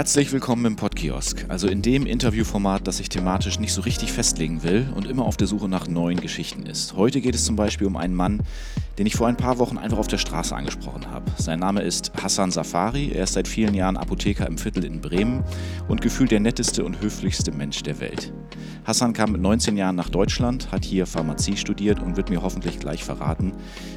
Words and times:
Herzlich 0.00 0.32
willkommen 0.32 0.64
im 0.64 0.76
Podkiosk, 1.00 1.46
also 1.48 1.66
in 1.66 1.80
dem 1.80 2.04
Interviewformat, 2.04 2.86
das 2.86 2.98
sich 2.98 3.08
thematisch 3.08 3.58
nicht 3.58 3.72
so 3.72 3.80
richtig 3.80 4.12
festlegen 4.12 4.62
will 4.62 4.86
und 4.94 5.06
immer 5.06 5.24
auf 5.24 5.38
der 5.38 5.46
Suche 5.46 5.66
nach 5.66 5.88
neuen 5.88 6.20
Geschichten 6.20 6.66
ist. 6.66 6.94
Heute 6.94 7.22
geht 7.22 7.34
es 7.34 7.46
zum 7.46 7.56
Beispiel 7.56 7.86
um 7.86 7.96
einen 7.96 8.14
Mann, 8.14 8.42
den 8.98 9.06
ich 9.06 9.16
vor 9.16 9.26
ein 9.26 9.38
paar 9.38 9.58
Wochen 9.58 9.78
einfach 9.78 9.96
auf 9.96 10.08
der 10.08 10.18
Straße 10.18 10.54
angesprochen 10.54 11.10
habe. 11.10 11.32
Sein 11.38 11.58
Name 11.58 11.80
ist 11.80 12.12
Hassan 12.22 12.50
Safari, 12.50 13.12
er 13.12 13.24
ist 13.24 13.32
seit 13.32 13.48
vielen 13.48 13.72
Jahren 13.72 13.96
Apotheker 13.96 14.46
im 14.46 14.58
Viertel 14.58 14.84
in 14.84 15.00
Bremen 15.00 15.42
und 15.88 16.02
gefühlt 16.02 16.32
der 16.32 16.40
netteste 16.40 16.84
und 16.84 17.00
höflichste 17.00 17.50
Mensch 17.50 17.82
der 17.82 17.98
Welt. 18.00 18.30
Hassan 18.84 19.14
kam 19.14 19.32
mit 19.32 19.40
19 19.40 19.78
Jahren 19.78 19.96
nach 19.96 20.10
Deutschland, 20.10 20.70
hat 20.70 20.84
hier 20.84 21.06
Pharmazie 21.06 21.56
studiert 21.56 22.02
und 22.02 22.18
wird 22.18 22.28
mir 22.28 22.42
hoffentlich 22.42 22.78
gleich 22.78 23.04
verraten, 23.04 23.54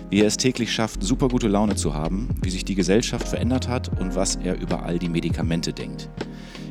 wie 0.10 0.22
er 0.22 0.28
es 0.28 0.38
täglich 0.38 0.72
schafft, 0.72 1.04
super 1.04 1.28
gute 1.28 1.50
Laune 1.50 1.76
zu 1.76 1.94
haben, 1.94 2.30
wie 2.42 2.50
sich 2.50 2.64
die 2.64 2.76
Gesellschaft 2.76 3.28
verändert 3.28 3.68
hat 3.68 4.00
und 4.00 4.16
was 4.16 4.38
er 4.38 4.58
über 4.58 4.84
all 4.84 5.00
die 5.00 5.10
Medikamente 5.10 5.74
denkt. 5.74 6.10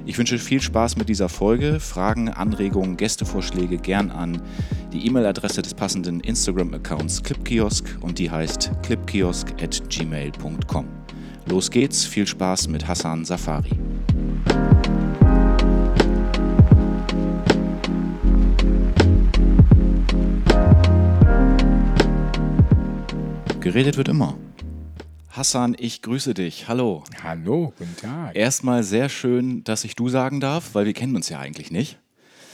Ich 0.04 0.18
wünsche 0.18 0.38
viel 0.38 0.60
Spaß 0.60 0.96
mit 0.96 1.08
dieser 1.08 1.28
Folge. 1.28 1.78
Fragen, 1.78 2.28
Anregungen, 2.28 2.96
Gästevorschläge 2.96 3.78
gern 3.78 4.10
an 4.10 4.42
die 4.92 5.06
E-Mail-Adresse 5.06 5.62
des 5.62 5.74
passenden 5.74 6.18
Instagram-Accounts 6.20 7.22
Clipkiosk 7.22 7.98
und 8.00 8.18
die 8.18 8.28
heißt 8.30 8.72
clipkiosk@gmail.com. 8.82 10.86
Los 11.46 11.70
geht's, 11.70 12.04
viel 12.04 12.26
Spaß 12.26 12.66
mit 12.68 12.88
Hassan 12.88 13.24
Safari. 13.24 13.70
Geredet 23.60 23.96
wird 23.96 24.08
immer. 24.08 24.34
Hassan, 25.32 25.74
ich 25.78 26.02
grüße 26.02 26.34
dich. 26.34 26.68
Hallo. 26.68 27.04
Hallo, 27.22 27.72
guten 27.78 27.96
Tag. 27.96 28.36
Erstmal 28.36 28.84
sehr 28.84 29.08
schön, 29.08 29.64
dass 29.64 29.82
ich 29.84 29.96
du 29.96 30.10
sagen 30.10 30.40
darf, 30.40 30.74
weil 30.74 30.84
wir 30.84 30.92
kennen 30.92 31.16
uns 31.16 31.30
ja 31.30 31.38
eigentlich 31.38 31.70
nicht. 31.70 31.98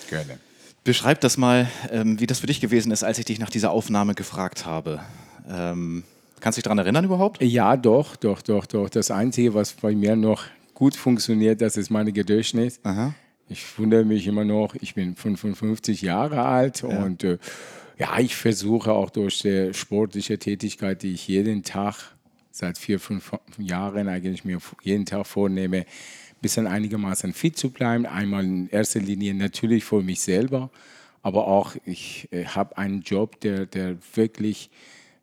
Gerne. 0.09 0.39
Beschreib 0.85 1.20
das 1.20 1.37
mal, 1.39 1.69
ähm, 1.91 2.20
wie 2.20 2.29
das 2.29 2.39
für 2.39 2.47
dich 2.47 2.61
gewesen 2.61 2.93
ist, 2.93 3.03
als 3.03 3.19
ich 3.19 3.25
dich 3.25 3.41
nach 3.41 3.51
dieser 3.51 3.73
Aufnahme 3.73 4.15
gefragt 4.15 4.65
habe. 4.65 5.01
Ähm, 5.51 6.05
kannst 6.39 6.57
du 6.57 6.61
dich 6.61 6.65
daran 6.65 6.79
erinnern 6.79 7.05
überhaupt? 7.05 7.43
Ja, 7.43 7.77
doch, 7.77 8.15
doch, 8.15 8.43
doch, 8.43 8.65
doch. 8.65 8.89
Das 8.89 9.11
Einzige, 9.11 9.55
was 9.55 9.73
bei 9.73 9.97
mir 9.97 10.15
noch 10.15 10.45
gut 10.73 10.95
funktioniert, 10.95 11.61
das 11.61 11.77
ist 11.77 11.91
meine 11.91 12.13
Gedächtnis. 12.13 12.79
Aha. 12.85 13.13
Ich 13.48 13.77
wundere 13.77 14.05
mich 14.05 14.29
immer 14.29 14.45
noch, 14.45 14.77
ich 14.77 14.95
bin 14.95 15.17
55 15.17 16.01
Jahre 16.03 16.45
alt 16.45 16.83
ja. 16.83 17.03
und 17.03 17.25
äh, 17.25 17.39
ja, 17.98 18.20
ich 18.20 18.37
versuche 18.37 18.92
auch 18.92 19.11
durch 19.11 19.41
die 19.41 19.75
sportliche 19.75 20.39
Tätigkeit, 20.39 21.03
die 21.03 21.15
ich 21.15 21.27
jeden 21.27 21.65
Tag 21.65 22.15
seit 22.59 22.77
vier, 22.77 22.98
fünf 22.98 23.33
Jahren 23.59 24.09
eigentlich 24.09 24.45
mir 24.45 24.59
jeden 24.83 25.06
Tag 25.06 25.27
vornehme, 25.27 25.78
ein 25.78 26.42
bisschen 26.42 26.67
einigermaßen 26.67 27.33
fit 27.33 27.56
zu 27.56 27.70
bleiben. 27.70 28.05
Einmal 28.05 28.45
in 28.45 28.69
erster 28.69 29.01
Linie 29.01 29.34
natürlich 29.34 29.84
für 29.84 30.03
mich 30.03 30.20
selber, 30.20 30.70
aber 31.23 31.47
auch 31.47 31.77
ich 31.84 32.29
äh, 32.33 32.45
habe 32.45 32.77
einen 32.77 33.03
Job, 33.03 33.41
der, 33.41 33.67
der 33.67 33.97
wirklich 34.14 34.70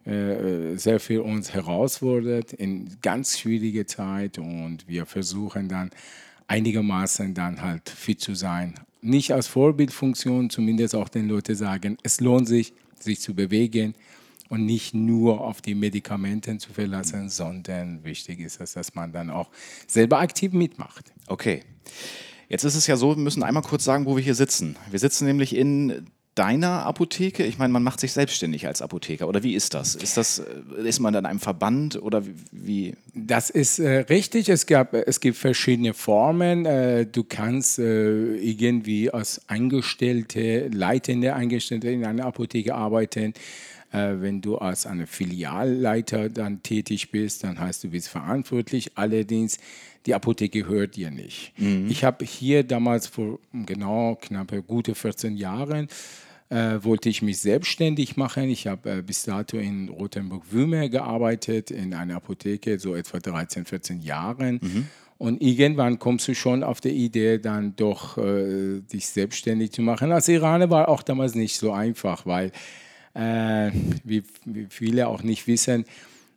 äh, 0.05 0.77
sehr 0.77 0.99
viel 0.99 1.19
uns 1.19 1.53
herausfordert 1.53 2.53
in 2.53 2.97
ganz 3.01 3.39
schwierige 3.39 3.85
Zeit 3.85 4.37
und 4.37 4.87
wir 4.87 5.05
versuchen 5.05 5.67
dann 5.67 5.89
einigermaßen 6.47 7.33
dann 7.33 7.61
halt 7.61 7.89
fit 7.89 8.21
zu 8.21 8.33
sein. 8.33 8.75
Nicht 9.01 9.33
als 9.33 9.47
Vorbildfunktion, 9.47 10.49
zumindest 10.49 10.95
auch 10.95 11.09
den 11.09 11.27
Leuten 11.27 11.55
sagen, 11.55 11.97
es 12.01 12.21
lohnt 12.21 12.47
sich, 12.47 12.73
sich 12.99 13.19
zu 13.19 13.33
bewegen 13.33 13.93
und 14.49 14.65
nicht 14.65 14.93
nur 14.93 15.41
auf 15.41 15.61
die 15.61 15.75
Medikamente 15.75 16.57
zu 16.57 16.71
verlassen, 16.71 17.29
sondern 17.29 18.03
wichtig 18.03 18.39
ist 18.39 18.61
es, 18.61 18.73
dass 18.73 18.95
man 18.95 19.11
dann 19.11 19.29
auch 19.29 19.49
selber 19.87 20.19
aktiv 20.19 20.53
mitmacht. 20.53 21.11
Okay. 21.27 21.63
Jetzt 22.47 22.63
ist 22.63 22.75
es 22.75 22.85
ja 22.87 22.95
so, 22.95 23.15
wir 23.15 23.23
müssen 23.23 23.43
einmal 23.43 23.63
kurz 23.63 23.83
sagen, 23.83 24.05
wo 24.05 24.15
wir 24.15 24.23
hier 24.23 24.35
sitzen. 24.35 24.75
Wir 24.91 24.99
sitzen 24.99 25.25
nämlich 25.25 25.55
in 25.55 26.05
deiner 26.35 26.85
Apotheke? 26.85 27.45
Ich 27.45 27.57
meine, 27.57 27.71
man 27.71 27.81
macht 27.81 28.01
sich 28.01 28.11
selbstständig 28.11 28.67
als 28.67 28.81
Apotheker. 28.81 29.27
Oder 29.27 29.41
wie 29.41 29.55
ist 29.55 29.73
das? 29.73 29.95
Ist, 29.95 30.17
das, 30.17 30.39
äh, 30.39 30.87
ist 30.87 30.99
man 30.99 31.15
in 31.15 31.25
einem 31.25 31.39
Verband 31.39 32.01
oder 32.01 32.23
wie? 32.51 32.93
Das 33.13 33.49
ist 33.49 33.79
äh, 33.79 33.99
richtig. 33.99 34.49
Es, 34.49 34.65
gab, 34.65 34.93
es 34.93 35.21
gibt 35.21 35.37
verschiedene 35.37 35.93
Formen. 35.93 36.65
Äh, 36.65 37.05
du 37.07 37.23
kannst 37.23 37.79
äh, 37.79 38.35
irgendwie 38.35 39.09
als 39.09 39.41
Angestellte, 39.47 40.67
leitende 40.67 41.33
Angestellte 41.33 41.89
in 41.89 42.05
einer 42.05 42.25
Apotheke 42.25 42.75
arbeiten. 42.75 43.33
Äh, 43.91 44.15
wenn 44.19 44.41
du 44.41 44.57
als 44.57 44.85
eine 44.85 45.07
Filialleiter 45.07 46.29
dann 46.29 46.63
tätig 46.63 47.11
bist, 47.11 47.43
dann 47.43 47.59
heißt 47.59 47.83
du 47.83 47.89
bist 47.89 48.09
verantwortlich. 48.09 48.91
Allerdings 48.95 49.57
die 50.05 50.13
Apotheke 50.13 50.63
gehört 50.63 50.95
dir 50.95 51.11
nicht. 51.11 51.53
Mhm. 51.57 51.87
Ich 51.89 52.03
habe 52.03 52.25
hier 52.25 52.63
damals 52.63 53.07
vor 53.07 53.39
genau 53.53 54.15
knappe 54.21 54.61
gute 54.61 54.95
14 54.95 55.35
Jahren 55.37 55.87
äh, 56.49 56.83
wollte 56.83 57.09
ich 57.09 57.21
mich 57.21 57.39
selbstständig 57.39 58.17
machen. 58.17 58.49
Ich 58.49 58.67
habe 58.67 58.97
äh, 58.97 59.01
bis 59.01 59.23
dato 59.23 59.57
in 59.57 59.89
Rothenburg-Wümme 59.89 60.89
gearbeitet, 60.89 61.71
in 61.71 61.93
einer 61.93 62.17
Apotheke, 62.17 62.79
so 62.79 62.95
etwa 62.95 63.19
13, 63.19 63.65
14 63.65 64.01
Jahren. 64.01 64.59
Mhm. 64.61 64.87
Und 65.17 65.41
irgendwann 65.41 65.97
kommst 65.97 66.27
du 66.27 66.35
schon 66.35 66.63
auf 66.63 66.81
die 66.81 66.89
Idee, 66.89 67.39
dann 67.39 67.75
doch 67.75 68.17
äh, 68.17 68.81
dich 68.81 69.07
selbstständig 69.07 69.71
zu 69.71 69.81
machen. 69.81 70.11
Als 70.11 70.27
Iraner 70.27 70.69
war 70.69 70.89
auch 70.89 71.03
damals 71.03 71.35
nicht 71.35 71.57
so 71.57 71.71
einfach, 71.71 72.25
weil 72.25 72.51
äh, 73.15 73.71
wie, 74.03 74.23
wie, 74.45 74.67
viele 74.69 75.07
auch 75.07 75.23
nicht 75.23 75.47
wissen, 75.47 75.85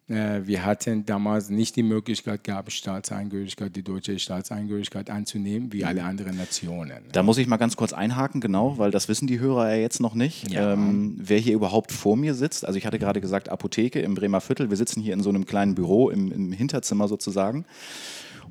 äh, 0.09 0.41
wir 0.45 0.65
hatten 0.65 1.05
damals 1.05 1.51
nicht 1.51 1.77
die 1.77 1.83
Möglichkeit 1.83 2.43
gehabt, 2.43 2.73
Staatsangehörigkeit, 2.73 3.77
die 3.77 3.83
deutsche 3.83 4.19
Staatsangehörigkeit 4.19 5.11
anzunehmen, 5.11 5.73
wie 5.73 5.85
alle 5.85 6.03
anderen 6.05 6.37
Nationen. 6.37 7.01
Da 7.13 7.23
muss 7.23 7.37
ich 7.37 7.47
mal 7.47 7.59
ganz 7.59 7.77
kurz 7.77 7.93
einhaken, 7.93 8.41
genau, 8.41 8.79
weil 8.79 8.91
das 8.91 9.09
wissen 9.09 9.27
die 9.27 9.39
Hörer 9.39 9.75
ja 9.75 9.77
jetzt 9.77 10.01
noch 10.01 10.15
nicht. 10.15 10.51
Ja. 10.51 10.73
Ähm, 10.73 11.17
wer 11.19 11.39
hier 11.39 11.55
überhaupt 11.55 11.93
vor 11.93 12.17
mir 12.17 12.35
sitzt, 12.35 12.65
also 12.65 12.79
ich 12.79 12.87
hatte 12.87 12.99
gerade 12.99 13.21
gesagt 13.21 13.51
Apotheke 13.51 14.01
im 14.01 14.15
Bremer 14.15 14.41
Viertel, 14.41 14.71
wir 14.71 14.77
sitzen 14.79 15.03
hier 15.03 15.13
in 15.13 15.23
so 15.23 15.29
einem 15.29 15.45
kleinen 15.45 15.75
Büro 15.75 16.09
im, 16.09 16.33
im 16.33 16.53
Hinterzimmer 16.53 17.07
sozusagen. 17.09 17.67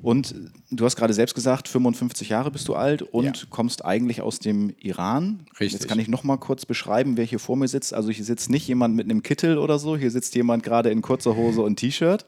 Und 0.02 0.35
du 0.72 0.85
hast 0.85 0.96
gerade 0.96 1.13
selbst 1.13 1.34
gesagt, 1.35 1.68
55 1.68 2.30
Jahre 2.30 2.52
bist 2.52 2.68
du 2.68 2.75
alt 2.75 3.02
und 3.02 3.25
ja. 3.25 3.47
kommst 3.50 3.84
eigentlich 3.84 4.22
aus 4.22 4.40
dem 4.40 4.74
Iran. 4.80 5.46
Richtig. 5.59 5.74
Jetzt 5.74 5.88
kann 5.88 6.00
ich 6.00 6.08
noch 6.08 6.24
mal 6.24 6.38
kurz 6.38 6.66
beschreiben, 6.66 7.18
wer 7.18 7.25
hier 7.25 7.40
vor 7.40 7.58
mir 7.58 7.68
sitzt. 7.68 7.94
Also 7.94 8.12
hier 8.12 8.25
sitzt 8.25 8.50
nicht 8.50 8.68
jemand 8.68 8.96
mit 8.96 9.06
einem 9.06 9.24
Kittel 9.24 9.58
oder 9.58 9.80
so, 9.80 9.97
hier 9.97 10.12
sitzt 10.12 10.35
jemand 10.35 10.63
gerade 10.63 10.90
in 10.90 11.02
kurzer 11.02 11.35
Hose 11.35 11.62
und 11.62 11.78
T-Shirt. 11.78 12.25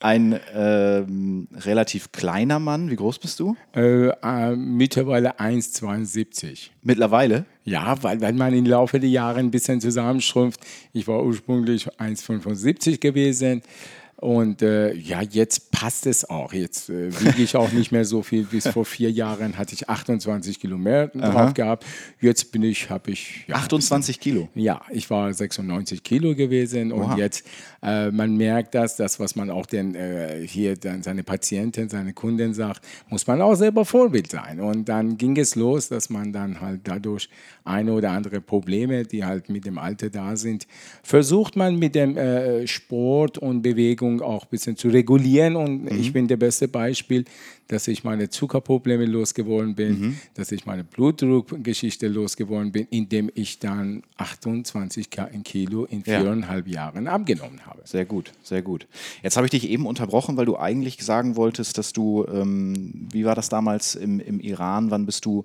Ein 0.00 0.38
ähm, 0.54 1.48
relativ 1.56 2.12
kleiner 2.12 2.60
Mann. 2.60 2.88
Wie 2.88 2.94
groß 2.94 3.18
bist 3.18 3.40
du? 3.40 3.56
Äh, 3.74 4.10
äh, 4.10 4.54
mittlerweile 4.54 5.40
1,72. 5.40 6.70
Mittlerweile? 6.82 7.46
Ja, 7.64 8.00
weil, 8.04 8.20
weil 8.20 8.32
man 8.34 8.54
im 8.54 8.64
Laufe 8.64 9.00
der 9.00 9.10
Jahre 9.10 9.40
ein 9.40 9.50
bisschen 9.50 9.80
zusammenschrumpft. 9.80 10.60
Ich 10.92 11.08
war 11.08 11.24
ursprünglich 11.24 11.88
1,75 11.98 13.00
gewesen. 13.00 13.62
Und 14.20 14.62
äh, 14.62 14.94
ja, 14.94 15.22
jetzt 15.22 15.70
passt 15.70 16.04
es 16.04 16.28
auch. 16.28 16.52
Jetzt 16.52 16.90
äh, 16.90 17.08
wiege 17.20 17.40
ich 17.40 17.54
auch 17.54 17.70
nicht 17.70 17.92
mehr 17.92 18.04
so 18.04 18.22
viel. 18.22 18.42
Bis 18.42 18.66
vor 18.66 18.84
vier 18.84 19.12
Jahren 19.12 19.56
hatte 19.56 19.74
ich 19.74 19.88
28 19.88 20.58
Kilo 20.58 20.76
mehr 20.76 21.06
drauf 21.06 21.54
gehabt. 21.54 21.86
Jetzt 22.20 22.50
bin 22.50 22.64
ich, 22.64 22.90
habe 22.90 23.12
ich. 23.12 23.44
Ja, 23.46 23.54
28 23.54 24.18
Kilo? 24.18 24.48
Ja, 24.56 24.80
ich 24.90 25.08
war 25.08 25.32
96 25.32 26.02
Kilo 26.02 26.34
gewesen. 26.34 26.90
Oha. 26.90 27.12
Und 27.12 27.18
jetzt, 27.18 27.46
äh, 27.80 28.10
man 28.10 28.36
merkt 28.36 28.74
das, 28.74 28.96
das, 28.96 29.20
was 29.20 29.36
man 29.36 29.50
auch 29.50 29.66
den, 29.66 29.94
äh, 29.94 30.44
hier 30.44 30.76
dann 30.76 31.04
seine 31.04 31.22
Patienten, 31.22 31.88
seine 31.88 32.12
Kunden 32.12 32.54
sagt, 32.54 32.84
muss 33.08 33.24
man 33.24 33.40
auch 33.40 33.54
selber 33.54 33.84
Vorbild 33.84 34.32
sein. 34.32 34.58
Und 34.58 34.88
dann 34.88 35.16
ging 35.16 35.36
es 35.36 35.54
los, 35.54 35.90
dass 35.90 36.10
man 36.10 36.32
dann 36.32 36.60
halt 36.60 36.80
dadurch 36.82 37.28
eine 37.62 37.92
oder 37.92 38.10
andere 38.10 38.40
Probleme, 38.40 39.04
die 39.04 39.24
halt 39.24 39.48
mit 39.48 39.64
dem 39.64 39.78
Alter 39.78 40.10
da 40.10 40.34
sind, 40.34 40.66
versucht 41.04 41.54
man 41.54 41.78
mit 41.78 41.94
dem 41.94 42.16
äh, 42.16 42.66
Sport 42.66 43.38
und 43.38 43.62
Bewegung 43.62 44.07
Ernährung 44.08 44.22
auch 44.22 44.44
ein 44.44 44.48
bisschen 44.50 44.76
zu 44.76 44.88
regulieren. 44.88 45.56
Und 45.56 45.84
mhm. 45.84 46.00
ich 46.00 46.12
bin 46.12 46.28
der 46.28 46.36
beste 46.36 46.68
Beispiel, 46.68 47.24
dass 47.68 47.86
ich 47.86 48.02
meine 48.02 48.30
Zuckerprobleme 48.30 49.04
losgeworden 49.04 49.74
bin, 49.74 50.00
mhm. 50.00 50.18
dass 50.34 50.52
ich 50.52 50.64
meine 50.64 50.84
Blutdruckgeschichte 50.84 52.08
losgeworden 52.08 52.72
bin, 52.72 52.86
indem 52.90 53.30
ich 53.34 53.58
dann 53.58 54.02
28 54.16 55.08
Kilo 55.44 55.84
in 55.84 56.02
viereinhalb 56.02 56.66
ja. 56.66 56.74
Jahren 56.74 57.06
abgenommen 57.08 57.66
habe. 57.66 57.82
Sehr 57.84 58.06
gut, 58.06 58.32
sehr 58.42 58.62
gut. 58.62 58.86
Jetzt 59.22 59.36
habe 59.36 59.46
ich 59.46 59.50
dich 59.50 59.68
eben 59.68 59.86
unterbrochen, 59.86 60.36
weil 60.36 60.46
du 60.46 60.56
eigentlich 60.56 61.04
sagen 61.04 61.36
wolltest, 61.36 61.76
dass 61.76 61.92
du, 61.92 62.24
ähm, 62.32 63.08
wie 63.12 63.24
war 63.24 63.34
das 63.34 63.48
damals 63.50 63.94
im, 63.94 64.20
im 64.20 64.40
Iran, 64.40 64.90
wann 64.90 65.04
bist 65.04 65.26
du 65.26 65.44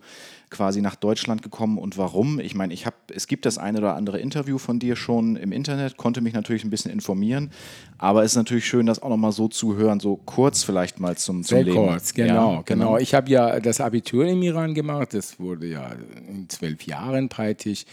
quasi 0.54 0.82
nach 0.82 0.96
Deutschland 0.96 1.42
gekommen 1.42 1.78
und 1.78 1.98
warum? 1.98 2.40
Ich 2.40 2.56
meine, 2.56 2.74
ich 2.74 2.86
habe, 2.86 2.96
es 3.14 3.28
gibt 3.28 3.46
das 3.46 3.58
eine 3.58 3.80
oder 3.80 3.96
andere 3.96 4.20
Interview 4.20 4.58
von 4.58 4.80
dir 4.80 4.96
schon 4.96 5.36
im 5.36 5.52
Internet, 5.52 5.98
konnte 5.98 6.22
mich 6.22 6.34
natürlich 6.34 6.64
ein 6.64 6.70
bisschen 6.70 6.92
informieren, 6.92 7.52
aber 7.98 8.24
es 8.24 8.32
ist 8.32 8.38
natürlich 8.38 8.66
schön, 8.66 8.86
das 8.86 9.02
auch 9.02 9.10
nochmal 9.10 9.34
so 9.34 9.48
zu 9.48 9.76
hören, 9.76 10.00
so 10.00 10.16
kurz 10.16 10.64
vielleicht 10.64 11.00
mal 11.00 11.18
zum, 11.18 11.44
zum 11.44 11.58
Sehr 11.58 11.64
Leben. 11.66 11.76
kurz, 11.76 12.14
genau, 12.14 12.28
ja, 12.28 12.62
genau, 12.62 12.64
genau. 12.66 12.98
Ich 12.98 13.14
habe 13.14 13.30
ja 13.30 13.60
das 13.60 13.82
Abitur 13.82 14.26
im 14.26 14.42
Iran 14.44 14.74
gemacht, 14.74 15.14
das 15.14 15.40
wurde 15.40 15.68
ja 15.68 15.92
in 16.30 16.48
zwölf 16.50 16.84
Jahren 16.84 17.28
breitig 17.28 17.86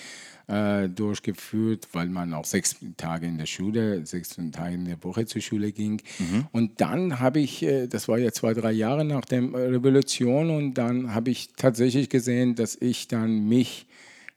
äh, 0.51 0.89
durchgeführt, 0.89 1.87
weil 1.93 2.09
man 2.09 2.35
auch 2.35 2.45
sechs 2.45 2.77
Tage 2.97 3.27
in 3.27 3.39
der 3.39 3.47
Schule, 3.47 4.05
sechs 4.05 4.37
Tage 4.51 4.75
in 4.75 4.85
der 4.85 5.03
Woche 5.05 5.25
zur 5.27 5.41
Schule 5.41 5.71
ging. 5.71 6.03
Mhm. 6.19 6.47
Und 6.51 6.81
dann 6.81 7.21
habe 7.21 7.39
ich, 7.39 7.63
äh, 7.63 7.87
das 7.87 8.09
war 8.09 8.19
ja 8.19 8.33
zwei, 8.33 8.53
drei 8.53 8.73
Jahre 8.73 9.05
nach 9.05 9.25
der 9.25 9.43
Revolution, 9.43 10.51
und 10.51 10.75
dann 10.75 11.15
habe 11.15 11.31
ich 11.31 11.51
tatsächlich 11.57 12.09
gesehen, 12.09 12.57
dass 12.57 12.75
ich 12.75 13.07
dann 13.07 13.49
mich 13.49 13.87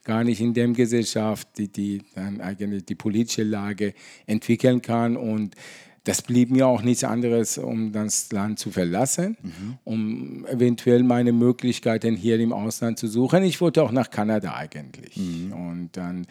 gar 0.04 0.24
nicht 0.24 0.42
in 0.42 0.54
der 0.54 0.68
Gesellschaft, 0.68 1.48
die, 1.57 1.69
die 1.69 2.01
dann 2.13 2.42
eigentlich 2.42 2.86
die 2.86 2.95
politische 2.95 3.44
Lage 3.44 3.94
entwickeln 4.27 4.81
kann 4.81 5.18
und 5.18 5.56
das 6.05 6.21
blieb 6.21 6.51
mir 6.51 6.67
auch 6.67 6.81
nichts 6.81 7.03
anderes, 7.03 7.57
um 7.57 7.94
das 7.94 8.31
Land 8.31 8.59
zu 8.59 8.71
verlassen, 8.71 9.38
mhm. 9.41 9.77
um 9.85 10.45
eventuell 10.47 11.03
meine 11.03 11.31
Möglichkeiten 11.31 12.15
hier 12.15 12.39
im 12.39 12.51
Ausland 12.51 13.00
zu 13.00 13.07
suchen. 13.07 13.44
Ich 13.44 13.61
wollte 13.61 13.83
auch 13.83 13.91
nach 13.91 14.09
Kanada 14.09 14.53
eigentlich. 14.53 15.15
Mhm. 15.15 15.53
Und 15.53 15.89
dann 15.94 16.27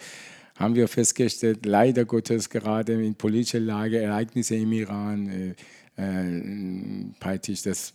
haben 0.57 0.75
wir 0.75 0.89
festgestellt, 0.89 1.65
leider 1.65 2.05
Gottes 2.05 2.51
gerade 2.51 3.03
in 3.03 3.15
politischer 3.15 3.61
Lage, 3.61 3.99
Ereignisse 3.99 4.57
im 4.57 4.73
Iran, 4.73 5.55
äh, 5.99 6.39
äh, 6.39 7.11
das, 7.21 7.95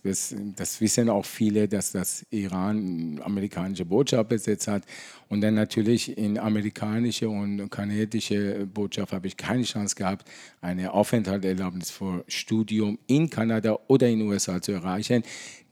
das, 0.56 0.80
wissen 0.80 1.10
auch 1.10 1.24
viele, 1.24 1.66
dass 1.66 1.92
das 1.92 2.24
Iran 2.30 3.20
amerikanische 3.24 3.84
Botschaft 3.84 4.28
besetzt 4.28 4.68
hat. 4.68 4.84
Und 5.28 5.40
dann 5.40 5.54
natürlich 5.54 6.16
in 6.16 6.38
amerikanische 6.38 7.28
und 7.28 7.68
kanadische 7.70 8.66
Botschaft 8.72 9.12
habe 9.12 9.26
ich 9.26 9.36
keine 9.36 9.64
Chance 9.64 9.96
gehabt, 9.96 10.28
eine 10.60 10.92
Aufenthaltserlaubnis 10.92 11.90
für 11.90 12.24
Studium 12.28 12.98
in 13.06 13.28
Kanada 13.28 13.78
oder 13.88 14.08
in 14.08 14.20
den 14.20 14.28
USA 14.28 14.62
zu 14.62 14.72
erreichen. 14.72 15.22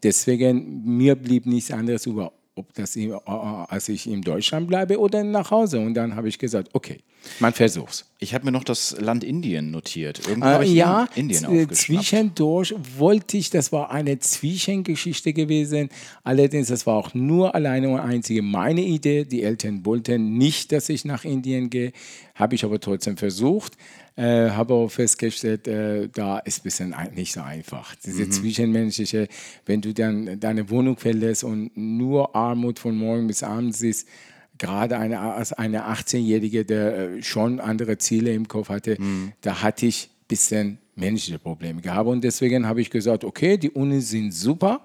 Deswegen, 0.03 0.85
mir 0.85 1.15
blieb 1.15 1.47
nichts 1.47 1.71
anderes 1.71 2.07
über 2.07 2.33
ob 2.57 2.73
das, 2.75 2.97
äh, 2.97 3.13
als 3.13 3.89
ich 3.89 4.07
in 4.07 4.23
Deutschland 4.23 4.67
bleibe 4.67 4.99
oder 4.99 5.23
nach 5.23 5.51
Hause. 5.51 5.79
Und 5.79 5.95
dann 5.95 6.17
habe 6.17 6.29
ich 6.29 6.39
gesagt, 6.39 6.71
okay, 6.73 6.99
man 7.39 7.53
versuch's. 7.53 8.05
Ich 8.19 8.35
habe 8.35 8.47
mir 8.47 8.53
noch 8.53 8.65
das 8.65 8.97
Land 8.99 9.25
Indien 9.25 9.71
notiert. 9.71 10.27
Irgendwo 10.27 10.49
äh, 10.49 10.65
ja, 10.65 11.07
Indien 11.15 11.69
zwischendurch 11.71 12.75
wollte 12.97 13.37
ich, 13.37 13.51
das 13.51 13.73
war 13.73 13.91
eine 13.91 14.19
Zwischengeschichte 14.19 15.33
gewesen. 15.33 15.91
Allerdings, 16.25 16.69
das 16.69 16.87
war 16.87 16.97
auch 16.97 17.13
nur 17.15 17.55
alleine 17.55 17.91
und 17.91 18.01
einzige 18.01 18.43
meine 18.43 18.81
Idee. 18.81 19.25
Die 19.25 19.43
Eltern 19.43 19.85
wollten 19.85 20.39
nicht, 20.39 20.73
dass 20.73 20.89
ich 20.89 21.05
nach 21.05 21.25
Indien 21.25 21.69
gehe. 21.69 21.93
Habe 22.35 22.55
ich 22.55 22.65
aber 22.65 22.81
trotzdem 22.81 23.17
versucht. 23.17 23.75
Äh, 24.19 24.49
habe 24.51 24.73
auch 24.73 24.89
festgestellt, 24.89 25.69
äh, 25.69 26.09
da 26.09 26.39
ist 26.39 26.61
ein 26.61 26.63
bisschen 26.63 26.95
nicht 27.15 27.35
so 27.35 27.43
einfach. 27.43 27.95
Diese 27.97 28.25
mhm. 28.25 28.31
zwischenmenschliche, 28.31 29.29
wenn 29.67 29.83
du 29.83 29.93
dann 29.93 30.41
deine 30.41 30.71
Wohnung 30.71 30.97
verlässt 30.97 31.45
und 31.45 31.71
nur 31.77 32.35
Armut 32.35 32.79
von 32.79 32.97
morgen 32.97 33.27
bis 33.27 33.43
abends 33.43 33.81
siehst, 33.81 34.09
gerade 34.57 34.97
eine, 34.97 35.21
als 35.21 35.53
eine 35.53 35.87
18-Jährige, 35.87 36.65
der 36.65 36.97
äh, 36.97 37.23
schon 37.23 37.61
andere 37.61 37.99
Ziele 37.99 38.33
im 38.33 38.49
Kopf 38.49 38.71
hatte, 38.71 38.97
mhm. 38.99 39.33
da 39.43 39.63
hatte 39.63 39.85
ich 39.85 40.09
ein 40.09 40.27
bisschen 40.29 40.79
menschliche 40.95 41.39
Probleme 41.39 41.83
gehabt. 41.83 42.09
Und 42.09 42.25
deswegen 42.25 42.67
habe 42.67 42.81
ich 42.81 42.91
gesagt, 42.91 43.23
okay, 43.23 43.59
die 43.59 43.71
Unis 43.71 44.09
sind 44.09 44.33
super, 44.33 44.81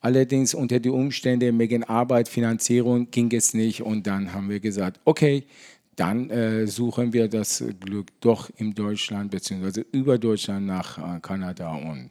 allerdings 0.00 0.52
unter 0.52 0.78
die 0.78 0.90
Umstände 0.90 1.58
wegen 1.58 1.84
Arbeit, 1.84 2.28
Finanzierung 2.28 3.10
ging 3.10 3.32
es 3.32 3.54
nicht. 3.54 3.80
Und 3.80 4.06
dann 4.06 4.32
haben 4.34 4.50
wir 4.50 4.60
gesagt, 4.60 5.00
okay, 5.04 5.44
dann 5.96 6.30
äh, 6.30 6.66
suchen 6.66 7.12
wir 7.12 7.28
das 7.28 7.64
Glück 7.80 8.08
doch 8.20 8.50
in 8.56 8.74
Deutschland 8.74 9.30
bzw. 9.30 9.84
über 9.92 10.18
Deutschland 10.18 10.66
nach 10.66 10.98
äh, 10.98 11.20
Kanada. 11.20 11.74
Und 11.74 12.10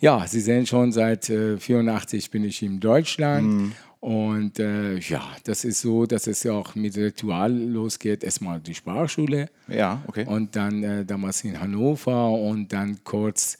ja, 0.00 0.26
Sie 0.26 0.40
sehen 0.40 0.66
schon, 0.66 0.92
seit 0.92 1.30
äh, 1.30 1.56
bin 1.56 2.44
ich 2.44 2.62
in 2.62 2.80
Deutschland. 2.80 3.46
Mhm. 3.46 3.72
Und 4.00 4.58
äh, 4.58 4.98
ja, 4.98 5.22
das 5.44 5.64
ist 5.64 5.80
so, 5.80 6.06
dass 6.06 6.26
es 6.26 6.42
ja 6.42 6.52
auch 6.52 6.74
mit 6.74 6.96
Ritual 6.96 7.52
losgeht. 7.52 8.24
Erstmal 8.24 8.58
die 8.58 8.74
Sprachschule. 8.74 9.48
Ja, 9.68 10.02
okay. 10.08 10.26
Und 10.26 10.56
dann 10.56 10.82
äh, 10.82 11.04
damals 11.04 11.44
in 11.44 11.60
Hannover 11.60 12.32
und 12.32 12.72
dann 12.72 12.98
kurz 13.04 13.58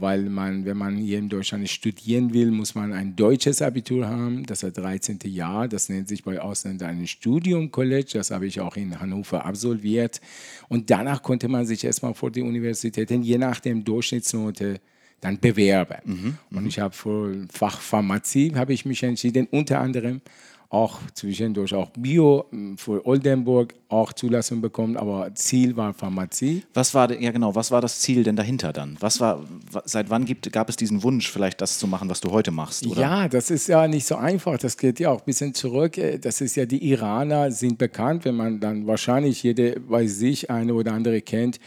weil 0.00 0.22
man, 0.24 0.64
wenn 0.64 0.76
man 0.76 0.96
hier 0.96 1.18
in 1.18 1.28
Deutschland 1.28 1.68
studieren 1.68 2.34
will, 2.34 2.50
muss 2.50 2.74
man 2.74 2.92
ein 2.92 3.14
deutsches 3.14 3.62
Abitur 3.62 4.04
haben, 4.08 4.44
das 4.44 4.64
ist 4.64 4.76
das 4.76 4.82
13. 4.82 5.20
Jahr, 5.26 5.68
das 5.68 5.88
nennt 5.88 6.08
sich 6.08 6.24
bei 6.24 6.40
Ausländern 6.40 6.98
ein 6.98 7.06
Studium 7.06 7.70
College, 7.70 8.10
das 8.14 8.32
habe 8.32 8.46
ich 8.46 8.60
auch 8.60 8.76
in 8.76 8.98
Hannover 8.98 9.44
absolviert 9.44 10.20
und 10.68 10.90
danach 10.90 11.22
konnte 11.22 11.46
man 11.46 11.64
sich 11.64 11.84
erstmal 11.84 12.12
vor 12.14 12.32
die 12.32 12.42
Universitäten, 12.42 13.22
je 13.22 13.38
nach 13.38 13.60
dem 13.60 13.84
Durchschnittsnote, 13.84 14.80
dann 15.20 15.38
bewerben. 15.38 15.98
Mhm, 16.04 16.38
und 16.50 16.62
mhm. 16.62 16.68
ich 16.68 16.80
habe 16.80 16.94
für 16.94 17.46
Fach 17.52 17.80
Pharmazie 17.80 18.52
habe 18.56 18.72
ich 18.72 18.84
mich 18.84 19.02
entschieden, 19.04 19.46
unter 19.52 19.80
anderem 19.80 20.22
auch 20.68 20.98
zwischendurch 21.14 21.74
auch 21.74 21.90
Bio 21.96 22.46
hm, 22.50 22.76
für 22.76 23.06
Oldenburg 23.06 23.74
auch 23.88 24.12
Zulassung 24.12 24.60
bekommen, 24.60 24.96
aber 24.96 25.32
Ziel 25.34 25.76
war 25.76 25.94
Pharmazie. 25.94 26.64
Was 26.74 26.92
war 26.94 27.10
ja 27.12 27.30
genau, 27.30 27.54
was 27.54 27.70
war 27.70 27.80
das 27.80 28.00
Ziel 28.00 28.24
denn 28.24 28.36
dahinter 28.36 28.72
dann? 28.72 28.96
Was 29.00 29.20
war 29.20 29.44
seit 29.84 30.10
wann 30.10 30.24
gibt, 30.24 30.50
gab 30.52 30.68
es 30.68 30.76
diesen 30.76 31.02
Wunsch 31.02 31.30
vielleicht 31.30 31.60
das 31.60 31.78
zu 31.78 31.86
machen, 31.86 32.08
was 32.08 32.20
du 32.20 32.30
heute 32.32 32.50
machst, 32.50 32.86
oder? 32.86 33.00
Ja, 33.00 33.28
das 33.28 33.50
ist 33.50 33.68
ja 33.68 33.86
nicht 33.86 34.06
so 34.06 34.16
einfach, 34.16 34.58
das 34.58 34.76
geht 34.76 34.98
ja 34.98 35.10
auch 35.10 35.20
ein 35.20 35.26
bisschen 35.26 35.54
zurück. 35.54 35.98
Äh, 35.98 36.18
das 36.18 36.40
ist 36.40 36.56
ja 36.56 36.66
die 36.66 36.84
Iraner 36.90 37.50
sind 37.52 37.78
bekannt, 37.78 38.24
wenn 38.24 38.36
man 38.36 38.60
dann 38.60 38.86
wahrscheinlich 38.86 39.42
jede 39.42 39.78
bei 39.80 40.06
sich 40.06 40.50
eine 40.50 40.74
oder 40.74 40.92
andere 40.92 41.22
kennt. 41.22 41.60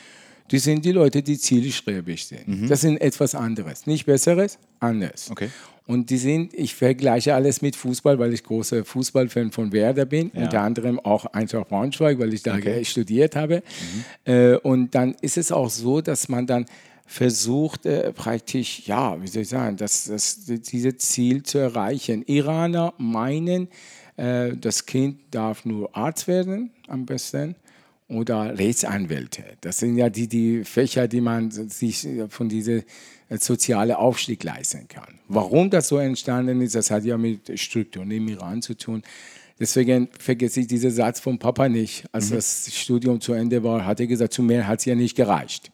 Die 0.52 0.60
sind 0.60 0.84
die 0.84 0.92
Leute, 0.92 1.22
die 1.22 1.38
zielstrebig 1.38 2.26
sind. 2.26 2.48
Mhm. 2.48 2.68
Das 2.68 2.82
sind 2.82 3.00
etwas 3.00 3.36
anderes, 3.36 3.86
nicht 3.86 4.06
besseres, 4.06 4.58
anders. 4.80 5.30
Okay. 5.30 5.50
Und 5.90 6.12
die 6.12 6.18
sind, 6.18 6.54
ich 6.54 6.76
vergleiche 6.76 7.34
alles 7.34 7.64
mit 7.64 7.76
Fußball, 7.76 8.20
weil 8.20 8.32
ich 8.32 8.44
großer 8.44 8.86
Fußballfan 8.86 9.50
von 9.50 9.72
Werder 9.72 10.06
bin, 10.06 10.30
ja. 10.36 10.44
unter 10.44 10.62
anderem 10.62 11.00
auch 11.00 11.26
Eintracht 11.26 11.70
Braunschweig, 11.70 12.20
weil 12.20 12.32
ich 12.32 12.44
da 12.44 12.58
okay. 12.58 12.86
studiert 12.86 13.36
habe. 13.36 13.64
Mhm. 14.26 14.32
Äh, 14.32 14.56
und 14.58 14.94
dann 14.94 15.16
ist 15.22 15.40
es 15.40 15.52
auch 15.52 15.72
so, 15.72 16.00
dass 16.02 16.30
man 16.30 16.46
dann 16.46 16.66
versucht, 17.08 17.88
äh, 17.88 18.14
praktisch, 18.14 18.84
ja, 18.86 19.20
wie 19.20 19.26
soll 19.26 19.42
ich 19.42 19.50
sagen, 19.50 19.78
das, 19.78 20.04
das, 20.04 20.46
dieses 20.46 21.00
Ziel 21.00 21.42
zu 21.42 21.58
erreichen. 21.58 22.24
Iraner 22.28 22.94
meinen, 23.00 23.68
äh, 24.16 24.56
das 24.56 24.86
Kind 24.86 25.18
darf 25.32 25.66
nur 25.66 25.98
Arzt 25.98 26.28
werden, 26.28 26.70
am 26.88 27.08
besten 27.08 27.56
oder 28.10 28.56
Rechtsanwälte. 28.56 29.44
Das 29.62 29.80
sind 29.80 29.98
ja 29.98 30.12
die, 30.12 30.28
die 30.28 30.64
Fächer, 30.66 31.08
die 31.08 31.22
man 31.22 31.50
sich 31.50 32.08
von 32.30 32.48
dieser 32.48 32.82
soziale 33.38 33.98
Aufstieg 33.98 34.44
leisten 34.44 34.88
kann. 34.88 35.20
Warum 35.28 35.70
das 35.70 35.88
so 35.88 35.98
entstanden 35.98 36.62
ist, 36.62 36.76
das 36.76 36.90
hat 36.90 37.04
ja 37.04 37.18
mit 37.18 37.60
Strukturen 37.60 38.10
im 38.12 38.28
Iran 38.28 38.62
zu 38.62 38.76
tun. 38.76 39.04
Deswegen 39.60 40.08
vergesse 40.18 40.62
ich 40.62 40.68
diesen 40.68 40.92
Satz 40.92 41.20
vom 41.20 41.38
Papa 41.38 41.70
nicht. 41.70 42.06
Als 42.12 42.32
mhm. 42.32 42.36
das 42.36 42.74
Studium 42.74 43.20
zu 43.22 43.34
Ende 43.34 43.64
war, 43.64 43.86
hat 43.86 44.00
er 44.00 44.08
gesagt, 44.08 44.34
zu 44.34 44.42
mehr 44.42 44.68
hat 44.68 44.80
es 44.80 44.86
ja 44.86 44.96
nicht 44.96 45.16
gereicht. 45.16 45.72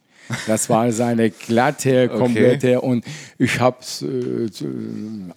Das 0.47 0.69
war 0.69 0.91
seine 0.91 1.29
glatte, 1.29 2.09
komplette 2.09 2.77
okay. 2.77 2.87
und 2.87 3.05
ich 3.37 3.59
habe 3.59 3.77
es 3.79 4.01
äh, 4.01 4.49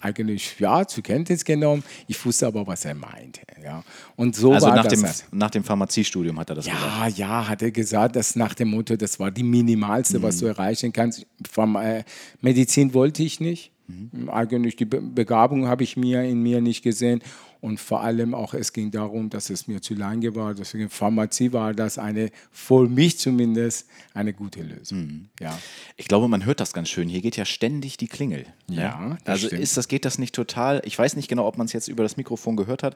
eigentlich 0.01 0.59
ja 0.59 0.85
zur 0.87 1.03
Kenntnis 1.03 1.45
genommen. 1.45 1.83
Ich 2.07 2.23
wusste 2.25 2.47
aber, 2.47 2.65
was 2.65 2.85
er 2.85 2.95
meinte. 2.95 3.41
Ja. 3.63 3.83
Und 4.15 4.35
so 4.35 4.53
also 4.53 4.67
war 4.67 4.75
nach 4.75 4.87
das. 4.87 4.99
Dem, 4.99 5.37
nach 5.39 5.51
dem 5.51 5.63
Pharmaziestudium 5.63 6.39
hat 6.39 6.49
er 6.49 6.55
das 6.55 6.65
ja, 6.65 6.73
gesagt? 6.73 7.17
Ja, 7.17 7.27
ja, 7.27 7.47
hat 7.47 7.61
er 7.61 7.71
gesagt, 7.71 8.15
dass 8.15 8.35
nach 8.35 8.53
dem 8.53 8.69
Motto, 8.69 8.95
das 8.95 9.19
war 9.19 9.31
die 9.31 9.43
minimalste, 9.43 10.19
mhm. 10.19 10.23
was 10.23 10.37
du 10.37 10.45
erreichen 10.45 10.91
kannst. 10.93 11.25
Vom, 11.49 11.75
äh, 11.75 12.03
Medizin 12.41 12.93
wollte 12.93 13.23
ich 13.23 13.39
nicht. 13.39 13.71
Mhm. 13.87 14.29
Eigentlich 14.29 14.75
die 14.75 14.85
Begabung 14.85 15.67
habe 15.67 15.83
ich 15.83 15.97
mir 15.97 16.23
in 16.23 16.41
mir 16.41 16.61
nicht 16.61 16.83
gesehen 16.83 17.21
und 17.61 17.79
vor 17.79 18.01
allem 18.01 18.33
auch, 18.33 18.53
es 18.53 18.71
ging 18.71 18.89
darum, 18.89 19.29
dass 19.29 19.49
es 19.49 19.67
mir 19.67 19.81
zu 19.81 19.93
lange 19.93 20.33
war. 20.33 20.53
Deswegen 20.53 20.89
Pharmazie 20.89 21.51
war 21.51 21.73
das 21.73 21.97
eine, 21.97 22.31
für 22.51 22.87
mich 22.87 23.19
zumindest, 23.19 23.87
eine 24.13 24.33
gute 24.33 24.61
Lösung. 24.61 24.99
Mhm. 24.99 25.29
Ja. 25.41 25.57
Ich 25.97 26.07
glaube, 26.07 26.29
man 26.29 26.45
hört 26.45 26.61
das 26.61 26.71
ganz 26.71 26.89
schön. 26.89 27.09
Hier 27.09 27.21
geht 27.21 27.35
ja 27.35 27.43
ständig 27.43 27.97
die 27.97 28.07
Klingel. 28.07 28.45
Ne? 28.67 28.81
Ja, 28.81 29.17
das 29.25 29.43
also 29.43 29.55
ist 29.55 29.75
das, 29.75 29.89
geht 29.89 30.05
das 30.05 30.17
nicht 30.17 30.33
total. 30.33 30.81
Ich 30.85 30.97
weiß 30.97 31.17
nicht 31.17 31.27
genau, 31.27 31.45
ob 31.45 31.57
man 31.57 31.65
es 31.65 31.73
jetzt 31.73 31.89
über 31.89 32.03
das 32.03 32.15
Mikrofon 32.15 32.55
gehört 32.55 32.81
hat. 32.81 32.95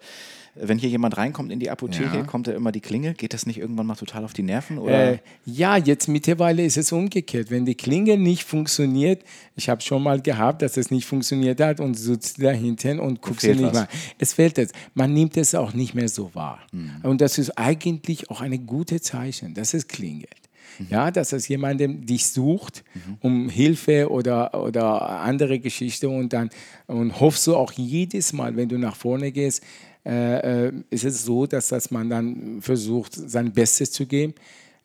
Wenn 0.55 0.77
hier 0.77 0.89
jemand 0.89 1.17
reinkommt 1.17 1.51
in 1.51 1.59
die 1.59 1.69
Apotheke, 1.69 2.17
ja. 2.17 2.23
kommt 2.23 2.47
da 2.47 2.51
immer 2.51 2.71
die 2.71 2.79
Klingel. 2.79 3.13
Geht 3.13 3.33
das 3.33 3.47
nicht 3.47 3.57
irgendwann 3.57 3.87
mal 3.87 3.95
total 3.95 4.23
auf 4.23 4.33
die 4.33 4.43
Nerven? 4.43 4.77
Oder? 4.77 5.13
Äh, 5.13 5.17
ja, 5.45 5.77
jetzt 5.77 6.07
mittlerweile 6.07 6.63
ist 6.63 6.77
es 6.77 6.91
umgekehrt. 6.91 7.49
Wenn 7.49 7.65
die 7.65 7.75
Klingel 7.75 8.17
nicht 8.17 8.43
funktioniert, 8.43 9.23
ich 9.55 9.69
habe 9.69 9.81
schon 9.81 10.03
mal 10.03 10.21
gehabt, 10.21 10.61
dass 10.61 10.77
es 10.77 10.91
nicht 10.91 11.05
funktioniert 11.05 11.59
hat 11.59 11.79
und 11.79 11.95
sitzt 11.95 12.41
da 12.41 12.51
hinten 12.51 12.99
und 12.99 13.21
guckst 13.21 13.47
nicht 13.47 13.63
was. 13.63 13.73
mal. 13.73 13.87
Es 14.19 14.33
fehlt 14.33 14.59
es. 14.59 14.71
Man 14.93 15.13
nimmt 15.13 15.37
es 15.37 15.55
auch 15.55 15.73
nicht 15.73 15.95
mehr 15.95 16.09
so 16.09 16.33
wahr. 16.35 16.59
Mhm. 16.71 16.97
Und 17.01 17.21
das 17.21 17.39
ist 17.39 17.57
eigentlich 17.57 18.29
auch 18.29 18.41
ein 18.41 18.67
gutes 18.67 19.01
Zeichen, 19.01 19.55
dass 19.55 19.73
es 19.73 19.87
klingelt. 19.87 20.42
Mhm. 20.79 20.87
Ja, 20.89 21.11
dass 21.11 21.33
es 21.33 21.47
jemandem 21.47 22.05
dich 22.05 22.27
sucht 22.27 22.83
mhm. 22.93 23.17
um 23.21 23.49
Hilfe 23.49 24.09
oder, 24.09 24.53
oder 24.61 25.01
andere 25.21 25.59
Geschichte 25.59 26.09
und 26.09 26.33
dann 26.33 26.49
und 26.87 27.19
hoffst 27.19 27.47
du 27.47 27.55
auch 27.55 27.71
jedes 27.71 28.33
Mal, 28.33 28.55
wenn 28.55 28.69
du 28.69 28.77
nach 28.77 28.95
vorne 28.95 29.31
gehst, 29.31 29.63
äh, 30.05 30.67
äh, 30.67 30.73
ist 30.89 31.05
es 31.05 31.23
so, 31.23 31.45
dass, 31.45 31.69
dass 31.69 31.89
man 31.89 32.09
dann 32.09 32.61
versucht, 32.61 33.13
sein 33.13 33.53
Bestes 33.53 33.91
zu 33.91 34.05
geben. 34.05 34.33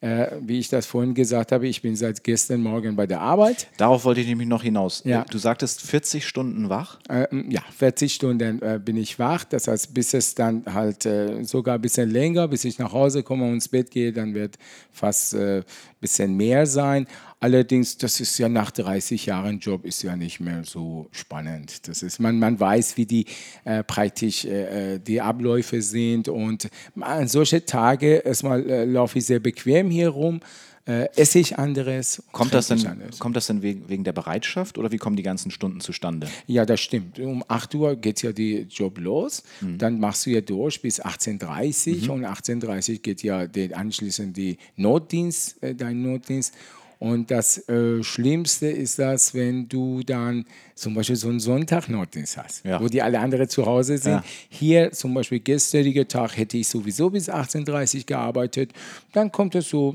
Äh, 0.00 0.36
wie 0.40 0.60
ich 0.60 0.68
das 0.68 0.86
vorhin 0.86 1.12
gesagt 1.12 1.50
habe, 1.50 1.66
ich 1.66 1.82
bin 1.82 1.96
seit 1.96 2.22
gestern 2.22 2.62
Morgen 2.62 2.94
bei 2.94 3.08
der 3.08 3.20
Arbeit. 3.20 3.66
Darauf 3.78 4.04
wollte 4.04 4.20
ich 4.20 4.28
nämlich 4.28 4.46
noch 4.46 4.62
hinaus. 4.62 5.02
Ja. 5.04 5.24
Du 5.28 5.38
sagtest 5.38 5.82
40 5.82 6.24
Stunden 6.24 6.68
wach? 6.68 7.00
Äh, 7.08 7.26
ja, 7.48 7.62
40 7.76 8.14
Stunden 8.14 8.62
äh, 8.62 8.78
bin 8.78 8.96
ich 8.96 9.18
wach. 9.18 9.42
Das 9.42 9.66
heißt, 9.66 9.92
bis 9.92 10.14
es 10.14 10.36
dann 10.36 10.62
halt 10.72 11.04
äh, 11.04 11.42
sogar 11.42 11.74
ein 11.74 11.80
bisschen 11.80 12.10
länger, 12.10 12.46
bis 12.46 12.64
ich 12.64 12.78
nach 12.78 12.92
Hause 12.92 13.24
komme 13.24 13.44
und 13.46 13.54
ins 13.54 13.68
Bett 13.68 13.90
gehe, 13.90 14.12
dann 14.12 14.34
wird 14.34 14.56
fast 14.92 15.34
ein 15.34 15.40
äh, 15.40 15.62
bisschen 16.00 16.36
mehr 16.36 16.66
sein. 16.66 17.08
Allerdings, 17.40 17.96
das 17.96 18.18
ist 18.18 18.36
ja 18.38 18.48
nach 18.48 18.72
30 18.72 19.26
Jahren 19.26 19.60
Job, 19.60 19.84
ist 19.84 20.02
ja 20.02 20.16
nicht 20.16 20.40
mehr 20.40 20.64
so 20.64 21.08
spannend. 21.12 21.86
Das 21.86 22.02
ist, 22.02 22.18
man, 22.18 22.38
man 22.38 22.58
weiß, 22.58 22.96
wie 22.96 23.06
die 23.06 23.26
äh, 23.64 23.84
praktisch 23.84 24.44
äh, 24.44 24.94
äh 24.94 24.98
die 24.98 25.20
Abläufe 25.20 25.80
sind. 25.80 26.28
Und 26.28 26.68
an 27.00 27.28
solche 27.28 27.64
Tage, 27.64 28.16
erstmal 28.16 28.68
äh, 28.68 28.84
laufe 28.84 29.18
ich 29.18 29.26
sehr 29.26 29.38
bequem 29.38 29.88
hier 29.88 30.08
rum. 30.08 30.40
Äh, 30.88 31.10
esse 31.16 31.38
ich 31.38 31.58
anderes. 31.58 32.22
Kommt 32.32 32.54
das, 32.54 32.68
denn, 32.68 32.82
kommt 33.18 33.36
das 33.36 33.46
denn 33.46 33.60
wegen, 33.60 33.90
wegen 33.90 34.04
der 34.04 34.14
Bereitschaft 34.14 34.78
oder 34.78 34.90
wie 34.90 34.96
kommen 34.96 35.16
die 35.16 35.22
ganzen 35.22 35.50
Stunden 35.50 35.80
zustande? 35.80 36.28
Ja, 36.46 36.64
das 36.64 36.80
stimmt. 36.80 37.18
Um 37.18 37.44
8 37.46 37.74
Uhr 37.74 37.94
geht 37.94 38.22
ja 38.22 38.32
die 38.32 38.66
Job 38.70 38.98
los. 38.98 39.42
Mhm. 39.60 39.76
Dann 39.76 40.00
machst 40.00 40.24
du 40.24 40.30
ja 40.30 40.40
durch 40.40 40.80
bis 40.80 41.02
18.30 41.04 42.08
Uhr 42.08 42.16
mhm. 42.16 42.24
und 42.24 42.30
18.30 42.30 42.92
Uhr 42.92 42.98
geht 43.00 43.22
ja 43.22 43.46
die, 43.46 43.74
anschließend 43.74 44.34
die 44.34 44.56
Notdienst, 44.76 45.62
äh, 45.62 45.74
dein 45.74 46.00
Notdienst. 46.00 46.54
Und 46.98 47.30
das 47.30 47.68
äh, 47.68 48.02
Schlimmste 48.02 48.66
ist 48.66 48.98
das, 48.98 49.32
wenn 49.32 49.68
du 49.68 50.02
dann 50.02 50.44
zum 50.74 50.94
Beispiel 50.94 51.16
so 51.16 51.28
einen 51.28 51.38
Sonntagnotdienst 51.38 52.36
hast, 52.36 52.64
ja. 52.64 52.80
wo 52.80 52.88
die 52.88 53.00
alle 53.00 53.20
anderen 53.20 53.48
zu 53.48 53.64
Hause 53.66 53.98
sind. 53.98 54.12
Ja. 54.12 54.24
Hier 54.48 54.92
zum 54.92 55.14
Beispiel 55.14 55.40
gestriger 55.40 56.08
Tag 56.08 56.36
hätte 56.36 56.56
ich 56.56 56.66
sowieso 56.66 57.10
bis 57.10 57.30
18.30 57.30 57.98
Uhr 57.98 58.04
gearbeitet. 58.06 58.72
Dann 59.12 59.30
kommt 59.30 59.54
es 59.54 59.68
so 59.68 59.94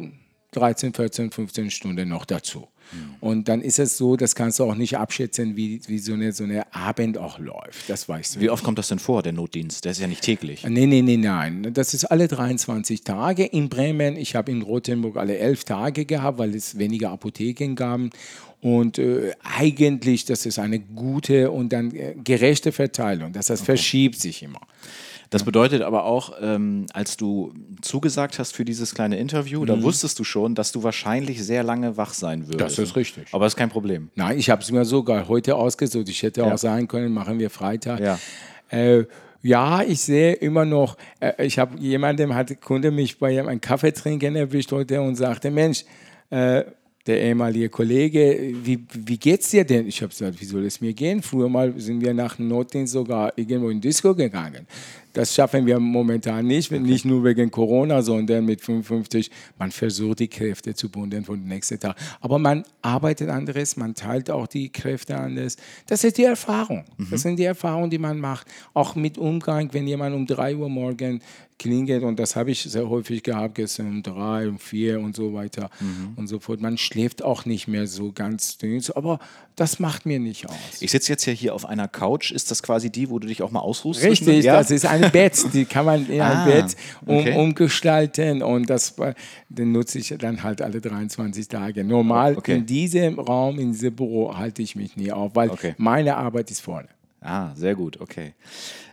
13, 0.51 0.93
14, 0.93 1.31
15 1.31 1.71
Stunden 1.71 2.07
noch 2.07 2.25
dazu. 2.25 2.67
Und 3.19 3.47
dann 3.47 3.61
ist 3.61 3.79
es 3.79 3.97
so, 3.97 4.15
das 4.15 4.35
kannst 4.35 4.59
du 4.59 4.65
auch 4.65 4.75
nicht 4.75 4.97
abschätzen, 4.97 5.55
wie, 5.55 5.81
wie 5.87 5.99
so, 5.99 6.13
eine, 6.13 6.31
so 6.33 6.43
eine 6.43 6.73
Abend 6.73 7.17
auch 7.17 7.39
läuft. 7.39 7.89
Das 7.89 8.09
weißt 8.09 8.35
du. 8.35 8.39
Wie 8.41 8.49
oft 8.49 8.63
kommt 8.63 8.77
das 8.79 8.89
denn 8.89 8.99
vor, 8.99 9.23
der 9.23 9.33
Notdienst? 9.33 9.85
Der 9.85 9.91
ist 9.91 10.01
ja 10.01 10.07
nicht 10.07 10.21
täglich. 10.21 10.63
Nein, 10.63 10.89
nein, 10.89 11.05
nein, 11.05 11.19
nein. 11.21 11.73
Das 11.73 11.93
ist 11.93 12.05
alle 12.05 12.27
23 12.27 13.03
Tage. 13.03 13.45
In 13.45 13.69
Bremen, 13.69 14.17
ich 14.17 14.35
habe 14.35 14.51
in 14.51 14.61
Rothenburg 14.61 15.17
alle 15.17 15.37
elf 15.37 15.63
Tage 15.63 16.05
gehabt, 16.05 16.37
weil 16.37 16.53
es 16.55 16.77
weniger 16.77 17.11
Apotheken 17.11 17.75
gab. 17.75 18.01
Und 18.61 18.97
äh, 18.97 19.33
eigentlich, 19.43 20.23
das 20.23 20.45
ist 20.45 20.57
eine 20.57 20.79
gute 20.79 21.51
und 21.51 21.73
dann 21.73 21.93
äh, 21.93 22.15
gerechte 22.23 22.71
Verteilung. 22.71 23.33
Das 23.33 23.49
heißt, 23.49 23.61
okay. 23.61 23.73
verschiebt 23.73 24.19
sich 24.19 24.41
immer. 24.41 24.61
Das 25.33 25.43
bedeutet 25.43 25.81
aber 25.81 26.05
auch, 26.05 26.33
ähm, 26.41 26.85
als 26.93 27.17
du 27.17 27.53
zugesagt 27.81 28.37
hast 28.37 28.55
für 28.55 28.63
dieses 28.63 28.93
kleine 28.93 29.17
Interview, 29.17 29.61
mhm. 29.61 29.65
da 29.65 29.81
wusstest 29.81 30.19
du 30.19 30.23
schon, 30.23 30.53
dass 30.53 30.71
du 30.71 30.83
wahrscheinlich 30.83 31.43
sehr 31.43 31.63
lange 31.63 31.97
wach 31.97 32.13
sein 32.13 32.47
würdest. 32.47 32.61
Das 32.61 32.77
ist 32.77 32.95
richtig. 32.95 33.25
Aber 33.31 33.45
das 33.45 33.53
ist 33.53 33.57
kein 33.57 33.69
Problem. 33.69 34.09
Nein, 34.13 34.37
ich 34.37 34.51
habe 34.51 34.61
es 34.61 34.71
mir 34.71 34.85
sogar 34.85 35.27
heute 35.27 35.55
ausgesucht. 35.55 36.07
Ich 36.07 36.21
hätte 36.21 36.41
ja. 36.41 36.53
auch 36.53 36.57
sagen 36.59 36.87
können, 36.87 37.11
machen 37.11 37.39
wir 37.39 37.49
Freitag. 37.49 37.99
Ja. 37.99 38.19
Äh, 38.69 39.05
ja, 39.41 39.81
ich 39.81 40.01
sehe 40.01 40.33
immer 40.33 40.65
noch, 40.65 40.97
äh, 41.19 41.45
ich 41.45 41.57
habe 41.57 41.79
jemandem, 41.79 42.35
hat 42.35 42.61
Kunde 42.61 42.91
mich 42.91 43.17
bei 43.17 43.39
einem 43.39 43.59
Kaffee 43.59 43.91
trinken 43.91 44.35
erwischt 44.35 44.71
heute 44.71 45.01
und 45.01 45.15
sagte, 45.15 45.49
Mensch, 45.49 45.83
äh, 46.29 46.63
der 47.05 47.21
ehemalige 47.21 47.69
Kollege, 47.69 48.53
wie, 48.63 48.85
wie 48.93 49.17
geht's 49.17 49.49
dir 49.49 49.65
denn? 49.65 49.87
Ich 49.87 50.01
habe 50.01 50.09
gesagt, 50.09 50.39
wie 50.39 50.45
soll 50.45 50.65
es 50.65 50.79
mir 50.79 50.93
gehen? 50.93 51.21
Früher 51.21 51.49
mal 51.49 51.73
sind 51.77 52.01
wir 52.01 52.13
nach 52.13 52.37
dem 52.37 52.47
Notdienst 52.47 52.93
sogar 52.93 53.33
irgendwo 53.35 53.69
in 53.69 53.81
Disco 53.81 54.15
gegangen. 54.15 54.65
Das 55.13 55.33
schaffen 55.33 55.65
wir 55.65 55.79
momentan 55.79 56.47
nicht, 56.47 56.71
okay. 56.71 56.81
nicht 56.81 57.05
nur 57.05 57.23
wegen 57.23 57.51
Corona, 57.51 58.01
sondern 58.01 58.45
mit 58.45 58.61
55. 58.61 59.29
Man 59.57 59.71
versucht, 59.71 60.19
die 60.19 60.27
Kräfte 60.27 60.73
zu 60.73 60.89
bundeln 60.89 61.23
von 61.23 61.39
dem 61.39 61.47
nächsten 61.47 61.79
Tag. 61.79 61.95
Aber 62.19 62.39
man 62.39 62.63
arbeitet 62.81 63.29
anderes, 63.29 63.77
man 63.77 63.93
teilt 63.93 64.31
auch 64.31 64.47
die 64.47 64.69
Kräfte 64.69 65.15
anders. 65.15 65.57
Das 65.87 66.03
ist 66.03 66.17
die 66.17 66.23
Erfahrung. 66.23 66.83
Mhm. 66.97 67.07
Das 67.11 67.21
sind 67.21 67.37
die 67.37 67.43
Erfahrungen, 67.43 67.89
die 67.89 67.99
man 67.99 68.19
macht. 68.19 68.47
Auch 68.73 68.95
mit 68.95 69.17
Umgang, 69.17 69.69
wenn 69.71 69.87
jemand 69.87 70.15
um 70.15 70.25
3 70.25 70.55
Uhr 70.55 70.69
morgen 70.69 71.21
klingelt, 71.59 72.03
und 72.03 72.19
das 72.19 72.35
habe 72.35 72.51
ich 72.51 72.63
sehr 72.63 72.89
häufig 72.89 73.23
gehabt, 73.23 73.55
gestern 73.55 73.87
um 73.87 74.03
3, 74.03 74.49
um 74.49 74.59
4 74.59 74.99
und 74.99 75.15
so 75.15 75.33
weiter 75.33 75.69
mhm. 75.79 76.13
und 76.15 76.27
so 76.27 76.39
fort. 76.39 76.59
Man 76.59 76.77
schläft 76.77 77.23
auch 77.23 77.45
nicht 77.45 77.67
mehr 77.67 77.87
so 77.87 78.11
ganz 78.11 78.57
dünn, 78.57 78.81
aber 78.95 79.19
das 79.55 79.79
macht 79.79 80.05
mir 80.05 80.19
nicht 80.19 80.49
aus. 80.49 80.55
Ich 80.79 80.91
sitze 80.91 81.11
jetzt 81.11 81.25
ja 81.25 81.33
hier 81.33 81.53
auf 81.53 81.65
einer 81.65 81.87
Couch. 81.87 82.31
Ist 82.31 82.51
das 82.51 82.63
quasi 82.63 82.89
die, 82.89 83.09
wo 83.09 83.19
du 83.19 83.27
dich 83.27 83.43
auch 83.43 83.51
mal 83.51 83.59
ausruhst? 83.59 84.03
Richtig, 84.03 84.45
ja? 84.45 84.57
das 84.57 84.71
ist 84.71 84.85
eine 84.85 85.09
Bett, 85.09 85.53
die 85.53 85.65
kann 85.65 85.85
man 85.85 86.09
in 86.09 86.21
ah, 86.21 86.43
ein 86.43 86.49
Bett 86.49 86.75
um, 87.05 87.17
okay. 87.17 87.37
umgestalten 87.37 88.41
und 88.41 88.69
das 88.69 88.95
den 89.49 89.71
nutze 89.71 89.99
ich 89.99 90.13
dann 90.17 90.41
halt 90.41 90.61
alle 90.61 90.81
23 90.81 91.47
Tage. 91.47 91.83
Normal 91.83 92.37
okay. 92.37 92.57
in 92.57 92.65
diesem 92.65 93.19
Raum, 93.19 93.59
in 93.59 93.71
diesem 93.71 93.95
Büro 93.95 94.35
halte 94.35 94.61
ich 94.61 94.75
mich 94.75 94.97
nie 94.97 95.11
auf, 95.11 95.35
weil 95.35 95.49
okay. 95.49 95.75
meine 95.77 96.17
Arbeit 96.17 96.49
ist 96.49 96.61
vorne. 96.61 96.87
Ah, 97.21 97.53
sehr 97.55 97.75
gut, 97.75 98.01
okay. 98.01 98.33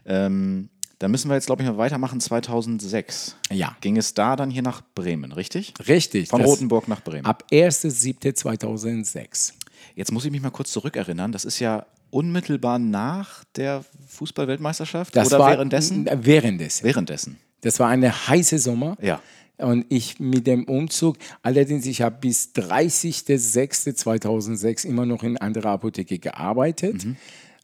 Ähm, 0.07 0.69
dann 1.01 1.11
müssen 1.11 1.29
wir 1.31 1.35
jetzt, 1.35 1.47
glaube 1.47 1.63
ich, 1.63 1.69
mal 1.69 1.79
weitermachen. 1.79 2.21
2006 2.21 3.35
ja. 3.51 3.75
ging 3.81 3.97
es 3.97 4.13
da 4.13 4.37
dann 4.37 4.51
hier 4.51 4.61
nach 4.61 4.83
Bremen, 4.95 5.33
richtig? 5.33 5.73
Richtig. 5.89 6.29
Von 6.29 6.43
Rothenburg 6.43 6.89
nach 6.89 7.03
Bremen. 7.03 7.25
Ab 7.25 7.43
1.7.2006. 7.51 9.55
Jetzt 9.95 10.13
muss 10.13 10.25
ich 10.25 10.31
mich 10.31 10.41
mal 10.41 10.51
kurz 10.51 10.73
zurückerinnern. 10.73 11.33
Das 11.33 11.45
ist 11.45 11.59
ja 11.59 11.85
unmittelbar 12.11 12.79
nach 12.79 13.45
der 13.57 13.85
Fußballweltmeisterschaft 14.09 15.17
das 15.17 15.29
oder 15.29 15.39
war 15.39 15.51
währenddessen? 15.51 16.07
Währenddessen. 16.07 16.85
Währenddessen. 16.85 17.39
Das 17.61 17.79
war 17.79 17.89
eine 17.89 18.29
heiße 18.29 18.59
Sommer. 18.59 18.97
Ja. 19.01 19.23
Und 19.59 19.87
ich 19.91 20.19
mit 20.19 20.47
dem 20.47 20.65
Umzug, 20.65 21.19
allerdings, 21.43 21.85
ich 21.87 22.03
habe 22.03 22.17
bis 22.21 22.53
30.06.2006 22.55 24.87
immer 24.87 25.05
noch 25.05 25.23
in 25.23 25.37
anderer 25.37 25.71
Apotheke 25.71 26.19
gearbeitet. 26.19 27.05
Mhm. 27.05 27.17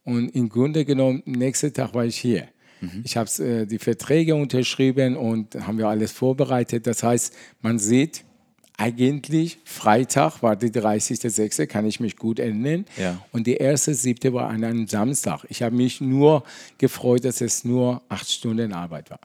Und 0.04 0.28
im 0.30 0.49
Grunde 0.49 0.85
genommen, 0.85 1.23
nächsten 1.25 1.73
Tag 1.73 1.95
war 1.95 2.04
ich 2.04 2.16
hier. 2.16 2.49
Mhm. 2.80 3.02
Ich 3.04 3.16
habe 3.16 3.30
äh, 3.42 3.66
die 3.66 3.78
Verträge 3.78 4.35
unterschrieben 4.35 5.16
und 5.16 5.54
haben 5.54 5.78
wir 5.78 5.88
alles 5.88 6.12
vorbereitet. 6.12 6.87
Das 6.87 7.02
heißt, 7.02 7.35
man 7.62 7.78
sieht, 7.78 8.25
eigentlich 8.76 9.59
Freitag 9.64 10.42
war 10.42 10.56
die 10.56 10.71
30.06., 10.71 11.66
kann 11.66 11.87
ich 11.87 12.00
mich 12.00 12.16
gut 12.16 12.38
erinnern. 12.38 12.85
Ja. 12.97 13.21
Und 13.33 13.47
die 13.47 13.54
erste 13.54 13.95
siebte 13.95 14.33
war 14.35 14.49
an 14.49 14.64
einem 14.64 14.87
Samstag. 14.87 15.45
Ich 15.49 15.62
habe 15.62 15.75
mich 15.75 16.00
nur 16.00 16.42
gefreut, 16.78 17.25
dass 17.25 17.40
es 17.40 17.64
nur 17.64 18.02
acht 18.09 18.30
Stunden 18.30 18.73
Arbeit 18.73 19.11
war. 19.11 19.21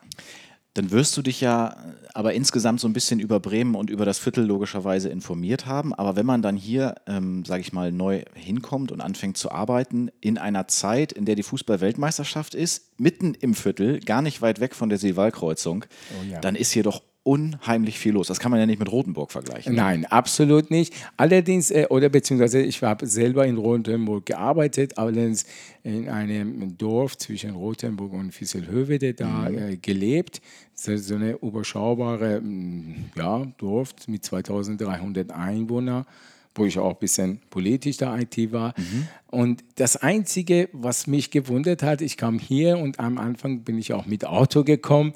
Dann 0.74 0.90
wirst 0.92 1.18
du 1.18 1.22
dich 1.22 1.42
ja 1.42 1.76
aber 2.14 2.34
insgesamt 2.34 2.80
so 2.80 2.88
ein 2.88 2.94
bisschen 2.94 3.20
über 3.20 3.42
Bremen 3.42 3.76
und 3.76 3.90
über 3.90 4.06
das 4.06 4.20
Viertel 4.20 4.46
logischerweise 4.46 5.10
informiert 5.10 5.66
haben. 5.66 5.94
Aber 5.94 6.16
wenn 6.16 6.26
man 6.26 6.42
dann 6.42 6.56
hier, 6.56 6.96
ähm, 7.08 7.44
sage 7.44 7.60
ich 7.60 7.74
mal, 7.74 7.92
neu 7.92 8.24
hinkommt 8.36 8.94
und 8.94 9.02
anfängt 9.02 9.36
zu 9.36 9.52
arbeiten, 9.52 10.12
in 10.22 10.38
einer 10.38 10.70
Zeit, 10.70 11.12
in 11.12 11.26
der 11.26 11.36
die 11.36 11.44
Fußball-Weltmeisterschaft 11.44 12.56
ist, 12.56 12.98
mitten 12.98 13.34
im 13.34 13.54
Viertel, 13.54 14.00
gar 14.00 14.22
nicht 14.22 14.42
weit 14.42 14.62
weg 14.62 14.74
von 14.74 14.88
der 14.88 14.98
Seewaldkreuzung, 14.98 15.84
oh 16.22 16.32
ja. 16.32 16.40
dann 16.40 16.56
ist 16.56 16.72
hier 16.72 16.84
doch 16.84 17.02
unheimlich 17.24 18.00
viel 18.00 18.14
los. 18.14 18.28
Das 18.28 18.40
kann 18.40 18.50
man 18.50 18.60
ja 18.60 18.66
nicht 18.66 18.80
mit 18.80 18.92
Rotenburg 18.92 19.32
vergleichen. 19.32 19.74
Ne? 19.74 19.82
Nein, 19.82 20.06
absolut 20.06 20.72
nicht. 20.72 20.94
Allerdings, 21.18 21.70
äh, 21.70 21.86
oder 21.90 22.10
beziehungsweise 22.10 22.62
ich 22.62 22.82
habe 22.82 23.06
selber 23.06 23.46
in 23.46 23.58
Rotenburg 23.58 24.26
gearbeitet, 24.26 24.98
allerdings 24.98 25.46
in 25.84 26.10
einem 26.10 26.78
Dorf 26.78 27.18
zwischen 27.18 27.52
Rotenburg 27.52 28.14
und 28.14 28.32
Fisselhövede 28.34 29.14
da 29.14 29.50
mhm. 29.50 29.58
äh, 29.58 29.78
gelebt. 29.78 30.42
So 30.74 31.14
eine 31.14 31.34
überschaubare 31.34 32.42
mm, 32.42 33.12
ja, 33.16 33.46
Dorf 33.60 33.94
mit 34.08 34.26
2300 34.26 35.32
Einwohnern 35.32 36.06
wo 36.54 36.66
ich 36.66 36.78
auch 36.78 36.90
ein 36.90 37.00
bisschen 37.00 37.40
politisch 37.50 37.96
da 37.96 38.18
IT 38.20 38.52
war. 38.52 38.74
Mhm. 38.78 39.08
Und 39.28 39.64
das 39.76 39.96
Einzige, 39.96 40.68
was 40.74 41.08
mich 41.08 41.32
gewundert 41.32 41.82
hat, 41.82 42.02
ich 42.02 42.18
kam 42.18 42.40
hier 42.40 42.78
und 42.78 43.00
am 43.00 43.18
Anfang 43.18 43.62
bin 43.62 43.78
ich 43.78 43.94
auch 43.94 44.06
mit 44.06 44.26
Auto 44.26 44.66
gekommen 44.66 45.14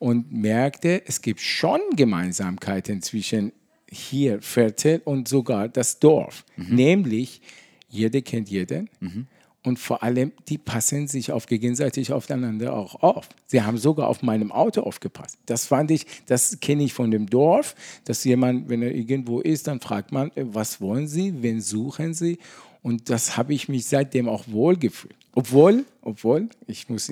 und 0.00 0.32
merkte, 0.32 1.02
es 1.06 1.20
gibt 1.20 1.40
schon 1.40 1.78
Gemeinsamkeiten 1.94 3.02
zwischen 3.02 3.52
hier 3.88 4.40
Viertel 4.40 5.02
und 5.04 5.28
sogar 5.28 5.68
das 5.68 6.00
Dorf. 6.00 6.44
Mhm. 6.56 6.74
Nämlich, 6.74 7.42
jeder 7.88 8.22
kennt 8.22 8.48
jeden. 8.48 8.88
Mhm. 8.98 9.26
Und 9.62 9.78
vor 9.78 10.02
allem, 10.02 10.32
die 10.48 10.56
passen 10.56 11.06
sich 11.06 11.32
auf 11.32 11.44
gegenseitig 11.44 12.12
aufeinander 12.12 12.72
auch 12.72 13.02
auf. 13.02 13.28
Sie 13.46 13.60
haben 13.60 13.76
sogar 13.76 14.08
auf 14.08 14.22
meinem 14.22 14.52
Auto 14.52 14.80
aufgepasst. 14.80 15.36
Das 15.44 15.66
fand 15.66 15.90
ich, 15.90 16.06
das 16.24 16.60
kenne 16.60 16.82
ich 16.82 16.94
von 16.94 17.10
dem 17.10 17.28
Dorf, 17.28 17.74
dass 18.06 18.24
jemand, 18.24 18.70
wenn 18.70 18.80
er 18.80 18.94
irgendwo 18.94 19.40
ist, 19.40 19.66
dann 19.66 19.80
fragt 19.80 20.12
man, 20.12 20.30
äh, 20.34 20.46
was 20.46 20.80
wollen 20.80 21.08
Sie, 21.08 21.42
wen 21.42 21.60
suchen 21.60 22.14
Sie? 22.14 22.38
Und 22.82 23.10
das 23.10 23.36
habe 23.36 23.52
ich 23.52 23.68
mich 23.68 23.84
seitdem 23.84 24.30
auch 24.30 24.44
wohlgefühlt. 24.48 25.14
Obwohl, 25.32 25.84
obwohl, 26.02 26.48
ich 26.66 26.88
muss 26.88 27.10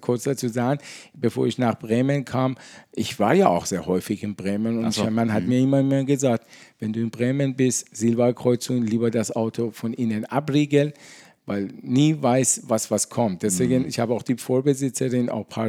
kurz 0.00 0.22
dazu 0.22 0.48
sagen, 0.48 0.80
bevor 1.14 1.46
ich 1.46 1.58
nach 1.58 1.76
Bremen 1.78 2.24
kam, 2.24 2.56
ich 2.92 3.18
war 3.18 3.34
ja 3.34 3.48
auch 3.48 3.66
sehr 3.66 3.86
häufig 3.86 4.22
in 4.22 4.36
Bremen 4.36 4.84
und 4.84 4.94
so. 4.94 5.10
man 5.10 5.32
hat 5.32 5.42
mhm. 5.42 5.48
mir 5.48 5.60
immer 5.60 5.82
mehr 5.82 6.04
gesagt, 6.04 6.46
wenn 6.78 6.92
du 6.92 7.00
in 7.00 7.10
Bremen 7.10 7.56
bist, 7.56 7.88
Silberkreuzung, 7.96 8.82
lieber 8.82 9.10
das 9.10 9.34
Auto 9.34 9.72
von 9.72 9.92
innen 9.94 10.26
abriegeln, 10.26 10.92
weil 11.50 11.68
nie 11.82 12.16
weiß, 12.22 12.62
was 12.68 12.92
was 12.92 13.08
kommt. 13.08 13.42
Deswegen, 13.42 13.82
mhm. 13.82 13.88
ich 13.88 13.98
habe 13.98 14.14
auch 14.14 14.22
die 14.22 14.36
Vorbesitzerin 14.36 15.28
auch 15.28 15.40
ein 15.40 15.46
paar 15.46 15.68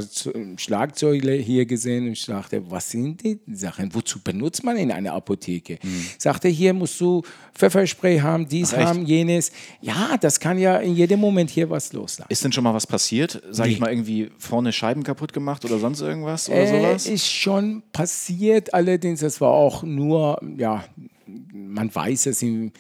Schlagzeuge 0.57 1.31
hier 1.31 1.65
gesehen 1.65 2.05
und 2.05 2.11
ich 2.11 2.23
dachte, 2.27 2.61
was 2.69 2.91
sind 2.91 3.23
die 3.23 3.39
Sachen? 3.51 3.91
Wozu 3.95 4.19
benutzt 4.21 4.63
man 4.63 4.77
in 4.77 4.91
einer 4.91 5.13
Apotheke? 5.13 5.79
Mhm. 5.81 6.05
Sagte, 6.19 6.50
hier 6.50 6.75
musst 6.75 7.01
du 7.01 7.23
Pfefferspray 7.55 8.19
haben, 8.19 8.47
dies 8.47 8.75
Ach, 8.75 8.85
haben, 8.85 9.07
jenes. 9.07 9.51
Ja, 9.81 10.17
das 10.21 10.39
kann 10.39 10.59
ja 10.59 10.77
in 10.77 10.95
jedem 10.95 11.19
Moment 11.19 11.50
hier 11.50 11.67
was 11.71 11.93
los 11.93 12.17
sein. 12.17 12.27
Ist 12.29 12.43
denn 12.43 12.51
schon 12.51 12.63
mal 12.63 12.75
was 12.75 12.85
passiert? 12.85 13.41
Sag 13.50 13.65
nee. 13.65 13.73
ich 13.73 13.79
mal 13.79 13.89
irgendwie 13.89 14.29
vorne 14.38 14.71
Scheiben 14.73 15.03
kaputt 15.03 15.33
gemacht 15.33 15.65
oder 15.65 15.79
sonst 15.79 16.01
irgendwas 16.01 16.47
oder 16.47 16.59
äh, 16.59 16.67
sowas? 16.67 17.07
Ist 17.07 17.27
schon 17.27 17.81
passiert, 17.91 18.71
allerdings, 18.75 19.21
das 19.21 19.41
war 19.41 19.50
auch 19.50 19.81
nur, 19.81 20.39
ja, 20.59 20.83
man 21.25 21.93
weiß 21.93 22.27
es 22.27 22.43
im 22.43 22.71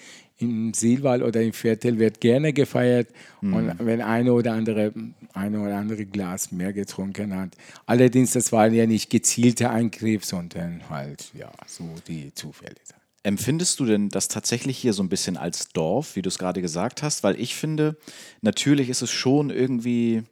im 0.41 0.73
Silval 0.73 1.23
oder 1.23 1.41
im 1.41 1.53
Viertel 1.53 1.99
wird 1.99 2.19
gerne 2.19 2.53
gefeiert. 2.53 3.09
Mhm. 3.41 3.53
Und 3.53 3.75
wenn 3.79 4.01
eine 4.01 4.33
oder 4.33 4.53
andere 4.53 4.93
eine 5.33 5.61
oder 5.61 5.77
andere 5.77 6.05
Glas 6.05 6.51
mehr 6.51 6.73
getrunken 6.73 7.35
hat. 7.35 7.55
Allerdings, 7.85 8.31
das 8.31 8.51
war 8.51 8.67
ja 8.67 8.85
nicht 8.85 9.09
gezielter 9.09 9.71
Eingriff, 9.71 10.25
sondern 10.25 10.89
halt 10.89 11.31
ja 11.33 11.51
so 11.67 11.85
die 12.07 12.33
Zufälle. 12.33 12.75
Empfindest 13.23 13.79
du 13.79 13.85
denn 13.85 14.09
das 14.09 14.27
tatsächlich 14.27 14.77
hier 14.77 14.93
so 14.93 15.03
ein 15.03 15.09
bisschen 15.09 15.37
als 15.37 15.69
Dorf, 15.69 16.15
wie 16.15 16.21
du 16.21 16.29
es 16.29 16.39
gerade 16.39 16.61
gesagt 16.61 17.03
hast? 17.03 17.23
Weil 17.23 17.39
ich 17.39 17.55
finde, 17.55 17.97
natürlich 18.41 18.89
ist 18.89 19.03
es 19.03 19.11
schon 19.11 19.51
irgendwie 19.51 20.23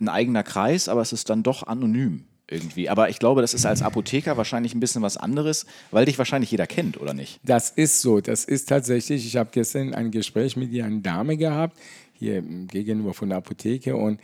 ein 0.00 0.08
eigener 0.08 0.42
Kreis, 0.42 0.88
aber 0.88 1.02
es 1.02 1.12
ist 1.12 1.30
dann 1.30 1.42
doch 1.42 1.62
anonym 1.62 2.26
irgendwie. 2.50 2.88
Aber 2.88 3.08
ich 3.08 3.18
glaube, 3.18 3.40
das 3.40 3.54
ist 3.54 3.66
als 3.66 3.82
Apotheker 3.82 4.36
wahrscheinlich 4.36 4.74
ein 4.74 4.80
bisschen 4.80 5.02
was 5.02 5.16
anderes, 5.16 5.66
weil 5.90 6.04
dich 6.04 6.18
wahrscheinlich 6.18 6.50
jeder 6.50 6.66
kennt, 6.66 7.00
oder 7.00 7.14
nicht? 7.14 7.40
Das 7.42 7.70
ist 7.70 8.00
so. 8.00 8.20
Das 8.20 8.44
ist 8.44 8.68
tatsächlich, 8.68 9.26
ich 9.26 9.36
habe 9.36 9.50
gestern 9.52 9.94
ein 9.94 10.10
Gespräch 10.10 10.56
mit 10.56 10.72
einer 10.72 11.00
Dame 11.00 11.36
gehabt, 11.36 11.76
hier 12.12 12.42
gegenüber 12.42 13.14
von 13.14 13.28
der 13.28 13.38
Apotheke. 13.38 13.96
Und 13.96 14.20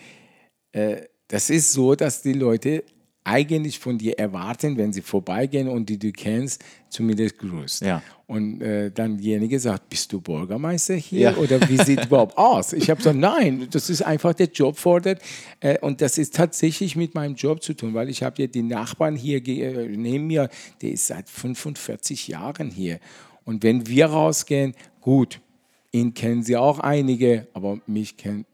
äh, 0.73 1.03
das 1.29 1.51
ist 1.51 1.73
so, 1.73 1.95
dass 1.95 2.23
die 2.23 2.35
Leute 2.35 2.85
eigentlich 3.25 3.79
von 3.79 3.99
dir 3.99 4.19
erwarten, 4.19 4.77
wenn 4.77 4.93
sie 4.93 5.03
vorbeigehen 5.03 5.69
und 5.69 5.89
die 5.89 5.99
du 5.99 6.11
kennst, 6.11 6.63
zumindest 6.89 7.39
grüßt. 7.39 7.83
Ja. 7.83 8.03
Und 8.27 8.61
äh, 8.63 8.91
dann 8.91 9.19
diejenige 9.19 9.61
sagt, 9.61 9.89
bist 9.91 10.13
du 10.13 10.21
Bürgermeister 10.21 10.95
hier 10.95 11.33
ja. 11.33 11.37
oder 11.37 11.69
wie 11.69 11.77
sieht 11.77 12.05
überhaupt 12.07 12.37
aus? 12.37 12.73
Ich 12.73 12.91
habe 12.91 12.99
gesagt, 12.99 13.19
nein, 13.19 13.69
das 13.71 13.91
ist 13.91 14.03
einfach 14.03 14.35
der 14.35 14.49
Job 14.49 14.77
fordert 14.77 15.23
äh, 15.61 15.79
und 15.79 16.01
das 16.01 16.19
ist 16.19 16.35
tatsächlich 16.35 16.97
mit 16.97 17.15
meinem 17.15 17.37
Job 17.37 17.63
zu 17.63 17.75
tun, 17.75 17.95
weil 17.95 18.09
ich 18.09 18.23
habe 18.23 18.43
ja 18.43 18.49
die 18.49 18.63
Nachbarn 18.63 19.15
hier 19.15 19.47
äh, 19.47 19.97
neben 19.97 20.27
mir, 20.27 20.49
der 20.81 20.93
ist 20.93 21.07
seit 21.07 21.29
45 21.29 22.29
Jahren 22.29 22.71
hier 22.71 22.99
und 23.45 23.63
wenn 23.63 23.87
wir 23.87 24.07
rausgehen, 24.07 24.75
gut, 25.01 25.41
ihn 25.93 26.15
kennen 26.15 26.43
sie 26.43 26.57
auch 26.57 26.79
einige, 26.81 27.47
aber 27.53 27.81
mich 27.87 28.17
kennen 28.17 28.47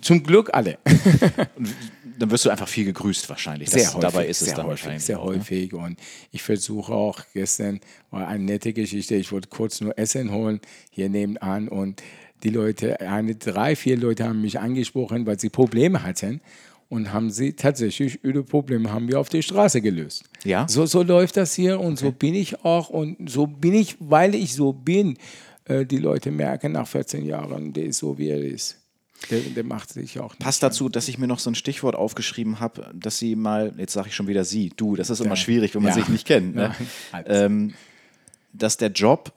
zum 0.00 0.22
Glück 0.22 0.50
alle. 0.52 0.78
dann 2.18 2.30
wirst 2.30 2.44
du 2.44 2.50
einfach 2.50 2.68
viel 2.68 2.84
gegrüßt 2.84 3.28
wahrscheinlich. 3.28 3.70
Das, 3.70 3.80
sehr 3.80 3.88
häufig, 3.94 4.00
dabei 4.00 4.26
ist 4.26 4.42
es 4.42 4.48
dann 4.48 4.66
häufig, 4.66 4.68
wahrscheinlich. 4.68 5.04
Sehr 5.04 5.20
auch, 5.20 5.30
ne? 5.30 5.38
häufig. 5.38 5.72
Ne? 5.72 5.78
Und 5.78 5.98
ich 6.30 6.42
versuche 6.42 6.92
auch, 6.92 7.20
gestern 7.32 7.80
war 8.10 8.26
eine 8.26 8.44
nette 8.44 8.72
Geschichte, 8.72 9.14
ich 9.14 9.32
wollte 9.32 9.48
kurz 9.48 9.80
nur 9.80 9.98
Essen 9.98 10.32
holen, 10.32 10.60
hier 10.90 11.08
nebenan 11.08 11.68
und 11.68 12.02
die 12.42 12.50
Leute, 12.50 13.00
eine, 13.00 13.34
drei, 13.34 13.74
vier 13.74 13.96
Leute 13.96 14.24
haben 14.24 14.40
mich 14.40 14.60
angesprochen, 14.60 15.26
weil 15.26 15.40
sie 15.40 15.48
Probleme 15.48 16.02
hatten 16.02 16.40
und 16.88 17.12
haben 17.12 17.30
sie 17.30 17.52
tatsächlich 17.52 18.22
ihre 18.24 18.42
Probleme 18.42 18.92
haben 18.92 19.08
wir 19.08 19.20
auf 19.20 19.28
der 19.28 19.42
Straße 19.42 19.80
gelöst. 19.80 20.24
Ja. 20.44 20.66
So, 20.68 20.86
so 20.86 21.02
läuft 21.02 21.36
das 21.36 21.54
hier 21.54 21.80
und 21.80 21.94
okay. 21.94 22.04
so 22.04 22.12
bin 22.12 22.34
ich 22.34 22.64
auch 22.64 22.88
und 22.90 23.28
so 23.28 23.46
bin 23.46 23.74
ich, 23.74 23.96
weil 24.00 24.34
ich 24.34 24.54
so 24.54 24.72
bin. 24.72 25.18
Äh, 25.64 25.84
die 25.84 25.98
Leute 25.98 26.30
merken 26.30 26.72
nach 26.72 26.86
14 26.86 27.24
Jahren, 27.24 27.72
der 27.72 27.86
ist 27.86 27.98
so, 27.98 28.16
wie 28.16 28.28
er 28.28 28.42
ist. 28.42 28.78
Der, 29.30 29.40
der, 29.40 29.64
macht 29.64 29.92
sich 29.92 30.20
auch. 30.20 30.36
Passt 30.38 30.62
dazu, 30.62 30.88
dass 30.88 31.08
ich 31.08 31.18
mir 31.18 31.26
noch 31.26 31.38
so 31.38 31.50
ein 31.50 31.54
Stichwort 31.54 31.96
aufgeschrieben 31.96 32.60
habe, 32.60 32.90
dass 32.94 33.18
sie 33.18 33.36
mal, 33.36 33.74
jetzt 33.76 33.92
sage 33.92 34.08
ich 34.08 34.14
schon 34.14 34.26
wieder 34.26 34.44
sie, 34.44 34.70
du, 34.76 34.96
das 34.96 35.10
ist 35.10 35.20
immer 35.20 35.30
ja. 35.30 35.36
schwierig, 35.36 35.74
wenn 35.74 35.82
man 35.82 35.90
ja. 35.90 35.96
sich 35.96 36.08
nicht 36.08 36.26
kennt. 36.26 36.54
Ne? 36.54 36.74
Ja. 37.12 37.24
Ähm, 37.26 37.74
dass 38.52 38.76
der 38.76 38.90
Job 38.90 39.32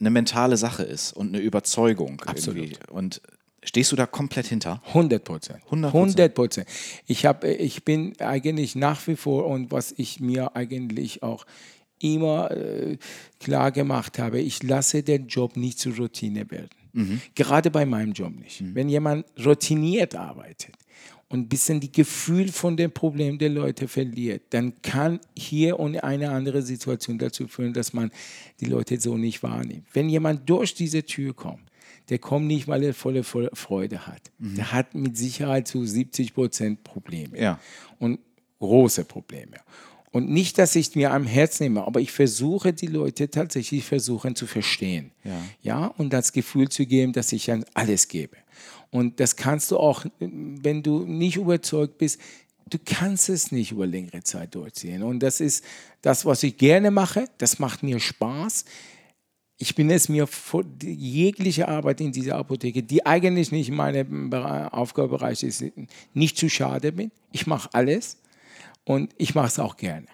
eine 0.00 0.10
mentale 0.10 0.56
Sache 0.56 0.82
ist 0.82 1.12
und 1.12 1.28
eine 1.28 1.38
Überzeugung. 1.38 2.20
Absolut. 2.26 2.64
Irgendwie. 2.64 2.90
Und 2.90 3.22
stehst 3.62 3.92
du 3.92 3.96
da 3.96 4.06
komplett 4.06 4.46
hinter? 4.46 4.82
100 4.88 5.24
Prozent. 5.24 5.60
100 5.70 6.34
Prozent. 6.34 6.68
Ich, 7.06 7.24
ich 7.24 7.84
bin 7.84 8.20
eigentlich 8.20 8.74
nach 8.74 9.06
wie 9.06 9.16
vor 9.16 9.46
und 9.46 9.70
was 9.70 9.94
ich 9.96 10.20
mir 10.20 10.56
eigentlich 10.56 11.22
auch 11.22 11.46
immer 12.00 12.50
äh, 12.50 12.98
klar 13.38 13.70
gemacht 13.70 14.18
habe, 14.18 14.40
ich 14.40 14.62
lasse 14.62 15.02
den 15.02 15.28
Job 15.28 15.56
nicht 15.56 15.78
zur 15.78 15.96
Routine 15.96 16.50
werden. 16.50 16.70
Mhm. 16.92 17.20
Gerade 17.34 17.70
bei 17.70 17.86
meinem 17.86 18.12
Job 18.12 18.34
nicht. 18.34 18.60
Mhm. 18.60 18.74
Wenn 18.74 18.88
jemand 18.88 19.26
routiniert 19.44 20.14
arbeitet 20.14 20.74
und 21.28 21.40
ein 21.40 21.48
bisschen 21.48 21.80
die 21.80 21.90
Gefühl 21.90 22.48
von 22.48 22.76
dem 22.76 22.92
Problem 22.92 23.38
der 23.38 23.48
Leute 23.48 23.88
verliert, 23.88 24.42
dann 24.50 24.80
kann 24.82 25.20
hier 25.36 25.80
und 25.80 25.96
eine 26.02 26.30
andere 26.30 26.62
Situation 26.62 27.18
dazu 27.18 27.48
führen, 27.48 27.72
dass 27.72 27.92
man 27.92 28.10
die 28.60 28.66
Leute 28.66 29.00
so 29.00 29.16
nicht 29.16 29.42
wahrnimmt. 29.42 29.86
Wenn 29.92 30.08
jemand 30.08 30.48
durch 30.48 30.74
diese 30.74 31.02
Tür 31.04 31.34
kommt, 31.34 31.62
der 32.08 32.18
kommt 32.18 32.46
nicht, 32.46 32.68
weil 32.68 32.82
er 32.82 32.94
volle 32.94 33.22
Freude 33.22 34.06
hat. 34.06 34.30
Mhm. 34.38 34.56
Der 34.56 34.72
hat 34.72 34.94
mit 34.94 35.16
Sicherheit 35.16 35.68
zu 35.68 35.84
70 35.84 36.34
Prozent 36.34 36.84
Probleme. 36.84 37.38
Ja. 37.40 37.60
Und 37.98 38.18
große 38.58 39.04
Probleme. 39.04 39.56
Und 40.12 40.28
nicht, 40.28 40.58
dass 40.58 40.76
ich 40.76 40.94
mir 40.94 41.10
am 41.12 41.26
Herz 41.26 41.58
nehme, 41.58 41.86
aber 41.86 42.00
ich 42.00 42.12
versuche, 42.12 42.74
die 42.74 42.86
Leute 42.86 43.30
tatsächlich 43.30 43.84
versuchen 43.84 44.36
zu 44.36 44.46
verstehen. 44.46 45.10
Ja. 45.24 45.42
ja. 45.62 45.86
Und 45.86 46.12
das 46.12 46.32
Gefühl 46.32 46.68
zu 46.68 46.84
geben, 46.84 47.14
dass 47.14 47.32
ich 47.32 47.46
dann 47.46 47.64
alles 47.72 48.08
gebe. 48.08 48.36
Und 48.90 49.20
das 49.20 49.36
kannst 49.36 49.70
du 49.70 49.78
auch, 49.78 50.04
wenn 50.20 50.82
du 50.82 51.06
nicht 51.06 51.36
überzeugt 51.36 51.96
bist, 51.96 52.20
du 52.68 52.78
kannst 52.84 53.30
es 53.30 53.52
nicht 53.52 53.72
über 53.72 53.86
längere 53.86 54.22
Zeit 54.22 54.54
durchziehen. 54.54 55.02
Und 55.02 55.20
das 55.20 55.40
ist 55.40 55.64
das, 56.02 56.26
was 56.26 56.42
ich 56.42 56.58
gerne 56.58 56.90
mache. 56.90 57.24
Das 57.38 57.58
macht 57.58 57.82
mir 57.82 57.98
Spaß. 57.98 58.66
Ich 59.56 59.74
bin 59.74 59.90
es 59.90 60.10
mir 60.10 60.26
vor 60.26 60.64
jegliche 60.82 61.68
Arbeit 61.68 62.02
in 62.02 62.12
dieser 62.12 62.36
Apotheke, 62.36 62.82
die 62.82 63.06
eigentlich 63.06 63.50
nicht 63.50 63.70
mein 63.70 64.34
Aufgabebereich 64.34 65.42
ist, 65.42 65.64
nicht 66.12 66.36
zu 66.36 66.50
schade 66.50 66.92
bin. 66.92 67.12
Ich 67.30 67.46
mache 67.46 67.70
alles 67.72 68.18
und 68.84 69.12
ich 69.18 69.34
mache 69.34 69.46
es 69.48 69.58
auch 69.58 69.76
gerne. 69.76 70.06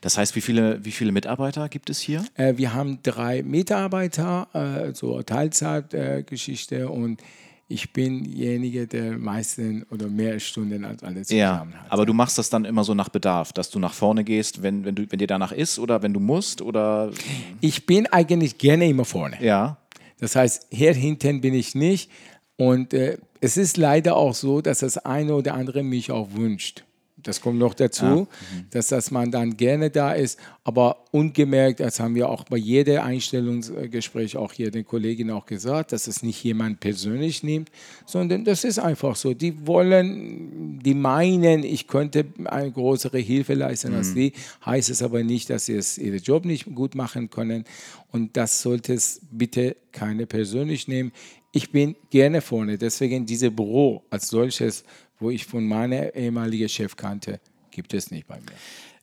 Das 0.00 0.18
heißt, 0.18 0.34
wie 0.34 0.40
viele, 0.40 0.84
wie 0.84 0.90
viele 0.90 1.12
Mitarbeiter 1.12 1.68
gibt 1.68 1.90
es 1.90 2.00
hier? 2.00 2.24
Äh, 2.34 2.54
wir 2.56 2.74
haben 2.74 2.98
drei 3.02 3.42
Mitarbeiter, 3.42 4.48
äh, 4.52 4.94
so 4.94 5.22
Teilzeitgeschichte 5.22 6.80
äh, 6.80 6.84
und 6.84 7.22
ich 7.68 7.92
bin 7.92 8.24
derjenige, 8.24 8.88
der 8.88 9.16
meisten 9.16 9.84
oder 9.90 10.08
mehr 10.08 10.40
Stunden 10.40 10.84
als 10.84 11.04
alle 11.04 11.22
zusammen 11.22 11.72
ja, 11.72 11.80
hat. 11.82 11.92
Aber 11.92 12.04
du 12.04 12.12
machst 12.12 12.36
das 12.36 12.50
dann 12.50 12.64
immer 12.64 12.82
so 12.82 12.94
nach 12.94 13.10
Bedarf, 13.10 13.52
dass 13.52 13.70
du 13.70 13.78
nach 13.78 13.94
vorne 13.94 14.24
gehst, 14.24 14.62
wenn, 14.62 14.84
wenn, 14.84 14.96
du, 14.96 15.06
wenn 15.08 15.20
dir 15.20 15.28
danach 15.28 15.52
ist 15.52 15.78
oder 15.78 16.02
wenn 16.02 16.12
du 16.12 16.18
musst? 16.18 16.62
Oder? 16.62 17.12
Ich 17.60 17.86
bin 17.86 18.08
eigentlich 18.08 18.58
gerne 18.58 18.88
immer 18.88 19.04
vorne. 19.04 19.38
Ja. 19.40 19.76
Das 20.18 20.34
heißt, 20.34 20.66
hier 20.70 20.94
hinten 20.94 21.40
bin 21.40 21.54
ich 21.54 21.76
nicht. 21.76 22.10
Und 22.56 22.92
äh, 22.92 23.18
es 23.40 23.56
ist 23.56 23.76
leider 23.76 24.16
auch 24.16 24.34
so, 24.34 24.60
dass 24.60 24.80
das 24.80 24.98
eine 24.98 25.34
oder 25.34 25.54
andere 25.54 25.84
mich 25.84 26.10
auch 26.10 26.32
wünscht. 26.32 26.84
Das 27.22 27.40
kommt 27.40 27.58
noch 27.58 27.74
dazu, 27.74 28.04
ja. 28.04 28.16
mhm. 28.16 28.26
dass 28.70 28.88
das 28.88 29.10
man 29.10 29.30
dann 29.30 29.56
gerne 29.56 29.90
da 29.90 30.12
ist, 30.12 30.38
aber 30.64 31.04
ungemerkt, 31.10 31.80
das 31.80 32.00
haben 32.00 32.14
wir 32.14 32.28
auch 32.28 32.44
bei 32.44 32.56
jedem 32.56 33.00
Einstellungsgespräch 33.00 34.36
auch 34.36 34.52
hier 34.52 34.70
den 34.70 34.84
Kolleginnen 34.84 35.30
auch 35.30 35.46
gesagt, 35.46 35.92
dass 35.92 36.06
es 36.06 36.22
nicht 36.22 36.42
jemand 36.44 36.80
persönlich 36.80 37.42
nimmt, 37.42 37.70
sondern 38.06 38.44
das 38.44 38.64
ist 38.64 38.78
einfach 38.78 39.16
so. 39.16 39.34
Die 39.34 39.66
wollen, 39.66 40.80
die 40.82 40.94
meinen, 40.94 41.64
ich 41.64 41.86
könnte 41.86 42.26
eine 42.44 42.70
größere 42.70 43.18
Hilfe 43.18 43.54
leisten 43.54 43.92
mhm. 43.92 43.98
als 43.98 44.14
die, 44.14 44.32
heißt 44.64 44.90
es 44.90 45.02
aber 45.02 45.22
nicht, 45.22 45.50
dass 45.50 45.66
sie 45.66 45.74
es 45.74 45.98
ihren 45.98 46.22
Job 46.22 46.44
nicht 46.44 46.74
gut 46.74 46.94
machen 46.94 47.30
können 47.30 47.64
und 48.12 48.36
das 48.36 48.62
sollte 48.62 48.94
es 48.94 49.20
bitte 49.30 49.76
keine 49.92 50.26
persönlich 50.26 50.88
nehmen. 50.88 51.12
Ich 51.52 51.72
bin 51.72 51.96
gerne 52.10 52.40
vorne, 52.40 52.78
deswegen 52.78 53.26
dieses 53.26 53.54
Büro 53.54 54.04
als 54.10 54.28
solches 54.28 54.84
wo 55.20 55.30
ich 55.30 55.46
von 55.46 55.66
meiner 55.66 56.14
ehemaligen 56.14 56.68
Chef 56.68 56.96
kannte, 56.96 57.40
gibt 57.70 57.94
es 57.94 58.10
nicht 58.10 58.26
bei 58.26 58.36
mir. 58.36 58.56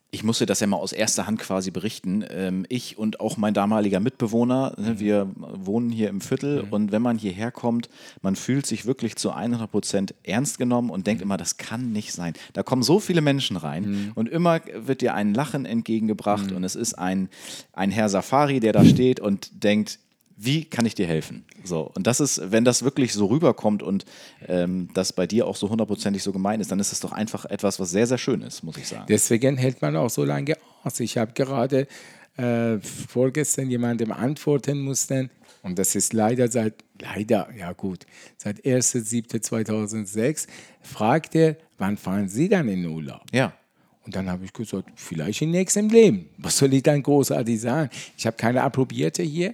Ich 0.09 0.23
musste 0.23 0.45
das 0.45 0.61
ja 0.61 0.67
mal 0.67 0.77
aus 0.77 0.93
erster 0.93 1.27
Hand 1.27 1.39
quasi 1.39 1.69
berichten. 1.69 2.23
Ähm, 2.29 2.65
ich 2.69 2.97
und 2.97 3.19
auch 3.19 3.35
mein 3.35 3.53
damaliger 3.53 3.99
Mitbewohner, 3.99 4.73
ne, 4.77 4.91
mhm. 4.91 4.99
wir 4.99 5.29
wohnen 5.35 5.89
hier 5.89 6.07
im 6.07 6.21
Viertel 6.21 6.63
mhm. 6.63 6.69
und 6.73 6.91
wenn 6.93 7.01
man 7.01 7.17
hierher 7.17 7.51
kommt, 7.51 7.89
man 8.21 8.37
fühlt 8.37 8.65
sich 8.65 8.85
wirklich 8.85 9.17
zu 9.17 9.31
100 9.31 9.69
Prozent 9.69 10.15
ernst 10.23 10.59
genommen 10.59 10.89
und 10.91 11.07
denkt 11.07 11.19
mhm. 11.19 11.27
immer, 11.27 11.37
das 11.37 11.57
kann 11.57 11.91
nicht 11.91 12.13
sein. 12.13 12.33
Da 12.53 12.63
kommen 12.63 12.83
so 12.83 12.99
viele 12.99 13.19
Menschen 13.19 13.57
rein 13.57 14.13
und 14.15 14.29
immer 14.29 14.61
wird 14.73 15.01
dir 15.01 15.13
ein 15.13 15.33
Lachen 15.33 15.65
entgegengebracht 15.65 16.53
und 16.53 16.63
es 16.63 16.75
ist 16.75 16.93
ein, 16.93 17.27
ein 17.73 17.91
Herr 17.91 18.07
Safari, 18.07 18.61
der 18.61 18.71
da 18.71 18.85
steht 18.85 19.19
und 19.19 19.63
denkt, 19.63 19.99
wie 20.37 20.65
kann 20.65 20.85
ich 20.85 20.93
dir 20.93 21.07
helfen? 21.07 21.43
So, 21.63 21.91
und 21.95 22.05
das 22.05 22.19
ist, 22.19 22.51
wenn 22.51 22.63
das 22.63 22.83
wirklich 22.83 23.11
so 23.11 23.25
rüberkommt 23.25 23.81
und 23.81 24.05
ähm, 24.47 24.87
das 24.93 25.11
bei 25.11 25.25
dir 25.25 25.47
auch 25.47 25.55
so 25.55 25.69
hundertprozentig 25.69 26.21
so 26.21 26.31
gemeint 26.31 26.61
ist, 26.61 26.71
dann 26.71 26.79
ist 26.79 26.91
es 26.91 26.99
doch 26.99 27.11
einfach 27.11 27.45
etwas, 27.45 27.79
was 27.79 27.89
sehr, 27.89 28.05
sehr 28.05 28.19
schön 28.19 28.41
ist, 28.43 28.63
muss 28.63 28.77
ich 28.77 28.87
sagen. 28.87 29.05
Deswegen 29.09 29.57
hält 29.57 29.81
man 29.81 29.95
auch 29.95 30.11
so 30.11 30.23
lange 30.23 30.55
aus. 30.83 30.99
Ich 30.99 31.17
habe 31.17 31.33
gerade 31.33 31.87
äh, 32.37 32.77
vorgestern 32.79 33.69
jemandem 33.69 34.11
antworten 34.11 34.79
mussten. 34.79 35.31
Und 35.63 35.79
das 35.79 35.95
ist 35.95 36.13
leider 36.13 36.49
seit, 36.49 36.75
leider, 37.01 37.49
ja 37.57 37.73
gut, 37.73 38.05
seit 38.37 38.63
1.7.2006, 38.63 40.47
fragt 40.81 41.35
er, 41.35 41.57
wann 41.79 41.97
fahren 41.97 42.29
Sie 42.29 42.47
dann 42.47 42.69
in 42.69 42.85
Urlaub? 42.85 43.23
Ja. 43.33 43.53
Und 44.05 44.15
dann 44.15 44.29
habe 44.29 44.45
ich 44.45 44.53
gesagt, 44.53 44.89
vielleicht 44.95 45.41
im 45.41 45.51
nächsten 45.51 45.89
Leben. 45.89 46.29
Was 46.37 46.59
soll 46.59 46.73
ich 46.73 46.83
dann 46.83 47.03
großartig 47.03 47.59
sagen? 47.59 47.89
Ich 48.17 48.25
habe 48.25 48.37
keine 48.37 48.61
Approbierte 48.61 49.21
hier 49.23 49.53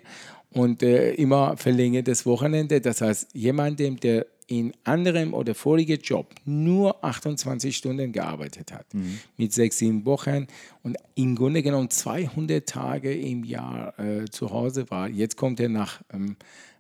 und 0.54 0.84
äh, 0.84 1.14
immer 1.14 1.58
verlängert 1.58 2.08
das 2.08 2.26
Wochenende. 2.26 2.82
Das 2.82 3.02
heißt, 3.02 3.30
jemandem, 3.34 4.00
der 4.00 4.26
in 4.48 4.74
anderem 4.84 5.34
oder 5.34 5.56
vorigen 5.56 6.00
Job 6.02 6.34
nur 6.46 7.04
28 7.04 7.76
Stunden 7.76 8.12
gearbeitet 8.12 8.72
hat, 8.74 8.94
mhm. 8.94 9.20
mit 9.38 9.54
sechs, 9.54 9.78
sieben 9.78 10.06
Wochen 10.06 10.48
und 10.84 10.98
im 11.16 11.36
Grunde 11.36 11.64
genommen 11.64 11.90
200 11.90 12.68
Tage 12.68 13.14
im 13.14 13.44
Jahr 13.44 13.98
äh, 14.00 14.26
zu 14.26 14.52
Hause 14.52 14.90
war. 14.90 15.08
Jetzt 15.08 15.38
kommt 15.38 15.60
er 15.60 15.70
nach 15.70 16.02
ähm, 16.12 16.36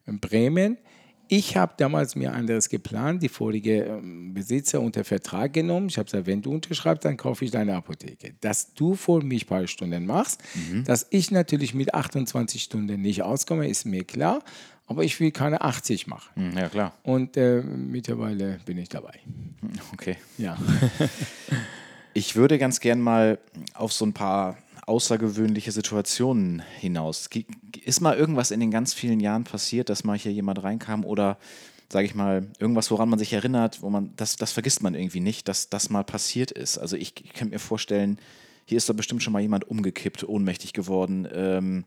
Bremen 0.05 0.77
ich 1.27 1.57
habe 1.57 1.73
damals 1.77 2.15
mir 2.15 2.33
anderes 2.33 2.69
geplant, 2.69 3.23
die 3.23 3.29
vorige 3.29 3.83
ähm, 3.83 4.33
Besitzer 4.33 4.81
unter 4.81 5.03
Vertrag 5.03 5.53
genommen. 5.53 5.87
Ich 5.87 5.97
habe 5.97 6.05
gesagt, 6.05 6.27
wenn 6.27 6.41
du 6.41 6.51
unterschreibst, 6.51 7.05
dann 7.05 7.17
kaufe 7.17 7.45
ich 7.45 7.51
deine 7.51 7.75
Apotheke. 7.75 8.33
Dass 8.41 8.73
du 8.73 8.95
vor 8.95 9.23
mich 9.23 9.45
ein 9.45 9.47
paar 9.47 9.67
Stunden 9.67 10.05
machst, 10.05 10.41
mhm. 10.53 10.83
dass 10.83 11.07
ich 11.09 11.31
natürlich 11.31 11.73
mit 11.73 11.93
28 11.93 12.61
Stunden 12.61 13.01
nicht 13.01 13.23
auskomme, 13.23 13.67
ist 13.67 13.85
mir 13.85 14.03
klar. 14.03 14.43
Aber 14.85 15.03
ich 15.03 15.19
will 15.19 15.31
keine 15.31 15.61
80 15.61 16.07
machen. 16.07 16.29
Mhm, 16.35 16.57
ja, 16.57 16.69
klar. 16.69 16.93
Und 17.03 17.37
äh, 17.37 17.61
mittlerweile 17.61 18.59
bin 18.65 18.77
ich 18.77 18.89
dabei. 18.89 19.19
Okay. 19.93 20.17
Ja. 20.37 20.57
ich 22.13 22.35
würde 22.35 22.57
ganz 22.57 22.79
gern 22.79 22.99
mal 22.99 23.39
auf 23.73 23.93
so 23.93 24.05
ein 24.05 24.11
paar 24.11 24.57
außergewöhnliche 24.85 25.71
Situationen 25.71 26.61
hinaus. 26.79 27.29
Ist 27.85 28.01
mal 28.01 28.17
irgendwas 28.17 28.51
in 28.51 28.59
den 28.59 28.71
ganz 28.71 28.93
vielen 28.93 29.19
Jahren 29.19 29.43
passiert, 29.43 29.89
dass 29.89 30.03
mal 30.03 30.17
hier 30.17 30.31
jemand 30.31 30.63
reinkam 30.63 31.05
oder 31.05 31.37
sage 31.93 32.05
ich 32.05 32.15
mal, 32.15 32.47
irgendwas, 32.59 32.89
woran 32.91 33.07
man 33.07 33.19
sich 33.19 33.31
erinnert, 33.33 33.81
wo 33.81 33.89
man, 33.89 34.13
das, 34.15 34.35
das 34.35 34.51
vergisst 34.51 34.81
man 34.81 34.95
irgendwie 34.95 35.19
nicht, 35.19 35.47
dass 35.47 35.69
das 35.69 35.89
mal 35.89 36.03
passiert 36.03 36.51
ist. 36.51 36.77
Also 36.79 36.97
ich, 36.97 37.13
ich 37.23 37.33
kann 37.33 37.49
mir 37.49 37.59
vorstellen, 37.59 38.17
hier 38.65 38.77
ist 38.77 38.89
da 38.89 38.93
bestimmt 38.93 39.21
schon 39.21 39.31
mal 39.31 39.41
jemand 39.41 39.69
umgekippt, 39.69 40.27
ohnmächtig 40.27 40.73
geworden. 40.73 41.27
Ähm, 41.31 41.85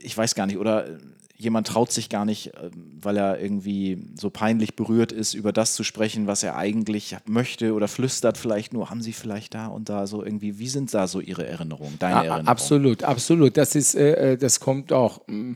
ich 0.00 0.16
weiß 0.16 0.34
gar 0.34 0.46
nicht, 0.46 0.58
oder 0.58 0.98
jemand 1.38 1.68
traut 1.68 1.92
sich 1.92 2.08
gar 2.08 2.24
nicht, 2.24 2.48
äh, 2.54 2.70
weil 3.00 3.16
er 3.16 3.40
irgendwie 3.40 3.98
so 4.16 4.28
peinlich 4.28 4.74
berührt 4.74 5.12
ist, 5.12 5.34
über 5.34 5.52
das 5.52 5.74
zu 5.74 5.84
sprechen, 5.84 6.26
was 6.26 6.42
er 6.42 6.56
eigentlich 6.56 7.16
möchte 7.26 7.72
oder 7.74 7.88
flüstert 7.88 8.36
vielleicht 8.36 8.72
nur, 8.72 8.90
haben 8.90 9.00
Sie 9.00 9.12
vielleicht 9.12 9.54
da 9.54 9.68
und 9.68 9.88
da 9.88 10.06
so 10.06 10.24
irgendwie, 10.24 10.58
wie 10.58 10.68
sind 10.68 10.92
da 10.92 11.06
so 11.06 11.20
Ihre 11.20 11.46
Erinnerungen, 11.46 11.96
deine 11.98 12.14
ja, 12.14 12.18
Erinnerungen? 12.18 12.48
Absolut, 12.48 13.04
absolut. 13.04 13.56
Das 13.56 13.74
ist, 13.76 13.94
äh, 13.94 14.32
äh 14.32 14.36
das 14.36 14.58
kommt 14.58 14.92
auch 14.92 15.20
mm, 15.28 15.52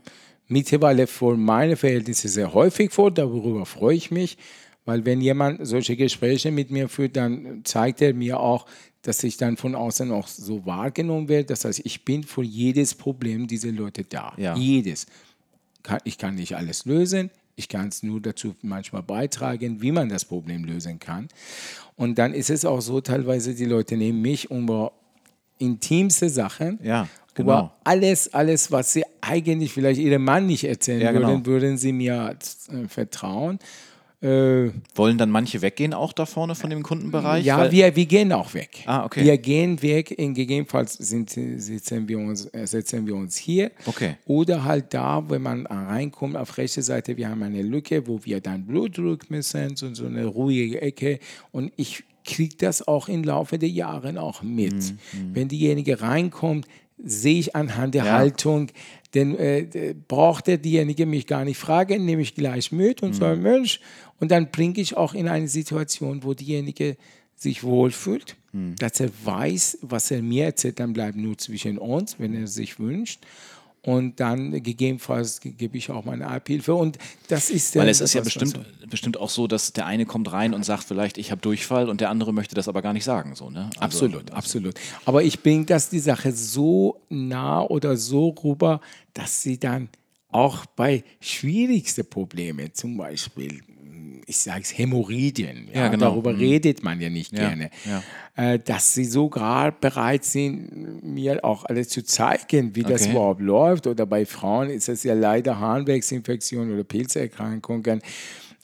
mittlerweile 0.47 1.09
vor 1.09 1.37
meine 1.37 1.77
Verhältnisse 1.77 2.29
sehr 2.29 2.55
häufig 2.55 2.93
vor, 2.93 3.11
darüber 3.11 3.67
freue 3.67 3.97
ich 3.97 4.13
mich, 4.13 4.39
weil 4.85 5.05
wenn 5.05 5.21
jemand 5.21 5.67
solche 5.67 5.97
Gespräche 5.97 6.53
mit 6.53 6.71
mir 6.71 6.89
führt, 6.89 7.17
dann 7.17 7.63
zeigt 7.65 8.01
er 8.03 8.15
mir 8.15 8.39
auch, 8.39 8.67
dass 9.03 9.25
ich 9.25 9.37
dann 9.37 9.57
von 9.57 9.75
außen 9.75 10.13
auch 10.13 10.29
so 10.29 10.65
wahrgenommen 10.65 11.29
werde. 11.29 11.47
Das 11.47 11.65
heißt, 11.65 11.83
ich 11.85 12.05
bin 12.05 12.23
für 12.23 12.45
jedes 12.45 12.95
Problem 12.95 13.49
dieser 13.49 13.73
Leute 13.73 14.05
da. 14.05 14.33
Ja. 14.37 14.57
Jedes 14.57 15.07
ich 16.05 16.19
kann 16.19 16.35
nicht 16.35 16.57
alles 16.57 16.85
lösen, 16.85 17.31
ich 17.57 17.69
kann 17.69 17.89
es 17.89 18.03
nur 18.03 18.21
dazu 18.21 18.55
manchmal 18.63 19.03
beitragen, 19.03 19.83
wie 19.83 19.93
man 19.93 20.09
das 20.09 20.25
Problem 20.25 20.65
lösen 20.65 20.99
kann. 20.99 21.29
Und 21.97 22.19
dann 22.19 22.35
ist 22.35 22.51
es 22.51 22.65
auch 22.65 22.81
so, 22.81 23.01
teilweise 23.01 23.55
die 23.55 23.67
Leute 23.67 23.97
nehmen 23.97 24.23
mich 24.23 24.51
über 24.51 24.93
intimste 25.59 26.29
Sachen, 26.29 26.79
ja, 26.83 27.09
genau. 27.35 27.47
über 27.47 27.77
alles, 27.85 28.33
alles, 28.33 28.73
was 28.73 28.93
sie 28.93 29.05
eigentlich 29.21 29.73
vielleicht 29.73 30.01
ihrem 30.01 30.25
Mann 30.25 30.47
nicht 30.47 30.65
erzählen 30.65 31.03
ja, 31.03 31.13
genau. 31.13 31.29
würden, 31.29 31.47
würden 31.47 31.79
sie 31.79 31.93
mir 31.93 32.37
äh, 32.69 32.89
vertrauen. 32.89 33.59
Äh, 34.23 34.71
Wollen 34.95 35.19
dann 35.19 35.31
manche 35.31 35.63
weggehen 35.63 35.93
auch 35.93 36.13
da 36.13 36.27
vorne 36.27 36.55
von 36.55 36.71
dem 36.71 36.85
Kundenbereich? 36.85 37.45
Ja, 37.45 37.73
wir, 37.73 37.97
wir 37.97 38.07
gehen 38.07 38.33
auch 38.33 38.55
weg. 38.55 38.85
Ah, 38.87 39.05
okay. 39.05 39.25
Wir 39.25 39.37
gehen 39.37 39.83
weg, 39.83 40.13
in 40.13 40.33
gegebenenfalls 40.33 40.95
sind, 40.95 41.31
sitzen 41.31 42.07
wir 42.07 42.19
uns, 42.19 42.47
äh, 42.55 42.67
setzen 42.67 43.05
wir 43.07 43.17
uns 43.17 43.37
hier. 43.37 43.73
Okay. 43.85 44.17
Oder 44.27 44.65
halt 44.65 44.95
da, 44.95 45.25
wenn 45.29 45.43
man 45.43 45.67
reinkommt, 45.67 46.37
auf 46.37 46.57
rechter 46.57 46.83
Seite, 46.83 47.17
wir 47.17 47.29
haben 47.29 47.43
eine 47.43 47.63
Lücke, 47.63 48.07
wo 48.07 48.21
wir 48.25 48.41
dann 48.41 48.65
Blutdruck 48.65 49.29
messen, 49.29 49.75
so, 49.75 49.93
so 49.93 50.07
eine 50.07 50.27
ruhige 50.27 50.81
Ecke. 50.81 51.19
Und 51.51 51.73
ich 51.77 52.05
kriege 52.25 52.55
das 52.57 52.87
auch 52.87 53.09
im 53.09 53.25
Laufe 53.25 53.59
der 53.59 53.71
Jahre 53.71 54.21
auch 54.21 54.43
mit. 54.43 54.73
Mhm. 54.75 55.35
Wenn 55.35 55.49
diejenige 55.49 56.01
reinkommt, 56.01 56.67
sehe 57.05 57.41
ich 57.41 57.57
anhand 57.57 57.95
der 57.95 58.05
ja. 58.05 58.13
Haltung, 58.13 58.69
denn 59.15 59.37
äh, 59.37 59.95
braucht 60.09 60.47
derjenige 60.47 61.07
mich 61.07 61.27
gar 61.27 61.45
nicht 61.45 61.59
fragen, 61.59 62.05
nehme 62.05 62.23
ich 62.23 62.35
gleich 62.35 62.73
mit 62.73 63.03
und 63.03 63.11
mhm. 63.11 63.15
sage, 63.15 63.41
Mensch, 63.41 63.81
und 64.23 64.31
dann 64.31 64.53
bringe 64.53 64.81
ich 64.81 64.97
auch 64.97 65.15
in 65.15 65.27
eine 65.27 65.49
Situation, 65.49 66.23
wo 66.23 66.33
diejenige 66.33 66.97
sich 67.35 67.65
wohlfühlt, 67.65 68.37
mhm. 68.53 68.77
dass 68.77 69.01
er 69.01 69.11
weiß, 69.25 69.79
was 69.83 70.13
er 70.13 70.23
mir 70.23 70.45
erzählt, 70.45 70.79
dann 70.79 70.93
bleibt 70.93 71.17
nur 71.17 71.37
zwischen 71.39 71.77
uns, 71.77 72.21
wenn 72.21 72.33
er 72.33 72.47
sich 72.47 72.79
wünscht. 72.79 73.19
Und 73.85 74.21
dann 74.21 74.53
gegebenenfalls 74.63 75.41
gebe 75.41 75.77
ich 75.77 75.91
auch 75.91 76.05
meine 76.05 76.29
Abhilfe. 76.29 76.73
Und 76.73 76.99
das 77.27 77.51
ist 77.51 77.75
Weil 77.75 77.89
es 77.89 78.01
ist 78.01 78.15
ja 78.15 78.21
bestimmt, 78.21 78.61
bestimmt 78.89 79.17
auch 79.17 79.29
so, 79.29 79.49
dass 79.49 79.73
der 79.73 79.87
eine 79.87 80.07
kommt 80.07 80.31
rein 80.31 80.55
und 80.55 80.65
sagt 80.65 80.85
vielleicht, 80.85 81.19
ich 81.19 81.33
habe 81.33 81.41
Durchfall 81.41 81.89
und 81.89 82.01
der 82.01 82.09
andere 82.09 82.33
möchte 82.33 82.55
das 82.55 82.69
aber 82.69 82.81
gar 82.81 82.93
nicht 82.93 83.03
sagen. 83.03 83.35
So, 83.35 83.51
ne? 83.51 83.71
Also, 83.71 83.81
absolut, 83.81 84.23
also. 84.31 84.35
absolut. 84.35 84.75
Aber 85.05 85.25
ich 85.25 85.43
bringe 85.43 85.65
das 85.65 85.91
die 85.91 85.99
Sache 85.99 86.31
so 86.31 87.01
nah 87.09 87.61
oder 87.61 87.97
so 87.97 88.29
rüber, 88.29 88.81
dass 89.15 89.43
sie 89.43 89.59
dann 89.59 89.89
auch 90.29 90.65
bei 90.65 91.03
schwierigsten 91.21 92.07
Problemen, 92.07 92.73
zum 92.73 92.97
Beispiel 92.97 93.63
ich 94.27 94.39
sage 94.39 94.63
es, 94.63 94.77
Hämorrhoiden. 94.77 95.69
Ja, 95.73 95.83
ja 95.83 95.89
genau. 95.89 96.11
Darüber 96.11 96.33
mhm. 96.33 96.39
redet 96.39 96.83
man 96.83 97.01
ja 97.01 97.11
nicht 97.11 97.33
ja, 97.33 97.49
gerne. 97.49 97.71
Ja. 97.85 98.03
Äh, 98.35 98.59
dass 98.59 98.95
sie 98.95 99.05
sogar 99.05 99.73
bereit 99.73 100.25
sind, 100.25 101.03
mir 101.03 101.45
auch 101.45 101.65
alles 101.65 101.89
zu 101.89 102.05
zeigen, 102.05 102.75
wie 102.75 102.85
okay. 102.85 102.93
das 102.93 103.07
überhaupt 103.07 103.41
läuft. 103.41 103.87
Oder 103.87 104.07
bei 104.07 104.25
Frauen 104.25 104.71
ist 104.71 104.89
es 104.89 105.03
ja 105.05 105.15
leider 105.15 105.61
Harnwegsinfektionen 105.61 106.73
oder 106.73 106.85
Pilzerkrankungen. 106.85 108.01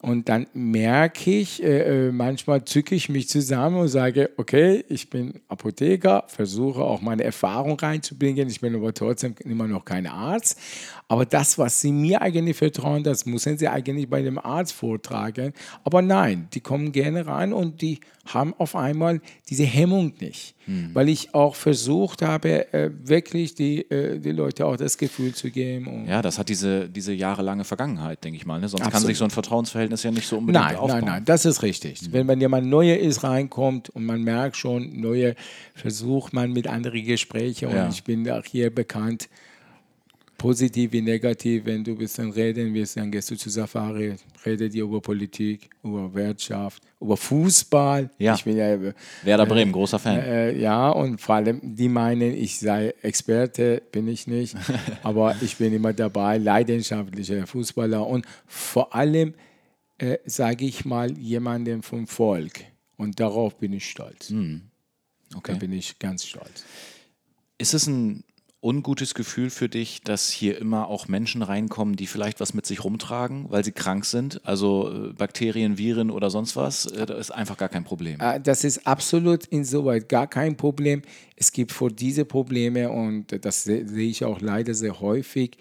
Und 0.00 0.28
dann 0.28 0.46
merke 0.54 1.30
ich, 1.30 1.60
äh, 1.60 2.06
äh, 2.06 2.12
manchmal 2.12 2.64
zücke 2.64 2.94
ich 2.94 3.08
mich 3.08 3.28
zusammen 3.28 3.78
und 3.78 3.88
sage, 3.88 4.30
okay, 4.36 4.84
ich 4.88 5.10
bin 5.10 5.40
Apotheker, 5.48 6.24
versuche 6.28 6.82
auch 6.82 7.00
meine 7.00 7.24
Erfahrung 7.24 7.78
reinzubringen. 7.78 8.48
Ich 8.48 8.60
bin 8.60 8.76
aber 8.76 8.94
trotzdem 8.94 9.34
immer 9.44 9.66
noch 9.66 9.84
kein 9.84 10.06
Arzt. 10.06 10.60
Aber 11.10 11.24
das, 11.24 11.56
was 11.56 11.80
Sie 11.80 11.90
mir 11.90 12.20
eigentlich 12.20 12.58
vertrauen, 12.58 13.02
das 13.02 13.24
müssen 13.24 13.56
Sie 13.56 13.66
eigentlich 13.66 14.10
bei 14.10 14.20
dem 14.20 14.38
Arzt 14.38 14.74
vortragen. 14.74 15.54
Aber 15.82 16.02
nein, 16.02 16.48
die 16.52 16.60
kommen 16.60 16.92
gerne 16.92 17.26
rein 17.26 17.54
und 17.54 17.80
die 17.80 18.00
haben 18.26 18.52
auf 18.58 18.76
einmal 18.76 19.22
diese 19.48 19.64
Hemmung 19.64 20.12
nicht. 20.20 20.54
Hm. 20.66 20.90
Weil 20.92 21.08
ich 21.08 21.34
auch 21.34 21.54
versucht 21.54 22.20
habe, 22.20 22.70
äh, 22.74 22.90
wirklich 23.02 23.54
die, 23.54 23.90
äh, 23.90 24.18
die 24.18 24.32
Leute 24.32 24.66
auch 24.66 24.76
das 24.76 24.98
Gefühl 24.98 25.34
zu 25.34 25.50
geben. 25.50 26.04
ja, 26.06 26.20
das 26.20 26.38
hat 26.38 26.50
diese, 26.50 26.90
diese 26.90 27.14
jahrelange 27.14 27.64
Vergangenheit, 27.64 28.22
denke 28.22 28.36
ich 28.36 28.44
mal. 28.44 28.60
Ne? 28.60 28.68
Sonst 28.68 28.82
Absolut. 28.82 28.92
kann 28.92 29.06
sich 29.06 29.16
so 29.16 29.24
ein 29.24 29.30
Vertrauensverhältnis 29.30 30.02
ja 30.02 30.10
nicht 30.10 30.28
so 30.28 30.36
unbedingt 30.36 30.62
nein, 30.62 30.76
aufbauen. 30.76 31.00
Nein, 31.00 31.08
nein, 31.08 31.24
das 31.24 31.46
ist 31.46 31.62
richtig. 31.62 32.00
Hm. 32.00 32.12
Wenn, 32.12 32.28
wenn 32.28 32.40
jemand 32.40 32.66
Neuer 32.66 32.98
ist, 32.98 33.24
reinkommt 33.24 33.88
und 33.88 34.04
man 34.04 34.22
merkt 34.22 34.58
schon, 34.58 35.00
Neue 35.00 35.36
versucht 35.74 36.34
man 36.34 36.52
mit 36.52 36.66
anderen 36.66 37.02
Gesprächen 37.02 37.70
ja. 37.70 37.86
und 37.86 37.94
ich 37.94 38.04
bin 38.04 38.30
auch 38.30 38.44
hier 38.44 38.74
bekannt, 38.74 39.30
positiv 40.38 40.92
wie 40.92 41.02
negativ, 41.02 41.66
wenn 41.66 41.82
du 41.82 41.96
bist 41.96 42.18
dann 42.18 42.30
reden 42.30 42.72
willst, 42.72 42.96
dann 42.96 43.10
gehst 43.10 43.30
du 43.30 43.36
zu 43.36 43.50
Safari, 43.50 44.14
redet 44.46 44.72
ihr 44.72 44.84
über 44.84 45.00
Politik, 45.00 45.68
über 45.82 46.14
Wirtschaft, 46.14 46.82
über 47.00 47.16
Fußball. 47.16 48.08
Ja. 48.18 48.34
Ich 48.36 48.44
bin 48.44 48.56
ja 48.56 48.78
Werder 49.24 49.42
äh, 49.42 49.46
Bremen, 49.46 49.72
großer 49.72 49.98
Fan. 49.98 50.20
Äh, 50.20 50.56
ja, 50.56 50.90
und 50.90 51.20
vor 51.20 51.34
allem, 51.34 51.60
die 51.62 51.88
meinen, 51.88 52.32
ich 52.34 52.58
sei 52.58 52.94
Experte, 53.02 53.82
bin 53.90 54.06
ich 54.06 54.28
nicht, 54.28 54.56
aber 55.02 55.36
ich 55.42 55.56
bin 55.56 55.74
immer 55.74 55.92
dabei, 55.92 56.38
leidenschaftlicher 56.38 57.46
Fußballer 57.46 58.06
und 58.06 58.24
vor 58.46 58.94
allem, 58.94 59.34
äh, 59.98 60.18
sage 60.24 60.64
ich 60.64 60.84
mal, 60.84 61.18
jemandem 61.18 61.82
vom 61.82 62.06
Volk. 62.06 62.60
Und 62.96 63.18
darauf 63.18 63.58
bin 63.58 63.72
ich 63.72 63.90
stolz. 63.90 64.30
Mhm. 64.30 64.62
Okay. 65.36 65.52
Da 65.52 65.58
bin 65.58 65.72
ich 65.72 65.98
ganz 65.98 66.24
stolz. 66.24 66.64
Ist 67.58 67.74
es 67.74 67.88
ein 67.88 68.22
ungutes 68.60 69.14
Gefühl 69.14 69.50
für 69.50 69.68
dich, 69.68 70.02
dass 70.02 70.30
hier 70.30 70.58
immer 70.58 70.88
auch 70.88 71.06
Menschen 71.06 71.42
reinkommen, 71.42 71.96
die 71.96 72.06
vielleicht 72.06 72.40
was 72.40 72.54
mit 72.54 72.66
sich 72.66 72.82
rumtragen, 72.82 73.46
weil 73.50 73.64
sie 73.64 73.72
krank 73.72 74.04
sind? 74.04 74.40
Also 74.44 74.90
äh, 74.92 75.12
Bakterien, 75.12 75.78
Viren 75.78 76.10
oder 76.10 76.30
sonst 76.30 76.56
was? 76.56 76.86
Äh, 76.86 77.06
das 77.06 77.18
ist 77.18 77.30
einfach 77.30 77.56
gar 77.56 77.68
kein 77.68 77.84
Problem. 77.84 78.16
Ah, 78.20 78.38
das 78.38 78.64
ist 78.64 78.86
absolut 78.86 79.46
insoweit 79.46 80.08
gar 80.08 80.26
kein 80.26 80.56
Problem. 80.56 81.02
Es 81.36 81.52
gibt 81.52 81.70
vor 81.72 81.90
diese 81.90 82.24
Probleme, 82.24 82.90
und 82.90 83.44
das 83.44 83.64
sehe 83.64 83.84
ich 83.84 84.24
auch 84.24 84.40
leider 84.40 84.74
sehr 84.74 85.00
häufig, 85.00 85.56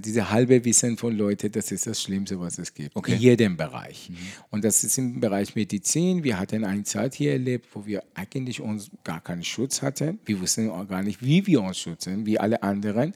diese 0.00 0.30
halbe 0.30 0.64
Wissen 0.64 0.96
von 0.96 1.16
Leuten, 1.16 1.50
das 1.50 1.72
ist 1.72 1.86
das 1.86 2.00
Schlimmste, 2.00 2.38
was 2.38 2.58
es 2.58 2.72
gibt. 2.72 2.94
Okay. 2.94 3.14
In 3.14 3.18
jedem 3.18 3.56
Bereich. 3.56 4.10
Mhm. 4.10 4.16
Und 4.50 4.64
das 4.64 4.84
ist 4.84 4.96
im 4.98 5.20
Bereich 5.20 5.56
Medizin. 5.56 6.22
Wir 6.22 6.38
hatten 6.38 6.64
eine 6.64 6.84
Zeit 6.84 7.14
hier 7.14 7.32
erlebt, 7.32 7.66
wo 7.72 7.84
wir 7.84 8.02
eigentlich 8.14 8.60
uns 8.60 8.90
gar 9.02 9.20
keinen 9.20 9.42
Schutz 9.42 9.82
hatten. 9.82 10.20
Wir 10.24 10.40
wussten 10.40 10.70
auch 10.70 10.86
gar 10.86 11.02
nicht, 11.02 11.22
wie 11.22 11.46
wir 11.46 11.62
uns 11.62 11.78
schützen, 11.78 12.26
wie 12.26 12.38
alle 12.38 12.62
anderen. 12.62 13.12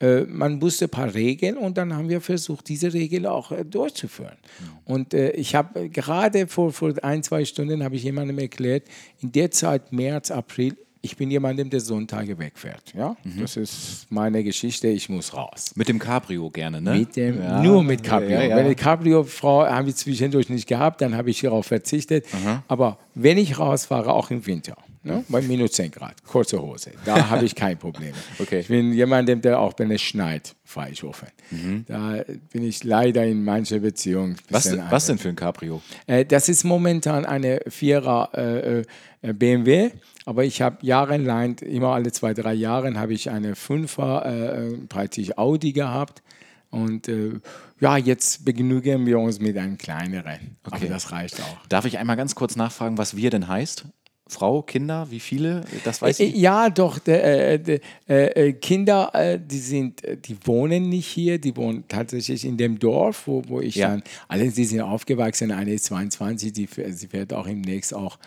Äh, 0.00 0.22
man 0.22 0.60
wusste 0.60 0.86
ein 0.86 0.90
paar 0.90 1.14
Regeln 1.14 1.56
und 1.56 1.78
dann 1.78 1.94
haben 1.94 2.08
wir 2.08 2.20
versucht, 2.20 2.68
diese 2.68 2.92
Regeln 2.92 3.26
auch 3.26 3.52
äh, 3.52 3.64
durchzuführen. 3.64 4.36
Mhm. 4.36 4.92
Und 4.92 5.14
äh, 5.14 5.30
ich 5.32 5.54
habe 5.54 5.88
gerade 5.90 6.46
vor, 6.46 6.72
vor 6.72 6.92
ein, 7.02 7.22
zwei 7.22 7.44
Stunden 7.44 7.84
habe 7.84 7.96
ich 7.96 8.02
jemandem 8.02 8.38
erklärt, 8.38 8.84
in 9.20 9.30
der 9.30 9.50
Zeit 9.50 9.92
März, 9.92 10.30
April 10.30 10.76
ich 11.02 11.16
bin 11.16 11.30
jemandem, 11.30 11.70
der 11.70 11.80
Sonntage 11.80 12.38
wegfährt. 12.38 12.92
Ja? 12.94 13.16
Mhm. 13.24 13.40
Das 13.40 13.56
ist 13.56 14.06
meine 14.10 14.44
Geschichte, 14.44 14.88
ich 14.88 15.08
muss 15.08 15.34
raus. 15.34 15.72
Mit 15.74 15.88
dem 15.88 15.98
Cabrio 15.98 16.50
gerne, 16.50 16.80
ne? 16.80 16.98
Mit 16.98 17.16
dem, 17.16 17.42
ja. 17.42 17.62
Nur 17.62 17.82
mit 17.82 18.02
Cabrio. 18.02 18.30
Ja, 18.30 18.42
ja. 18.42 18.56
Wenn 18.56 18.66
eine 18.66 18.74
Cabrio-Frau 18.74 19.66
haben 19.66 19.86
wir 19.86 19.94
zwischendurch 19.94 20.48
nicht 20.50 20.68
gehabt, 20.68 21.00
dann 21.00 21.16
habe 21.16 21.30
ich 21.30 21.40
darauf 21.40 21.66
verzichtet. 21.66 22.26
Mhm. 22.32 22.62
Aber 22.68 22.98
wenn 23.14 23.38
ich 23.38 23.58
rausfahre, 23.58 24.12
auch 24.12 24.30
im 24.30 24.46
Winter, 24.46 24.76
ne? 25.02 25.24
bei 25.28 25.42
minus 25.42 25.72
10 25.72 25.90
Grad, 25.90 26.22
kurze 26.24 26.60
Hose, 26.60 26.92
da 27.04 27.28
habe 27.30 27.44
ich 27.44 27.54
kein 27.54 27.78
Problem. 27.78 28.12
okay. 28.38 28.60
Ich 28.60 28.68
bin 28.68 28.92
jemandem, 28.92 29.40
der 29.40 29.58
auch, 29.58 29.74
wenn 29.78 29.90
es 29.90 30.02
schneit, 30.02 30.54
fahre 30.64 30.90
ich 30.90 31.02
offen. 31.04 31.28
Mhm. 31.50 31.84
Da 31.88 32.22
bin 32.52 32.62
ich 32.62 32.84
leider 32.84 33.24
in 33.24 33.44
manchen 33.44 33.82
Beziehungen. 33.82 34.36
Was, 34.50 34.76
was 34.90 35.06
denn 35.06 35.18
für 35.18 35.28
ein 35.28 35.36
Cabrio? 35.36 35.82
Äh, 36.06 36.24
das 36.24 36.48
ist 36.48 36.64
momentan 36.64 37.24
eine 37.24 37.60
Vierer 37.68 38.30
äh, 38.34 38.80
äh 38.80 38.84
BMW 39.22 39.90
aber 40.30 40.44
ich 40.44 40.62
habe 40.62 40.78
jahrelang, 40.82 41.58
immer 41.58 41.88
alle 41.88 42.12
zwei, 42.12 42.34
drei 42.34 42.54
Jahre, 42.54 42.94
habe 42.94 43.12
ich 43.12 43.30
eine 43.30 43.56
Fünfer 43.56 44.24
äh, 44.24 44.76
praktisch 44.86 45.36
Audi 45.36 45.72
gehabt. 45.72 46.22
Und 46.70 47.08
äh, 47.08 47.40
ja, 47.80 47.96
jetzt 47.96 48.44
begnügen 48.44 49.06
wir 49.06 49.18
uns 49.18 49.40
mit 49.40 49.56
einem 49.56 49.76
kleineren. 49.76 50.56
Okay. 50.64 50.76
Aber 50.76 50.86
das 50.86 51.10
reicht 51.10 51.40
auch. 51.40 51.66
Darf 51.68 51.84
ich 51.84 51.98
einmal 51.98 52.16
ganz 52.16 52.36
kurz 52.36 52.54
nachfragen, 52.54 52.96
was 52.96 53.16
wir 53.16 53.30
denn 53.30 53.48
heißt? 53.48 53.86
Frau, 54.30 54.62
Kinder, 54.62 55.10
wie 55.10 55.20
viele? 55.20 55.64
Das 55.84 56.00
weiß 56.00 56.20
ich. 56.20 56.34
Äh, 56.34 56.38
ja, 56.38 56.70
doch. 56.70 56.98
De, 56.98 57.58
de, 57.58 57.80
äh, 58.06 58.52
Kinder, 58.54 59.10
äh, 59.14 59.38
die 59.38 59.58
sind, 59.58 60.02
die 60.26 60.36
wohnen 60.44 60.88
nicht 60.88 61.06
hier, 61.06 61.38
die 61.38 61.56
wohnen 61.56 61.84
tatsächlich 61.88 62.44
in 62.44 62.56
dem 62.56 62.78
Dorf, 62.78 63.26
wo, 63.26 63.42
wo 63.48 63.60
ich 63.60 63.76
ja. 63.76 63.88
dann, 63.88 64.02
alle, 64.28 64.50
die 64.50 64.64
sind 64.64 64.80
aufgewachsen, 64.80 65.52
eine 65.52 65.74
ist 65.74 65.84
22, 65.86 66.52
die, 66.52 66.68
sie 66.90 67.12
wird 67.12 67.32
auch 67.32 67.46
im 67.46 67.60
nächsten 67.60 67.96
auch 67.96 68.18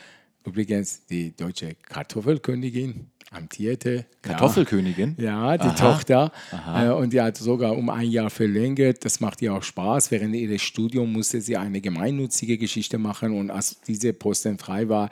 Übrigens 0.45 1.05
die 1.05 1.33
deutsche 1.33 1.75
Kartoffelkönigin 1.87 3.07
amtierte. 3.31 4.05
Kartoffelkönigin? 4.21 5.15
Ja, 5.17 5.57
die 5.57 5.63
Aha. 5.63 5.73
Tochter. 5.73 6.31
Aha. 6.51 6.85
Äh, 6.85 6.91
und 6.91 7.13
die 7.13 7.21
hat 7.21 7.37
sogar 7.37 7.75
um 7.75 7.89
ein 7.89 8.09
Jahr 8.09 8.29
verlängert. 8.29 9.03
Das 9.05 9.19
macht 9.19 9.41
ihr 9.41 9.53
auch 9.53 9.63
Spaß. 9.63 10.11
Während 10.11 10.35
ihres 10.35 10.61
Studiums 10.61 11.11
musste 11.11 11.41
sie 11.41 11.57
eine 11.57 11.81
gemeinnützige 11.81 12.57
Geschichte 12.57 12.97
machen. 12.97 13.37
Und 13.37 13.49
als 13.49 13.81
diese 13.81 14.13
Posten 14.13 14.57
frei 14.57 14.87
war, 14.87 15.07
äh, 15.07 15.09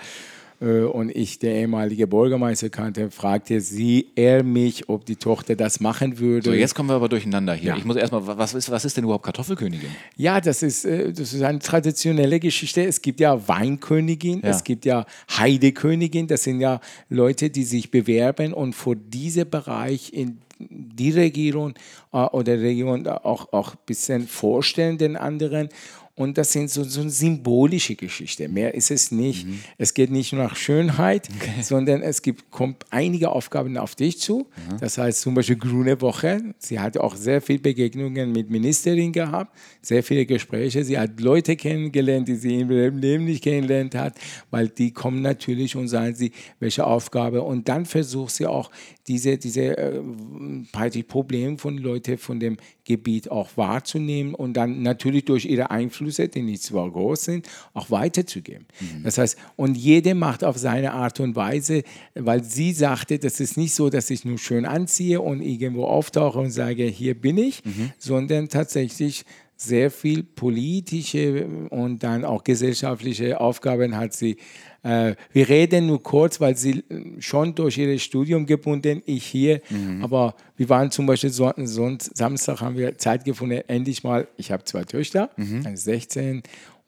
und 0.61 1.09
ich, 1.09 1.39
der 1.39 1.55
ehemalige 1.55 2.05
Bürgermeister 2.05 2.69
kannte, 2.69 3.09
fragte 3.09 3.61
sie, 3.61 4.11
er 4.15 4.43
mich, 4.43 4.89
ob 4.89 5.05
die 5.05 5.15
Tochter 5.15 5.55
das 5.55 5.79
machen 5.79 6.19
würde. 6.19 6.51
So, 6.51 6.53
jetzt 6.55 6.75
kommen 6.75 6.89
wir 6.89 6.95
aber 6.95 7.09
durcheinander 7.09 7.55
hier. 7.55 7.69
Ja. 7.69 7.77
Ich 7.77 7.85
muss 7.85 7.95
erstmal, 7.95 8.25
was 8.25 8.53
ist, 8.53 8.69
was 8.69 8.85
ist 8.85 8.95
denn 8.95 9.03
überhaupt 9.03 9.25
Kartoffelkönigin? 9.25 9.89
Ja, 10.17 10.39
das 10.39 10.61
ist, 10.61 10.85
äh, 10.85 11.11
das 11.11 11.33
ist 11.33 11.41
eine 11.41 11.57
traditionelle 11.57 12.39
Geschichte. 12.39 12.83
Es 12.85 13.01
gibt 13.01 13.19
ja 13.19 13.47
Weinkönigin, 13.47 14.41
ja. 14.43 14.49
es 14.49 14.63
gibt 14.63 14.85
ja 14.85 15.05
Heidekönigin. 15.35 16.27
Das 16.27 16.43
sind 16.43 16.59
ja 16.59 16.79
Leute, 17.09 17.49
die 17.49 17.63
sich 17.63 17.89
bewerben 17.89 18.53
und 18.53 18.73
vor 18.73 18.95
diesem 18.95 19.49
Bereich 19.49 20.13
in 20.13 20.41
die 20.69 21.11
Regierung 21.11 21.73
äh, 22.13 22.17
oder 22.17 22.59
Region 22.59 23.07
auch, 23.07 23.51
auch 23.51 23.73
ein 23.73 23.79
bisschen 23.85 24.27
vorstellen 24.27 24.97
den 24.97 25.17
anderen. 25.17 25.69
Und 26.15 26.37
das 26.37 26.51
sind 26.51 26.69
so, 26.69 26.83
so 26.83 27.07
symbolische 27.07 27.95
Geschichte. 27.95 28.49
Mehr 28.49 28.73
ist 28.73 28.91
es 28.91 29.11
nicht. 29.11 29.47
Mhm. 29.47 29.59
Es 29.77 29.93
geht 29.93 30.11
nicht 30.11 30.33
nur 30.33 30.43
nach 30.43 30.55
Schönheit, 30.55 31.29
okay. 31.35 31.61
sondern 31.61 32.01
es 32.01 32.21
gibt, 32.21 32.51
kommt 32.51 32.85
einige 32.89 33.29
Aufgaben 33.29 33.77
auf 33.77 33.95
dich 33.95 34.19
zu. 34.19 34.39
Mhm. 34.39 34.77
Das 34.79 34.97
heißt 34.97 35.21
zum 35.21 35.33
Beispiel 35.33 35.55
Grüne 35.55 35.99
Woche. 36.01 36.53
Sie 36.59 36.79
hat 36.79 36.97
auch 36.97 37.15
sehr 37.15 37.41
viele 37.41 37.59
Begegnungen 37.59 38.31
mit 38.31 38.49
Ministerin 38.49 39.11
gehabt, 39.11 39.57
sehr 39.81 40.03
viele 40.03 40.25
Gespräche. 40.25 40.83
Sie 40.83 40.99
hat 40.99 41.19
Leute 41.19 41.55
kennengelernt, 41.55 42.27
die 42.27 42.35
sie 42.35 42.59
im 42.59 42.97
Leben 42.97 43.25
nicht 43.25 43.43
kennengelernt 43.43 43.95
hat, 43.95 44.15
weil 44.49 44.67
die 44.67 44.91
kommen 44.91 45.21
natürlich 45.21 45.75
und 45.75 45.87
sagen 45.87 46.13
sie, 46.15 46.31
welche 46.59 46.85
Aufgabe. 46.85 47.41
Und 47.41 47.69
dann 47.69 47.85
versucht 47.85 48.35
sie 48.35 48.47
auch 48.47 48.69
diese, 49.07 49.37
diese 49.37 49.77
äh, 49.77 51.03
Probleme 51.07 51.57
von 51.57 51.77
Leuten 51.77 52.17
von 52.17 52.39
dem 52.39 52.57
Gebiet 52.83 53.29
auch 53.31 53.49
wahrzunehmen 53.55 54.33
und 54.33 54.53
dann 54.53 54.81
natürlich 54.81 55.25
durch 55.25 55.45
ihre 55.45 55.69
Einflüsse, 56.01 56.27
die 56.27 56.41
nicht 56.41 56.63
zwar 56.63 56.89
groß 56.89 57.23
sind, 57.23 57.47
auch 57.73 57.91
weiterzugeben. 57.91 58.65
Mhm. 58.79 59.03
Das 59.03 59.17
heißt, 59.17 59.37
und 59.55 59.75
jede 59.77 60.15
macht 60.15 60.43
auf 60.43 60.57
seine 60.57 60.93
Art 60.93 61.19
und 61.19 61.35
Weise, 61.35 61.83
weil 62.15 62.43
sie 62.43 62.73
sagte, 62.73 63.19
das 63.19 63.39
ist 63.39 63.57
nicht 63.57 63.73
so, 63.73 63.89
dass 63.89 64.09
ich 64.09 64.25
nur 64.25 64.37
schön 64.37 64.65
anziehe 64.65 65.21
und 65.21 65.41
irgendwo 65.41 65.85
auftauche 65.85 66.39
und 66.39 66.51
sage, 66.51 66.85
hier 66.85 67.13
bin 67.13 67.37
ich, 67.37 67.63
mhm. 67.63 67.91
sondern 67.97 68.49
tatsächlich 68.49 69.25
sehr 69.61 69.91
viel 69.91 70.23
politische 70.23 71.45
und 71.69 71.99
dann 72.03 72.25
auch 72.25 72.43
gesellschaftliche 72.43 73.39
Aufgaben 73.39 73.95
hat 73.95 74.13
sie 74.13 74.37
äh, 74.83 75.15
wir 75.31 75.47
reden 75.47 75.85
nur 75.85 76.01
kurz, 76.01 76.41
weil 76.41 76.57
sie 76.57 76.83
äh, 76.89 77.21
schon 77.21 77.53
durch 77.53 77.77
ihr 77.77 77.99
Studium 77.99 78.45
gebunden, 78.45 79.03
ich 79.05 79.25
hier. 79.25 79.61
Mhm. 79.69 80.03
Aber 80.03 80.35
wir 80.57 80.69
waren 80.69 80.89
zum 80.89 81.05
Beispiel 81.05 81.29
so, 81.29 81.51
so, 81.55 81.97
Samstag 81.99 82.61
haben 82.61 82.77
wir 82.77 82.97
Zeit 82.97 83.23
gefunden, 83.23 83.61
endlich 83.67 84.03
mal. 84.03 84.27
Ich 84.37 84.51
habe 84.51 84.63
zwei 84.63 84.83
Töchter, 84.83 85.29
mhm. 85.37 85.63
eine 85.65 85.77
16 85.77 86.41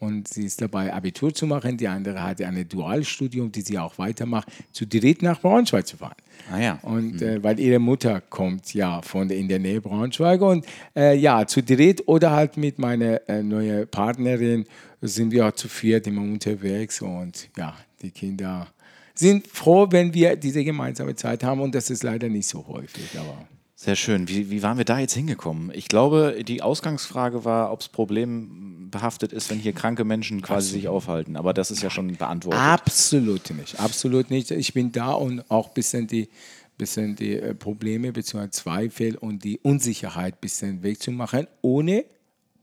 und 0.04 0.28
sie 0.28 0.46
ist 0.46 0.62
dabei, 0.62 0.94
Abitur 0.94 1.34
zu 1.34 1.48
machen. 1.48 1.78
Die 1.78 1.88
andere 1.88 2.22
hatte 2.22 2.46
ein 2.46 2.68
Dualstudium, 2.68 3.52
die 3.52 3.62
sie 3.62 3.80
auch 3.80 3.98
weitermacht, 3.98 4.48
zu 4.72 4.86
dritt 4.86 5.22
nach 5.22 5.40
Braunschweig 5.40 5.88
zu 5.88 5.98
fahren. 5.98 6.16
Ah 6.52 6.60
ja. 6.60 6.80
Und 6.82 7.22
mhm. 7.22 7.28
äh, 7.28 7.44
weil 7.44 7.60
ihre 7.60 7.80
Mutter 7.80 8.22
kommt 8.22 8.74
ja 8.74 9.02
von 9.02 9.30
in 9.30 9.48
der 9.48 9.60
Nähe 9.60 9.82
Braunschweig 9.82 10.42
und 10.42 10.66
äh, 10.96 11.18
ja, 11.18 11.48
zu 11.48 11.64
dritt 11.64 12.08
oder 12.08 12.32
halt 12.32 12.58
mit 12.58 12.80
meiner 12.80 13.28
äh, 13.30 13.42
neuen 13.42 13.88
Partnerin 13.88 14.66
sind 15.02 15.32
wir 15.32 15.48
auch 15.48 15.54
zu 15.54 15.68
viert 15.68 16.08
immer 16.08 16.22
unterwegs 16.22 17.02
und 17.02 17.50
ja, 17.58 17.76
die 18.02 18.12
Kinder 18.12 18.68
sind 19.16 19.48
froh, 19.48 19.88
wenn 19.90 20.14
wir 20.14 20.36
diese 20.36 20.64
gemeinsame 20.64 21.16
Zeit 21.16 21.44
haben 21.44 21.62
und 21.62 21.76
das 21.76 21.90
ist 21.90 22.04
leider 22.04 22.30
nicht 22.30 22.48
so 22.48 22.66
häufig. 22.68 23.18
Aber 23.18 23.48
sehr 23.84 23.96
schön. 23.96 24.30
Wie, 24.30 24.50
wie 24.50 24.64
waren 24.64 24.78
wir 24.78 24.86
da 24.86 25.00
jetzt 25.00 25.14
hingekommen? 25.14 25.70
Ich 25.74 25.90
glaube, 25.90 26.44
die 26.48 26.62
Ausgangsfrage 26.62 27.44
war, 27.44 27.72
ob 27.72 27.82
es 27.82 27.90
problembehaftet 27.90 29.34
ist, 29.34 29.50
wenn 29.50 29.60
hier 29.60 29.74
kranke 29.74 30.06
Menschen 30.06 30.42
quasi 30.42 30.68
Absolut. 30.68 30.82
sich 30.82 30.88
aufhalten. 30.88 31.36
Aber 31.36 31.54
das 31.54 31.70
ist 31.70 31.84
ja 31.84 31.90
schon 31.90 32.16
beantwortet. 32.16 32.62
Absolut 32.62 33.50
nicht. 33.52 33.80
Absolut 33.80 34.30
nicht. 34.30 34.52
Ich 34.52 34.74
bin 34.74 34.92
da 34.94 35.12
und 35.12 35.50
auch 35.52 35.68
ein 35.68 35.74
bisschen 35.74 36.08
die, 36.08 36.30
bisschen 36.78 37.16
die 37.18 37.34
äh, 37.34 37.54
Probleme 37.54 38.14
bzw. 38.14 38.50
Zweifel 38.52 39.18
und 39.18 39.44
die 39.44 39.60
Unsicherheit 39.60 40.36
ein 40.36 40.42
bisschen 40.42 40.82
wegzumachen, 40.82 41.48
ohne 41.62 42.06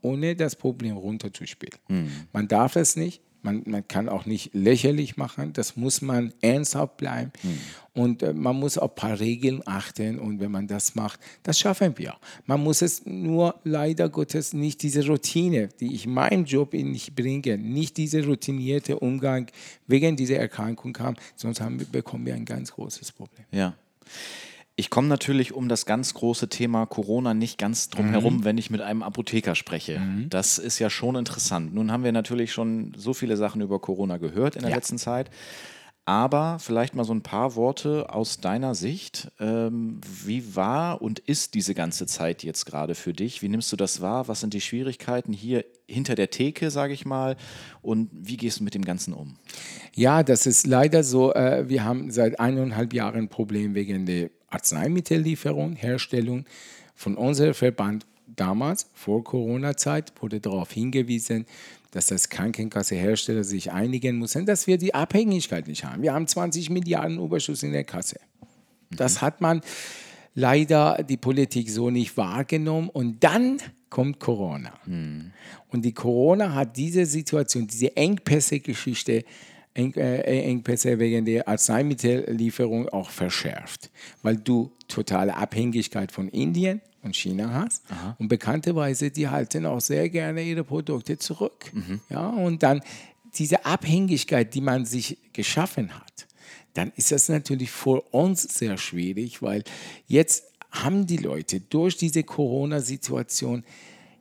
ohne 0.01 0.35
das 0.35 0.55
Problem 0.55 0.97
runterzuspielen. 0.97 1.79
Mhm. 1.87 2.11
Man 2.33 2.47
darf 2.47 2.75
es 2.75 2.95
nicht, 2.95 3.21
man, 3.43 3.63
man, 3.65 3.87
kann 3.87 4.09
auch 4.09 4.25
nicht 4.25 4.53
lächerlich 4.53 5.17
machen, 5.17 5.53
das 5.53 5.75
muss 5.75 6.01
man 6.01 6.33
ernsthaft 6.41 6.97
bleiben. 6.97 7.31
Mhm. 7.43 7.59
Und 7.93 8.23
äh, 8.23 8.33
man 8.33 8.55
muss 8.55 8.77
auf 8.77 8.91
ein 8.91 8.95
paar 8.95 9.19
Regeln 9.19 9.61
achten 9.65 10.17
und 10.17 10.39
wenn 10.39 10.51
man 10.51 10.67
das 10.67 10.95
macht, 10.95 11.19
das 11.43 11.59
schaffen 11.59 11.97
wir. 11.97 12.15
Man 12.45 12.63
muss 12.63 12.81
es 12.81 13.05
nur 13.05 13.55
leider 13.65 14.07
Gottes 14.07 14.53
nicht 14.53 14.81
diese 14.81 15.05
Routine, 15.05 15.69
die 15.79 15.93
ich 15.93 16.05
in 16.05 16.13
meinem 16.13 16.45
Job 16.45 16.73
nicht 16.73 17.15
bringe, 17.15 17.57
nicht 17.57 17.97
dieser 17.97 18.25
routinierte 18.25 18.97
Umgang 18.99 19.47
wegen 19.87 20.15
dieser 20.15 20.37
Erkrankung 20.37 20.97
haben, 20.99 21.17
sonst 21.35 21.59
haben 21.59 21.79
wir, 21.79 21.85
bekommen 21.85 22.25
wir 22.25 22.33
ein 22.33 22.45
ganz 22.45 22.71
großes 22.71 23.11
Problem. 23.11 23.45
Ja. 23.51 23.75
Ich 24.77 24.89
komme 24.89 25.09
natürlich 25.09 25.53
um 25.53 25.67
das 25.67 25.85
ganz 25.85 26.13
große 26.13 26.47
Thema 26.47 26.85
Corona 26.85 27.33
nicht 27.33 27.57
ganz 27.57 27.89
drum 27.89 28.07
mhm. 28.07 28.11
herum, 28.11 28.43
wenn 28.45 28.57
ich 28.57 28.69
mit 28.69 28.81
einem 28.81 29.03
Apotheker 29.03 29.53
spreche. 29.53 29.99
Mhm. 29.99 30.29
Das 30.29 30.57
ist 30.57 30.79
ja 30.79 30.89
schon 30.89 31.15
interessant. 31.17 31.73
Nun 31.73 31.91
haben 31.91 32.05
wir 32.05 32.13
natürlich 32.13 32.53
schon 32.53 32.93
so 32.95 33.13
viele 33.13 33.35
Sachen 33.35 33.59
über 33.61 33.79
Corona 33.79 34.17
gehört 34.17 34.55
in 34.55 34.61
der 34.61 34.71
ja. 34.71 34.77
letzten 34.77 34.97
Zeit. 34.97 35.29
Aber 36.05 36.57
vielleicht 36.59 36.95
mal 36.95 37.03
so 37.03 37.13
ein 37.13 37.21
paar 37.21 37.55
Worte 37.55 38.13
aus 38.13 38.39
deiner 38.39 38.73
Sicht. 38.73 39.31
Ähm, 39.39 40.01
wie 40.03 40.55
war 40.55 41.01
und 41.01 41.19
ist 41.19 41.53
diese 41.53 41.75
ganze 41.75 42.07
Zeit 42.07 42.43
jetzt 42.43 42.65
gerade 42.65 42.95
für 42.95 43.13
dich? 43.13 43.43
Wie 43.43 43.49
nimmst 43.49 43.71
du 43.71 43.75
das 43.75 44.01
wahr? 44.01 44.27
Was 44.27 44.39
sind 44.39 44.55
die 44.55 44.61
Schwierigkeiten 44.61 45.31
hier 45.31 45.63
hinter 45.87 46.15
der 46.15 46.31
Theke, 46.31 46.71
sage 46.71 46.93
ich 46.93 47.05
mal? 47.05 47.37
Und 47.83 48.09
wie 48.13 48.37
gehst 48.37 48.59
du 48.59 48.63
mit 48.63 48.73
dem 48.73 48.83
Ganzen 48.83 49.13
um? 49.13 49.37
Ja, 49.93 50.23
das 50.23 50.47
ist 50.47 50.65
leider 50.65 51.03
so. 51.03 51.33
Äh, 51.33 51.69
wir 51.69 51.83
haben 51.83 52.09
seit 52.09 52.39
eineinhalb 52.39 52.93
Jahren 52.93 53.19
ein 53.19 53.29
Problem 53.29 53.75
wegen 53.75 54.07
der 54.07 54.31
Arzneimittellieferung, 54.47 55.73
Herstellung. 55.73 56.45
Von 56.95 57.15
unserem 57.15 57.53
Verband 57.53 58.05
damals, 58.35 58.87
vor 58.93 59.23
Corona-Zeit, 59.23 60.13
wurde 60.21 60.39
darauf 60.39 60.71
hingewiesen, 60.71 61.45
dass 61.91 62.07
das 62.07 62.29
Krankenkassehersteller 62.29 63.43
sich 63.43 63.71
einigen 63.71 64.17
müssen, 64.17 64.45
dass 64.45 64.67
wir 64.67 64.77
die 64.77 64.93
Abhängigkeit 64.93 65.67
nicht 65.67 65.83
haben. 65.83 66.01
Wir 66.01 66.13
haben 66.13 66.27
20 66.27 66.69
Milliarden 66.69 67.19
Überschuss 67.19 67.63
in 67.63 67.73
der 67.73 67.83
Kasse. 67.83 68.19
Das 68.89 69.21
hat 69.21 69.41
man 69.41 69.61
leider 70.33 71.03
die 71.03 71.17
Politik 71.17 71.69
so 71.69 71.89
nicht 71.89 72.15
wahrgenommen. 72.17 72.89
Und 72.89 73.23
dann 73.23 73.57
kommt 73.89 74.19
Corona. 74.19 74.73
Hm. 74.85 75.31
Und 75.69 75.83
die 75.83 75.93
Corona 75.93 76.53
hat 76.53 76.77
diese 76.77 77.05
Situation, 77.05 77.67
diese 77.67 77.95
Engpässe-Geschichte, 77.95 79.23
Eng, 79.73 79.93
äh, 79.93 80.21
Engpässe 80.21 80.99
wegen 80.99 81.23
der 81.23 81.47
Arzneimittellieferung 81.47 82.89
auch 82.89 83.09
verschärft, 83.09 83.89
weil 84.21 84.35
du 84.35 84.71
totale 84.89 85.35
Abhängigkeit 85.35 86.11
von 86.11 86.27
Indien 86.27 86.81
und 87.03 87.15
China 87.15 87.53
hast. 87.53 87.83
Aha. 87.89 88.15
Und 88.19 88.27
bekannterweise, 88.27 89.11
die 89.11 89.27
halten 89.27 89.65
auch 89.65 89.81
sehr 89.81 90.09
gerne 90.09 90.43
ihre 90.43 90.63
Produkte 90.63 91.17
zurück. 91.17 91.71
Mhm. 91.73 92.01
Ja, 92.09 92.29
und 92.29 92.63
dann 92.63 92.81
diese 93.35 93.65
Abhängigkeit, 93.65 94.53
die 94.53 94.61
man 94.61 94.85
sich 94.85 95.17
geschaffen 95.33 95.93
hat, 95.97 96.27
dann 96.73 96.91
ist 96.95 97.11
das 97.11 97.29
natürlich 97.29 97.71
für 97.71 98.01
uns 98.11 98.43
sehr 98.43 98.77
schwierig, 98.77 99.41
weil 99.41 99.63
jetzt 100.07 100.45
haben 100.71 101.05
die 101.05 101.17
Leute 101.17 101.59
durch 101.59 101.97
diese 101.97 102.23
Corona-Situation 102.23 103.63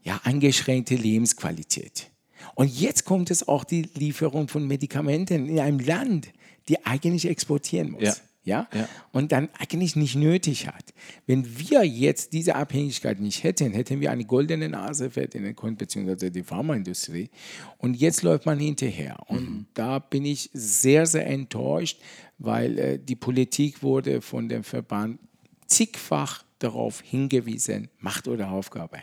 ja 0.03 0.21
eingeschränkte 0.25 0.97
Lebensqualität. 0.97 2.11
Und 2.55 2.69
jetzt 2.81 3.05
kommt 3.05 3.31
es 3.31 3.47
auch 3.47 3.65
die 3.65 3.83
Lieferung 3.95 4.49
von 4.49 4.67
Medikamenten 4.67 5.49
in 5.49 5.61
einem 5.61 5.79
Land, 5.79 6.29
die 6.69 6.85
eigentlich 6.85 7.27
exportieren 7.27 7.93
muss. 7.93 8.03
Ja. 8.03 8.15
Ja? 8.43 8.69
ja? 8.75 8.89
Und 9.13 9.33
dann 9.33 9.49
eigentlich 9.59 9.97
nicht 9.97 10.17
nötig 10.17 10.67
hat. 10.67 10.95
Wenn 11.27 11.59
wir 11.59 11.85
jetzt 11.85 12.33
diese 12.33 12.55
Abhängigkeit 12.55 13.21
nicht 13.21 13.43
hätten, 13.43 13.73
hätten 13.73 14.01
wir 14.01 14.11
eine 14.11 14.25
goldene 14.25 14.69
Nase 14.69 15.11
für 15.11 15.27
den 15.27 15.55
beziehungsweise 15.77 16.31
die 16.31 16.43
Pharmaindustrie. 16.43 17.31
Und 17.79 17.95
jetzt 17.95 18.23
läuft 18.23 18.47
man 18.47 18.59
hinterher. 18.59 19.19
Und 19.27 19.51
mhm. 19.51 19.67
da 19.75 19.99
bin 19.99 20.25
ich 20.25 20.51
sehr, 20.53 21.07
sehr 21.07 21.27
enttäuscht, 21.27 22.01
weil 22.39 22.79
äh, 22.79 22.99
die 22.99 23.17
Politik 23.17 23.83
wurde 23.83 24.21
von 24.23 24.49
dem 24.49 24.65
Verband 24.65 25.19
zigfach 25.67 26.45
darauf 26.59 27.01
hingewiesen, 27.01 27.89
Macht 27.99 28.29
oder 28.29 28.51
Aufgabe. 28.51 28.99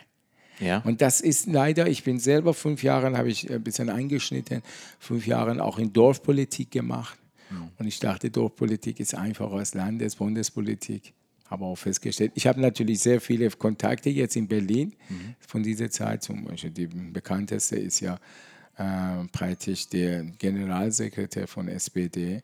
Ja. 0.60 0.78
Und 0.84 1.00
das 1.00 1.20
ist 1.20 1.46
leider, 1.46 1.86
ich 1.86 2.02
bin 2.02 2.18
selber 2.18 2.52
fünf 2.52 2.82
Jahre, 2.82 3.16
habe 3.16 3.30
ich 3.30 3.50
ein 3.50 3.62
bisschen 3.62 3.90
eingeschnitten, 3.90 4.62
fünf 4.98 5.26
Jahre 5.26 5.62
auch 5.62 5.78
in 5.78 5.92
Dorfpolitik 5.92 6.70
gemacht. 6.70 7.18
Mhm. 7.50 7.70
Und 7.78 7.86
ich 7.86 7.98
dachte, 7.98 8.30
Dorfpolitik 8.30 9.00
ist 9.00 9.14
einfacher 9.14 9.52
als 9.54 9.74
Landes-, 9.74 10.16
Bundespolitik. 10.16 11.12
Habe 11.46 11.64
auch 11.64 11.76
festgestellt, 11.76 12.32
ich 12.34 12.46
habe 12.46 12.60
natürlich 12.60 13.00
sehr 13.00 13.20
viele 13.20 13.48
Kontakte 13.50 14.10
jetzt 14.10 14.36
in 14.36 14.46
Berlin 14.46 14.94
mhm. 15.08 15.34
von 15.40 15.62
dieser 15.62 15.90
Zeit. 15.90 16.22
Zum 16.22 16.44
Beispiel 16.44 16.70
die 16.70 16.86
bekannteste 16.86 17.76
ist 17.76 18.00
ja 18.00 18.18
äh, 18.76 19.24
praktisch 19.32 19.88
der 19.88 20.24
Generalsekretär 20.38 21.46
von 21.48 21.68
SPD. 21.68 22.42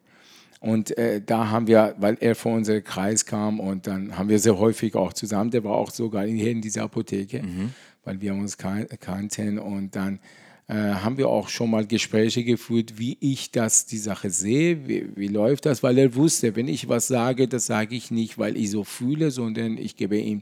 Und 0.61 0.97
äh, 0.97 1.21
da 1.21 1.51
haben 1.51 1.67
wir, 1.67 1.95
weil 1.99 2.17
er 2.21 2.35
von 2.35 2.55
unserem 2.55 2.83
Kreis 2.83 3.27
kam 3.27 3.61
und 3.61 3.87
dann 3.87 4.17
haben 4.17 4.31
wir 4.31 4.39
sehr 4.39 4.59
häufig 4.59 4.95
auch 4.95 5.13
zusammen, 5.13 5.51
der 5.51 5.63
war 5.63 5.73
auch 5.73 5.91
sogar 5.91 6.25
hier 6.25 6.51
in 6.51 6.63
dieser 6.63 6.85
Apotheke, 6.85 7.43
mhm. 7.43 7.75
weil 8.05 8.23
wir 8.23 8.33
uns 8.33 8.57
kan 8.57 8.87
kannten 8.99 9.59
und 9.59 9.95
dann 9.95 10.21
haben 10.67 11.19
wir 11.19 11.29
auch 11.29 11.49
schon 11.51 11.71
mal 11.71 11.87
Gespräche 11.87 12.43
geführt, 12.43 12.99
wie 12.99 13.19
ich 13.21 13.51
das, 13.51 13.85
die 13.85 13.99
Sache 13.99 14.31
sehe, 14.31 14.89
wie, 14.89 15.09
wie 15.15 15.29
läuft 15.29 15.67
das, 15.67 15.83
weil 15.83 15.99
er 15.99 16.15
wusste, 16.15 16.57
wenn 16.57 16.69
ich 16.69 16.89
was 16.89 17.07
sage, 17.07 17.49
das 17.49 17.67
sage 17.67 17.95
ich 17.95 18.11
nicht, 18.11 18.39
weil 18.39 18.57
ich 18.57 18.71
so 18.71 18.83
fühle, 18.83 19.31
sondern 19.31 19.77
ich 19.77 19.95
gebe 19.95 20.17
ihm 20.17 20.41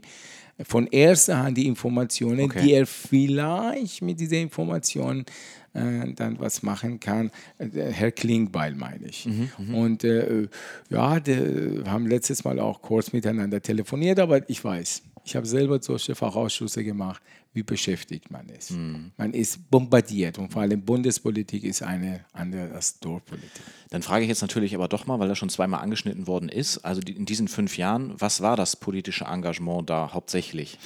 von 0.61 0.87
erster 0.87 1.39
Hand 1.39 1.57
die 1.57 1.67
Informationen, 1.67 2.41
okay. 2.41 2.61
die 2.61 2.73
er 2.73 2.85
vielleicht 2.85 4.01
mit 4.01 4.19
dieser 4.19 4.37
Information 4.37 5.25
äh, 5.73 6.13
dann 6.13 6.39
was 6.39 6.61
machen 6.61 6.99
kann. 6.99 7.31
Äh, 7.57 7.91
Herr 7.91 8.11
Klingbeil 8.11 8.75
meine 8.75 9.07
ich. 9.07 9.25
Mhm, 9.25 9.49
mhm, 9.57 9.75
und 9.75 10.03
äh, 10.03 10.47
ja, 10.89 11.25
wir 11.25 11.83
haben 11.87 12.07
letztes 12.07 12.43
Mal 12.43 12.59
auch 12.59 12.81
kurz 12.81 13.11
miteinander 13.11 13.61
telefoniert, 13.61 14.19
aber 14.19 14.47
ich 14.49 14.63
weiß, 14.63 15.01
ich 15.25 15.35
habe 15.35 15.47
selber 15.47 15.81
solche 15.81 16.15
Fachausschüsse 16.15 16.83
gemacht, 16.83 17.21
wie 17.53 17.63
beschäftigt 17.63 18.31
man 18.31 18.49
ist. 18.49 18.71
Mhm. 18.71 19.11
Man 19.17 19.33
ist 19.33 19.69
bombardiert 19.69 20.39
und 20.39 20.51
vor 20.51 20.63
allem 20.63 20.81
Bundespolitik 20.81 21.63
ist 21.63 21.83
eine 21.83 22.25
andere 22.33 22.71
als 22.71 22.99
Dorfpolitik. 22.99 23.51
Dann 23.89 24.01
frage 24.01 24.23
ich 24.23 24.29
jetzt 24.29 24.41
natürlich 24.41 24.73
aber 24.73 24.87
doch 24.87 25.05
mal, 25.05 25.19
weil 25.19 25.29
das 25.29 25.37
schon 25.37 25.49
zweimal 25.49 25.81
angeschnitten 25.81 26.27
worden 26.27 26.49
ist, 26.49 26.79
also 26.79 27.01
in 27.01 27.25
diesen 27.25 27.47
fünf 27.47 27.77
Jahren, 27.77 28.13
was 28.17 28.41
war 28.41 28.57
das 28.57 28.75
politische 28.75 29.25
Engagement 29.25 29.89
da 29.89 30.13
hauptsächlich? 30.13 30.79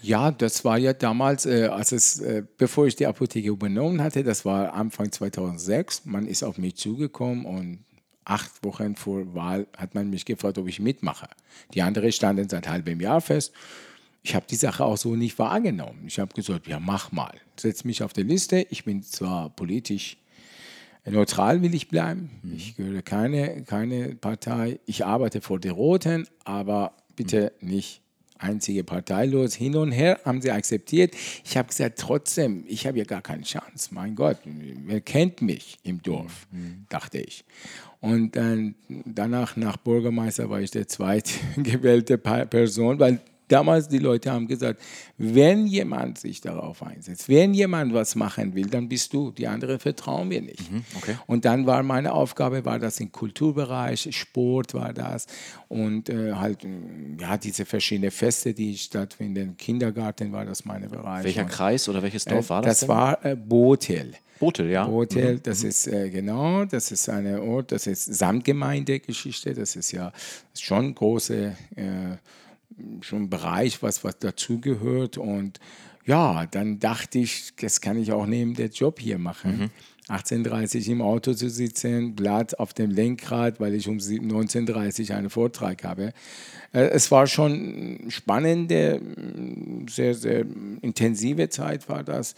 Ja, 0.00 0.30
das 0.30 0.64
war 0.64 0.78
ja 0.78 0.92
damals, 0.92 1.44
äh, 1.44 1.66
als 1.66 1.92
es, 1.92 2.20
äh, 2.20 2.44
bevor 2.56 2.86
ich 2.86 2.96
die 2.96 3.06
Apotheke 3.06 3.48
übernommen 3.48 4.00
hatte, 4.00 4.22
das 4.22 4.44
war 4.44 4.72
Anfang 4.72 5.10
2006. 5.10 6.02
Man 6.04 6.26
ist 6.26 6.44
auf 6.44 6.56
mich 6.56 6.76
zugekommen 6.76 7.44
und 7.44 7.84
acht 8.24 8.62
Wochen 8.62 8.94
vor 8.94 9.34
Wahl 9.34 9.66
hat 9.76 9.94
man 9.94 10.10
mich 10.10 10.24
gefragt, 10.24 10.58
ob 10.58 10.68
ich 10.68 10.80
mitmache. 10.80 11.28
Die 11.74 11.82
anderen 11.82 12.12
standen 12.12 12.48
seit 12.48 12.68
halbem 12.68 13.00
Jahr 13.00 13.20
fest. 13.20 13.52
Ich 14.22 14.34
habe 14.34 14.46
die 14.48 14.56
Sache 14.56 14.84
auch 14.84 14.96
so 14.96 15.16
nicht 15.16 15.38
wahrgenommen. 15.38 16.04
Ich 16.06 16.18
habe 16.18 16.34
gesagt, 16.34 16.66
ja, 16.66 16.80
mach 16.80 17.12
mal. 17.12 17.34
Setz 17.56 17.84
mich 17.84 18.02
auf 18.02 18.12
die 18.12 18.22
Liste. 18.22 18.66
Ich 18.70 18.84
bin 18.84 19.02
zwar 19.02 19.50
politisch 19.50 20.18
neutral, 21.06 21.62
will 21.62 21.74
ich 21.74 21.88
bleiben. 21.88 22.30
Mhm. 22.42 22.56
Ich 22.56 22.76
gehöre 22.76 23.02
keine, 23.02 23.62
keine 23.64 24.14
Partei. 24.16 24.80
Ich 24.86 25.04
arbeite 25.04 25.40
vor 25.40 25.58
den 25.58 25.72
Roten, 25.72 26.26
aber 26.44 26.92
bitte 27.16 27.52
mhm. 27.60 27.68
nicht 27.68 28.02
einzige 28.38 28.84
parteilos. 28.84 29.54
Hin 29.54 29.76
und 29.76 29.92
her 29.92 30.20
haben 30.24 30.40
sie 30.40 30.50
akzeptiert. 30.50 31.14
Ich 31.44 31.56
habe 31.56 31.68
gesagt, 31.68 31.98
trotzdem, 31.98 32.64
ich 32.68 32.86
habe 32.86 32.98
ja 32.98 33.04
gar 33.04 33.22
keine 33.22 33.42
Chance. 33.42 33.88
Mein 33.92 34.14
Gott, 34.14 34.38
wer 34.44 35.00
kennt 35.00 35.42
mich 35.42 35.78
im 35.82 36.02
Dorf, 36.02 36.46
mhm. 36.50 36.86
dachte 36.88 37.18
ich. 37.18 37.44
Und 38.00 38.36
dann 38.36 38.76
danach, 38.88 39.56
nach 39.56 39.76
Bürgermeister, 39.76 40.48
war 40.50 40.60
ich 40.60 40.70
der 40.70 40.86
zweitgewählte 40.86 42.16
Person, 42.16 43.00
weil 43.00 43.20
damals 43.48 43.88
die 43.88 43.98
Leute 43.98 44.30
haben 44.30 44.46
gesagt, 44.46 44.80
wenn 45.16 45.66
jemand 45.66 46.18
sich 46.18 46.40
darauf 46.40 46.82
einsetzt, 46.82 47.28
wenn 47.28 47.54
jemand 47.54 47.92
was 47.92 48.14
machen 48.14 48.54
will, 48.54 48.66
dann 48.66 48.88
bist 48.88 49.12
du. 49.12 49.30
Die 49.32 49.46
anderen 49.46 49.78
vertrauen 49.78 50.30
wir 50.30 50.42
nicht. 50.42 50.70
Mhm, 50.70 50.84
okay. 50.96 51.16
Und 51.26 51.44
dann 51.44 51.66
war 51.66 51.82
meine 51.82 52.12
Aufgabe, 52.12 52.64
war 52.64 52.78
das 52.78 53.00
im 53.00 53.10
Kulturbereich, 53.10 54.08
Sport 54.14 54.74
war 54.74 54.92
das 54.92 55.26
und 55.68 56.08
äh, 56.08 56.32
halt 56.32 56.66
ja 57.20 57.36
diese 57.36 57.64
verschiedenen 57.64 58.10
Feste, 58.10 58.54
die 58.54 58.76
stattfinden. 58.76 59.56
Kindergarten 59.56 60.32
war 60.32 60.44
das 60.44 60.64
meine 60.64 60.88
Bereich. 60.88 61.24
Welcher 61.24 61.42
und, 61.42 61.50
Kreis 61.50 61.88
oder 61.88 62.02
welches 62.02 62.24
Dorf 62.24 62.50
war 62.50 62.62
das? 62.62 62.80
Das 62.80 62.80
denn? 62.80 62.88
war 62.88 63.24
äh, 63.24 63.36
Botel. 63.36 64.14
Botel, 64.38 64.70
ja. 64.70 64.86
Botel, 64.86 65.34
mhm. 65.34 65.42
das 65.42 65.62
mhm. 65.62 65.68
ist 65.68 65.86
äh, 65.88 66.10
genau, 66.10 66.64
das 66.64 66.92
ist 66.92 67.08
eine 67.08 67.42
Ort, 67.42 67.72
das 67.72 67.86
ist 67.86 68.04
Samtgemeindegeschichte, 68.04 69.52
das 69.52 69.76
ist 69.76 69.92
ja 69.92 70.12
schon 70.54 70.94
große 70.94 71.56
äh, 71.76 72.16
schon 73.00 73.24
ein 73.24 73.30
Bereich, 73.30 73.82
was, 73.82 74.04
was 74.04 74.18
dazugehört. 74.18 75.18
Und 75.18 75.60
ja, 76.04 76.46
dann 76.46 76.78
dachte 76.78 77.18
ich, 77.18 77.54
das 77.56 77.80
kann 77.80 77.98
ich 77.98 78.12
auch 78.12 78.26
neben 78.26 78.54
der 78.54 78.68
Job 78.68 79.00
hier 79.00 79.18
machen. 79.18 79.58
Mhm. 79.58 79.70
18.30 80.08 80.90
im 80.90 81.02
Auto 81.02 81.34
zu 81.34 81.50
sitzen, 81.50 82.14
Blatt 82.14 82.58
auf 82.58 82.72
dem 82.72 82.90
Lenkrad, 82.90 83.60
weil 83.60 83.74
ich 83.74 83.88
um 83.88 83.98
19.30 83.98 85.14
einen 85.14 85.28
Vortrag 85.28 85.84
habe. 85.84 86.12
Äh, 86.72 86.88
es 86.88 87.10
war 87.10 87.26
schon 87.26 88.06
spannende, 88.08 89.02
sehr, 89.88 90.14
sehr 90.14 90.46
intensive 90.80 91.50
Zeit 91.50 91.88
war 91.88 92.02
das. 92.04 92.34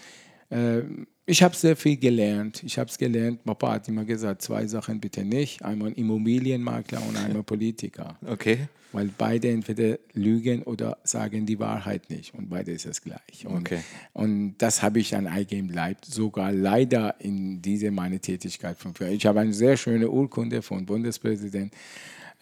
Ich 1.30 1.44
habe 1.44 1.54
sehr 1.54 1.76
viel 1.76 1.96
gelernt. 1.96 2.64
Ich 2.64 2.76
habe 2.76 2.90
es 2.90 2.98
gelernt. 2.98 3.44
Papa 3.44 3.74
hat 3.74 3.86
immer 3.86 4.04
gesagt, 4.04 4.42
zwei 4.42 4.66
Sachen 4.66 4.98
bitte 4.98 5.24
nicht. 5.24 5.64
Einmal 5.64 5.92
Immobilienmakler 5.92 7.00
und 7.06 7.16
einmal 7.16 7.44
Politiker. 7.44 8.18
Okay. 8.26 8.66
Weil 8.90 9.10
beide 9.16 9.48
entweder 9.48 10.00
lügen 10.12 10.64
oder 10.64 10.98
sagen 11.04 11.46
die 11.46 11.60
Wahrheit 11.60 12.10
nicht. 12.10 12.34
Und 12.34 12.50
beide 12.50 12.72
ist 12.72 12.84
es 12.84 13.00
gleich. 13.00 13.46
Und, 13.46 13.60
okay. 13.60 13.78
und 14.12 14.56
das 14.58 14.82
habe 14.82 14.98
ich 14.98 15.14
an 15.14 15.28
eigenem 15.28 15.70
Leib 15.70 16.04
sogar 16.04 16.50
leider 16.50 17.14
in 17.20 17.62
diese 17.62 17.92
meine 17.92 18.18
Tätigkeit 18.18 18.76
von 18.76 18.92
früher. 18.92 19.10
Ich 19.10 19.24
habe 19.24 19.38
eine 19.38 19.52
sehr 19.52 19.76
schöne 19.76 20.10
Urkunde 20.10 20.62
von 20.62 20.84
Bundespräsident. 20.84 21.72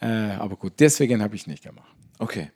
Äh, 0.01 0.07
aber 0.07 0.55
gut, 0.55 0.73
deswegen 0.79 1.21
habe 1.21 1.35
ich 1.35 1.45
nicht 1.45 1.63
gemacht. 1.63 1.93
Okay. 2.17 2.49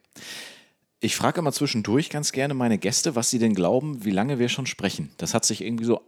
Ich 0.99 1.17
frage 1.17 1.41
immer 1.41 1.51
zwischendurch 1.51 2.09
ganz 2.09 2.31
gerne 2.31 2.53
meine 2.53 2.77
Gäste, 2.77 3.13
was 3.13 3.29
sie 3.29 3.37
denn 3.37 3.53
glauben, 3.53 4.05
wie 4.05 4.09
lange 4.09 4.39
wir 4.39 4.47
schon 4.47 4.65
sprechen. 4.65 5.11
Das 5.17 5.33
hat 5.33 5.43
sich 5.43 5.61
irgendwie 5.61 5.83
so 5.83 5.99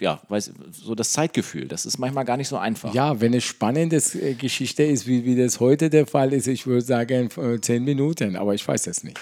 ja, 0.00 0.20
weiß, 0.28 0.52
so 0.72 0.94
das 0.94 1.12
Zeitgefühl. 1.12 1.68
Das 1.68 1.86
ist 1.86 1.98
manchmal 1.98 2.24
gar 2.24 2.36
nicht 2.36 2.48
so 2.48 2.56
einfach. 2.56 2.92
Ja, 2.94 3.20
wenn 3.20 3.34
es 3.34 3.44
spannende 3.44 3.96
äh, 3.96 4.34
Geschichte 4.34 4.82
ist, 4.82 5.06
wie, 5.06 5.24
wie 5.24 5.36
das 5.36 5.60
heute 5.60 5.90
der 5.90 6.06
Fall 6.06 6.32
ist, 6.32 6.46
ich 6.46 6.66
würde 6.66 6.82
sagen 6.82 7.28
äh, 7.36 7.60
zehn 7.60 7.84
Minuten, 7.84 8.36
aber 8.36 8.54
ich 8.54 8.66
weiß 8.66 8.86
es 8.86 9.04
nicht. 9.04 9.18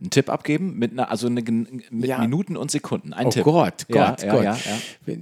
Einen 0.00 0.10
Tipp 0.10 0.30
abgeben 0.30 0.78
mit 0.78 0.92
einer, 0.92 1.10
also 1.10 1.28
eine, 1.28 1.42
mit 1.42 2.06
ja. 2.06 2.18
Minuten 2.18 2.56
und 2.56 2.70
Sekunden. 2.70 3.12
Ein 3.12 3.26
oh 3.26 3.30
Tipp. 3.30 3.44
Gott, 3.44 3.86
Gott, 3.88 4.22
ja, 4.22 4.32
Gott. 4.32 4.44
Ja, 4.44 4.58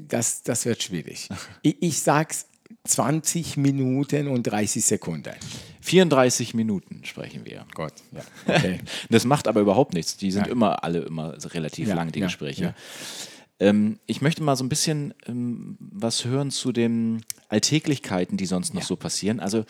das, 0.09 0.43
das 0.43 0.65
wird 0.65 0.83
schwierig. 0.83 1.29
ich, 1.63 1.83
ich 1.83 2.01
sag's 2.01 2.47
20 2.85 3.57
Minuten 3.57 4.29
und 4.29 4.45
30 4.45 4.85
Sekunden. 4.85 5.35
34 5.83 6.55
Minuten 6.55 7.03
sprechen 7.05 7.45
wir. 7.45 7.67
Gott, 7.75 7.93
ja. 8.13 8.23
Okay. 8.47 8.81
das 9.11 9.25
macht 9.25 9.49
aber 9.49 9.61
überhaupt 9.61 9.93
nichts. 9.93 10.17
Die 10.17 10.31
sind 10.31 10.47
immer 10.47 10.83
alle 10.85 11.01
immer 11.01 11.37
relativ 11.53 11.89
lang, 11.89 12.13
die 12.13 12.21
Gespräche. 12.21 12.75
Ähm, 13.61 14.01
ich 14.07 14.23
möchte 14.23 14.43
mal 14.43 14.57
so 14.57 14.65
ein 14.65 14.69
bisschen 14.69 15.15
ähm, 15.27 15.77
was 15.79 16.25
hören 16.25 16.51
zu 16.51 16.73
dem 16.73 17.21
Alltäglichkeiten, 17.49 18.37
die 18.37 18.47
sonst 18.47 18.75
noch 18.75 18.81
ja. 18.81 18.87
so 18.87 18.97
passieren. 18.97 19.39
Also 19.39 19.65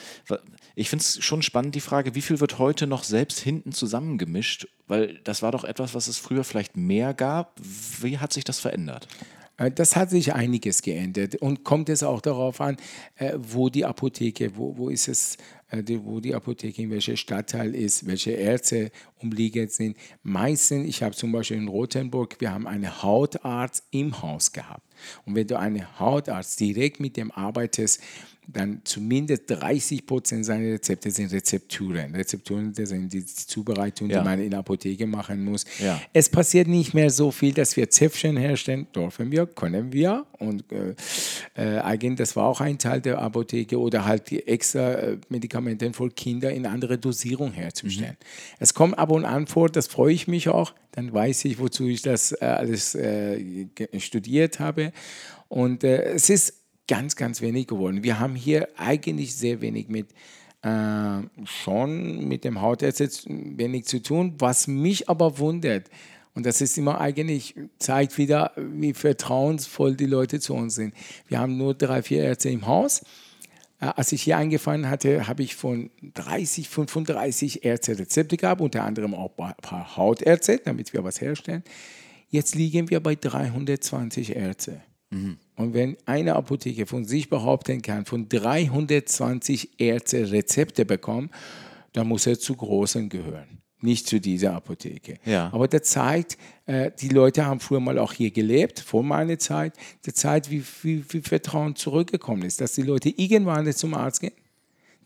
ich 0.76 0.88
finde 0.88 1.02
es 1.02 1.22
schon 1.22 1.42
spannend, 1.42 1.74
die 1.74 1.80
Frage, 1.80 2.14
wie 2.14 2.22
viel 2.22 2.40
wird 2.40 2.58
heute 2.58 2.86
noch 2.86 3.02
selbst 3.02 3.40
hinten 3.40 3.72
zusammengemischt? 3.72 4.68
Weil 4.86 5.18
das 5.24 5.42
war 5.42 5.50
doch 5.52 5.64
etwas, 5.64 5.94
was 5.94 6.06
es 6.06 6.18
früher 6.18 6.44
vielleicht 6.44 6.76
mehr 6.76 7.12
gab. 7.14 7.60
Wie 8.00 8.18
hat 8.18 8.32
sich 8.32 8.44
das 8.44 8.60
verändert? 8.60 9.08
Äh, 9.56 9.70
das 9.70 9.96
hat 9.96 10.10
sich 10.10 10.32
einiges 10.34 10.82
geändert 10.82 11.36
und 11.36 11.64
kommt 11.64 11.88
es 11.88 12.02
auch 12.02 12.20
darauf 12.20 12.60
an, 12.60 12.76
äh, 13.16 13.34
wo 13.36 13.68
die 13.68 13.84
Apotheke, 13.84 14.56
wo, 14.56 14.76
wo 14.76 14.88
ist 14.88 15.08
es, 15.08 15.36
äh, 15.70 15.82
wo 16.02 16.20
die 16.20 16.34
Apotheke, 16.34 16.82
in 16.82 16.90
welchem 16.90 17.16
Stadtteil 17.16 17.74
ist, 17.74 18.06
welche 18.06 18.32
Ärzte 18.32 18.90
umliegend 19.18 19.72
sind. 19.72 19.96
Meistens, 20.22 20.88
ich 20.88 21.02
habe 21.02 21.14
zum 21.14 21.32
Beispiel 21.32 21.56
in 21.56 21.68
Rothenburg, 21.68 22.36
wir 22.40 22.52
haben 22.52 22.66
einen 22.66 23.02
Hautarzt 23.02 23.84
im 23.90 24.20
Haus 24.22 24.52
gehabt. 24.52 24.86
Und 25.24 25.34
wenn 25.34 25.46
du 25.46 25.58
einen 25.58 25.98
Hautarzt 25.98 26.60
direkt 26.60 27.00
mit 27.00 27.16
dem 27.16 27.30
arbeitest, 27.30 28.00
dann 28.52 28.80
zumindest 28.84 29.44
30 29.48 30.06
Prozent 30.06 30.44
seiner 30.44 30.72
Rezepte 30.72 31.10
sind 31.10 31.32
Rezepturen. 31.32 32.14
Rezepturen 32.14 32.72
das 32.72 32.88
sind 32.88 33.12
die 33.12 33.24
Zubereitung, 33.24 34.10
ja. 34.10 34.18
die 34.18 34.24
man 34.24 34.40
in 34.40 34.50
der 34.50 34.60
Apotheke 34.60 35.06
machen 35.06 35.44
muss. 35.44 35.64
Ja. 35.78 36.00
Es 36.12 36.28
passiert 36.28 36.68
nicht 36.68 36.94
mehr 36.94 37.10
so 37.10 37.30
viel, 37.30 37.52
dass 37.52 37.76
wir 37.76 37.88
Zäpfchen 37.90 38.36
herstellen. 38.36 38.86
Dürfen 38.94 39.30
wir, 39.30 39.46
können 39.46 39.92
wir. 39.92 40.26
Und 40.38 40.64
äh, 40.72 40.94
äh, 41.54 41.78
eigentlich, 41.80 42.18
das 42.18 42.36
war 42.36 42.46
auch 42.46 42.60
ein 42.60 42.78
Teil 42.78 43.00
der 43.00 43.20
Apotheke 43.20 43.78
oder 43.78 44.04
halt 44.04 44.30
die 44.30 44.46
extra 44.46 44.92
äh, 44.92 45.18
Medikamente 45.28 45.92
für 45.92 46.10
Kinder 46.10 46.50
in 46.50 46.66
andere 46.66 46.98
Dosierung 46.98 47.52
herzustellen. 47.52 48.16
Mhm. 48.18 48.56
Es 48.58 48.74
kommt 48.74 48.98
ab 48.98 49.10
und 49.10 49.24
an 49.24 49.46
vor, 49.46 49.68
das 49.68 49.86
freue 49.86 50.12
ich 50.12 50.28
mich 50.28 50.48
auch. 50.48 50.74
Dann 50.92 51.12
weiß 51.12 51.44
ich, 51.44 51.58
wozu 51.58 51.86
ich 51.86 52.02
das 52.02 52.32
äh, 52.32 52.44
alles 52.44 52.94
äh, 52.94 53.66
studiert 53.98 54.58
habe. 54.58 54.92
Und 55.48 55.84
äh, 55.84 56.12
es 56.12 56.30
ist 56.30 56.59
ganz, 56.90 57.14
ganz 57.14 57.40
wenig 57.40 57.68
geworden. 57.68 58.02
Wir 58.02 58.18
haben 58.18 58.34
hier 58.34 58.68
eigentlich 58.76 59.36
sehr 59.36 59.60
wenig 59.60 59.88
mit 59.88 60.08
äh, 60.62 61.20
schon 61.44 62.26
mit 62.26 62.42
dem 62.44 62.60
Hautersatz 62.60 63.24
wenig 63.28 63.86
zu 63.86 64.02
tun. 64.02 64.34
Was 64.38 64.66
mich 64.66 65.08
aber 65.08 65.38
wundert, 65.38 65.88
und 66.34 66.44
das 66.44 66.60
ist 66.60 66.76
immer 66.76 67.00
eigentlich, 67.00 67.54
zeigt 67.78 68.18
wieder, 68.18 68.52
wie 68.56 68.92
vertrauensvoll 68.92 69.94
die 69.94 70.06
Leute 70.06 70.40
zu 70.40 70.54
uns 70.54 70.74
sind. 70.74 70.92
Wir 71.28 71.38
haben 71.38 71.56
nur 71.56 71.74
drei, 71.74 72.02
vier 72.02 72.24
Ärzte 72.24 72.50
im 72.50 72.66
Haus. 72.66 73.02
Äh, 73.80 73.86
als 73.86 74.10
ich 74.10 74.22
hier 74.22 74.36
angefangen 74.36 74.90
hatte, 74.90 75.28
habe 75.28 75.44
ich 75.44 75.54
von 75.54 75.90
30, 76.02 76.68
35 76.68 77.64
Ärzte 77.64 78.00
Rezepte 78.00 78.36
gehabt, 78.36 78.60
unter 78.60 78.82
anderem 78.82 79.14
auch 79.14 79.30
ein 79.38 79.54
paar 79.62 79.96
Hautärzte, 79.96 80.60
damit 80.64 80.92
wir 80.92 81.04
was 81.04 81.20
herstellen. 81.20 81.62
Jetzt 82.30 82.56
liegen 82.56 82.90
wir 82.90 83.00
bei 83.00 83.14
320 83.14 84.34
Ärzte. 84.34 84.82
Mhm. 85.10 85.38
Und 85.56 85.74
wenn 85.74 85.96
eine 86.06 86.36
Apotheke 86.36 86.86
von 86.86 87.04
sich 87.04 87.28
behaupten 87.28 87.82
kann, 87.82 88.06
von 88.06 88.28
320 88.28 89.80
Ärzte 89.80 90.30
Rezepte 90.30 90.84
bekommen, 90.84 91.30
dann 91.92 92.08
muss 92.08 92.26
er 92.26 92.38
zu 92.38 92.54
großen 92.54 93.08
gehören, 93.08 93.58
nicht 93.80 94.06
zu 94.06 94.20
dieser 94.20 94.54
Apotheke. 94.54 95.18
Ja. 95.24 95.50
Aber 95.52 95.66
das 95.68 95.82
zeigt, 95.82 96.38
äh, 96.66 96.92
die 96.98 97.08
Leute 97.08 97.44
haben 97.44 97.60
früher 97.60 97.80
mal 97.80 97.98
auch 97.98 98.12
hier 98.12 98.30
gelebt, 98.30 98.80
vor 98.80 99.02
meiner 99.02 99.38
Zeit. 99.38 99.74
Das 100.04 100.14
zeigt, 100.14 100.50
wie 100.50 100.60
viel 100.60 101.02
Vertrauen 101.02 101.74
zurückgekommen 101.74 102.42
ist, 102.42 102.60
dass 102.60 102.72
die 102.72 102.82
Leute 102.82 103.10
irgendwann 103.10 103.70
zum 103.72 103.94
Arzt 103.94 104.20
gehen 104.20 104.32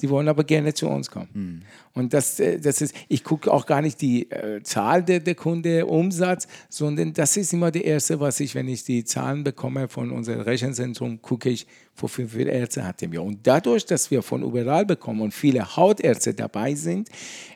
die 0.03 0.11
wollen 0.11 0.29
aber 0.29 0.45
gerne 0.45 0.75
zu 0.75 0.89
uns 0.89 1.11
kommen. 1.11 1.29
Mhm. 1.33 1.61
Und 1.93 2.13
das, 2.13 2.41
äh, 2.41 2.59
das 2.59 2.81
ist, 2.81 2.95
ich 3.09 3.23
gucke 3.23 3.53
auch 3.53 3.67
gar 3.67 3.81
nicht 3.81 4.01
die 4.01 4.31
äh, 4.31 4.63
Zahl 4.63 5.03
der, 5.03 5.21
der 5.21 5.35
Kunde, 5.35 5.87
Umsatz, 5.87 6.49
sondern 6.69 7.13
das 7.13 7.37
ist 7.37 7.53
immer 7.53 7.71
das 7.71 7.83
Erste, 7.83 8.21
was 8.21 8.41
ich, 8.41 8.55
wenn 8.55 8.69
ich 8.69 8.85
die 8.85 9.05
Zahlen 9.05 9.45
bekomme 9.45 9.89
von 9.89 10.11
unserem 10.11 10.41
Rechenzentrum, 10.41 11.23
gucke 11.23 11.49
ich, 11.49 11.67
wo 11.97 12.09
viele 12.09 12.51
Ärzte 12.51 12.85
hatten 12.85 13.13
wir. 13.13 13.23
Und 13.23 13.47
dadurch, 13.47 13.87
dass 13.87 14.11
wir 14.11 14.23
von 14.23 14.43
überall 14.43 14.85
bekommen 14.85 15.21
und 15.21 15.33
viele 15.33 15.77
Hautärzte 15.77 16.35
dabei 16.35 16.75
sind, 16.75 17.09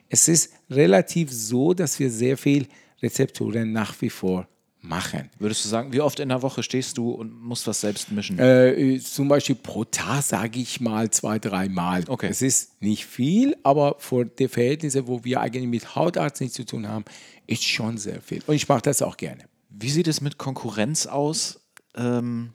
es 0.07 0.27
ist 0.27 0.53
relativ 0.69 1.31
so, 1.31 1.73
dass 1.73 1.99
wir 1.99 2.09
sehr 2.09 2.37
viel 2.37 2.67
Rezepturen 3.01 3.71
nach 3.71 3.99
wie 4.01 4.09
vor 4.09 4.47
machen. 4.81 5.29
Würdest 5.39 5.65
du 5.65 5.69
sagen, 5.69 5.91
wie 5.91 6.01
oft 6.01 6.19
in 6.19 6.29
der 6.29 6.41
Woche 6.41 6.63
stehst 6.63 6.97
du 6.97 7.11
und 7.11 7.33
musst 7.41 7.67
was 7.67 7.81
selbst 7.81 8.11
mischen? 8.11 8.39
Äh, 8.39 8.99
zum 8.99 9.27
Beispiel 9.27 9.55
pro 9.55 9.83
Tag 9.83 10.23
sage 10.23 10.59
ich 10.59 10.79
mal 10.79 11.09
zwei, 11.11 11.37
dreimal. 11.39 12.03
Okay. 12.07 12.27
Es 12.29 12.41
ist 12.41 12.81
nicht 12.81 13.05
viel, 13.05 13.57
aber 13.63 13.95
für 13.99 14.25
die 14.25 14.47
Verhältnisse, 14.47 15.07
wo 15.07 15.23
wir 15.23 15.41
eigentlich 15.41 15.67
mit 15.67 15.95
Hautarzt 15.95 16.41
nichts 16.41 16.55
zu 16.55 16.65
tun 16.65 16.87
haben, 16.87 17.05
ist 17.45 17.63
schon 17.63 17.97
sehr 17.97 18.21
viel. 18.21 18.41
Und 18.47 18.55
ich 18.55 18.67
mache 18.69 18.81
das 18.83 19.01
auch 19.01 19.17
gerne. 19.17 19.45
Wie 19.69 19.89
sieht 19.89 20.07
es 20.07 20.21
mit 20.21 20.37
Konkurrenz 20.37 21.07
aus 21.07 21.59
ähm, 21.95 22.53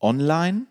online? 0.00 0.66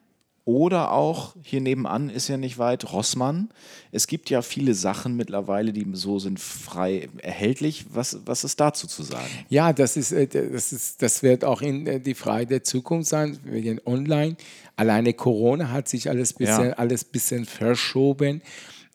Oder 0.48 0.94
auch 0.94 1.36
hier 1.44 1.60
nebenan 1.60 2.10
ist 2.10 2.30
ja 2.30 2.38
nicht 2.38 2.58
weit 2.58 2.94
Rossmann. 2.94 3.50
Es 3.92 4.08
gibt 4.08 4.30
ja 4.30 4.42
viele 4.42 4.76
Sachen 4.76 5.18
mittlerweile, 5.18 5.74
die 5.74 5.86
so 5.92 6.20
sind 6.20 6.40
frei 6.40 7.10
erhältlich. 7.22 7.88
Was, 7.92 8.22
was 8.24 8.46
ist 8.46 8.58
dazu 8.58 8.88
zu 8.88 9.04
sagen? 9.04 9.28
Ja, 9.50 9.74
das, 9.74 9.98
ist, 9.98 10.14
äh, 10.14 10.26
das, 10.26 10.72
ist, 10.72 11.02
das 11.02 11.22
wird 11.22 11.44
auch 11.44 11.62
in 11.62 11.86
äh, 11.86 12.00
die 12.00 12.14
Freie 12.14 12.46
der 12.46 12.64
Zukunft 12.64 13.10
sein, 13.10 13.38
wegen 13.44 13.82
Online. 13.86 14.38
Alleine 14.78 15.12
Corona 15.12 15.70
hat 15.70 15.90
sich 15.90 16.10
alles 16.10 16.32
bisschen, 16.32 16.70
ja. 16.70 16.74
alles 16.76 17.04
bisschen 17.04 17.44
verschoben. 17.44 18.42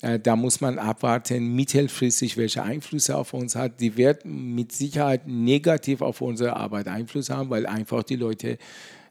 Äh, 0.01 0.19
da 0.21 0.37
muss 0.37 0.63
man 0.63 0.79
abwarten, 0.79 1.55
mittelfristig, 1.55 2.39
welche 2.39 2.63
Einflüsse 2.63 3.15
auf 3.15 3.35
uns 3.35 3.57
hat. 3.57 3.79
Die 3.79 3.99
wird 3.99 4.25
mit 4.25 4.73
Sicherheit 4.73 5.27
negativ 5.27 6.01
auf 6.01 6.23
unsere 6.23 6.57
Arbeit 6.57 6.89
Einfluss 6.89 7.29
haben, 7.29 7.51
weil 7.51 7.67
einfach 7.67 8.05
die 8.05 8.17
Leute 8.17 8.57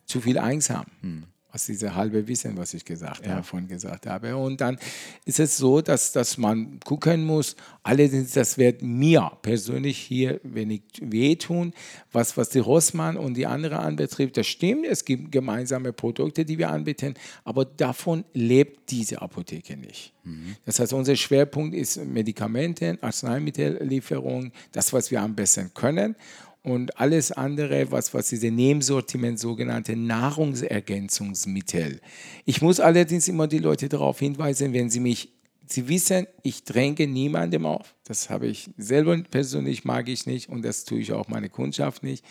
zu 0.07 0.21
viel 0.21 0.39
Angst 0.39 0.71
haben. 0.71 0.91
Hm 1.01 1.23
aus 1.51 1.65
dieser 1.65 1.95
halbe 1.95 2.27
Wissen, 2.27 2.57
was 2.57 2.73
ich 2.73 2.85
gesagt 2.85 3.25
ja. 3.25 3.35
habe, 3.35 3.61
gesagt 3.63 4.07
habe. 4.07 4.37
Und 4.37 4.61
dann 4.61 4.77
ist 5.25 5.39
es 5.39 5.57
so, 5.57 5.81
dass, 5.81 6.11
dass 6.11 6.37
man 6.37 6.79
gucken 6.79 7.25
muss, 7.25 7.55
allerdings, 7.83 8.31
das 8.31 8.57
wird 8.57 8.81
mir 8.81 9.31
persönlich 9.41 9.97
hier 9.97 10.39
wenig 10.43 10.83
wehtun, 11.01 11.73
was, 12.11 12.37
was 12.37 12.49
die 12.49 12.59
Rossmann 12.59 13.17
und 13.17 13.35
die 13.35 13.45
anderen 13.45 13.79
anbetrifft. 13.79 14.37
Das 14.37 14.47
stimmt, 14.47 14.85
es 14.85 15.03
gibt 15.03 15.31
gemeinsame 15.31 15.91
Produkte, 15.91 16.45
die 16.45 16.57
wir 16.57 16.69
anbieten, 16.69 17.15
aber 17.43 17.65
davon 17.65 18.23
lebt 18.33 18.89
diese 18.91 19.21
Apotheke 19.21 19.75
nicht. 19.75 20.13
Mhm. 20.23 20.55
Das 20.65 20.79
heißt, 20.79 20.93
unser 20.93 21.15
Schwerpunkt 21.15 21.75
ist 21.75 21.97
Medikamente, 21.97 22.97
Arzneimittellieferung, 23.01 24.51
das, 24.71 24.93
was 24.93 25.11
wir 25.11 25.21
am 25.21 25.35
besten 25.35 25.73
können 25.73 26.15
und 26.63 26.99
alles 26.99 27.31
andere, 27.31 27.91
was, 27.91 28.13
was 28.13 28.29
diese 28.29 28.51
Nebensortiment, 28.51 29.39
sogenannte 29.39 29.95
Nahrungsergänzungsmittel. 29.95 32.01
Ich 32.45 32.61
muss 32.61 32.79
allerdings 32.79 33.27
immer 33.27 33.47
die 33.47 33.57
Leute 33.57 33.89
darauf 33.89 34.19
hinweisen, 34.19 34.71
wenn 34.73 34.91
sie 34.91 34.99
mich, 34.99 35.29
sie 35.65 35.87
wissen, 35.87 36.27
ich 36.43 36.63
dränge 36.63 37.07
niemandem 37.07 37.65
auf. 37.65 37.95
Das 38.03 38.29
habe 38.29 38.45
ich 38.47 38.69
selber 38.77 39.17
persönlich 39.17 39.85
mag 39.85 40.07
ich 40.07 40.27
nicht 40.27 40.49
und 40.49 40.63
das 40.63 40.85
tue 40.85 40.99
ich 40.99 41.13
auch 41.13 41.27
meine 41.27 41.49
Kundschaft 41.49 42.03
nicht, 42.03 42.23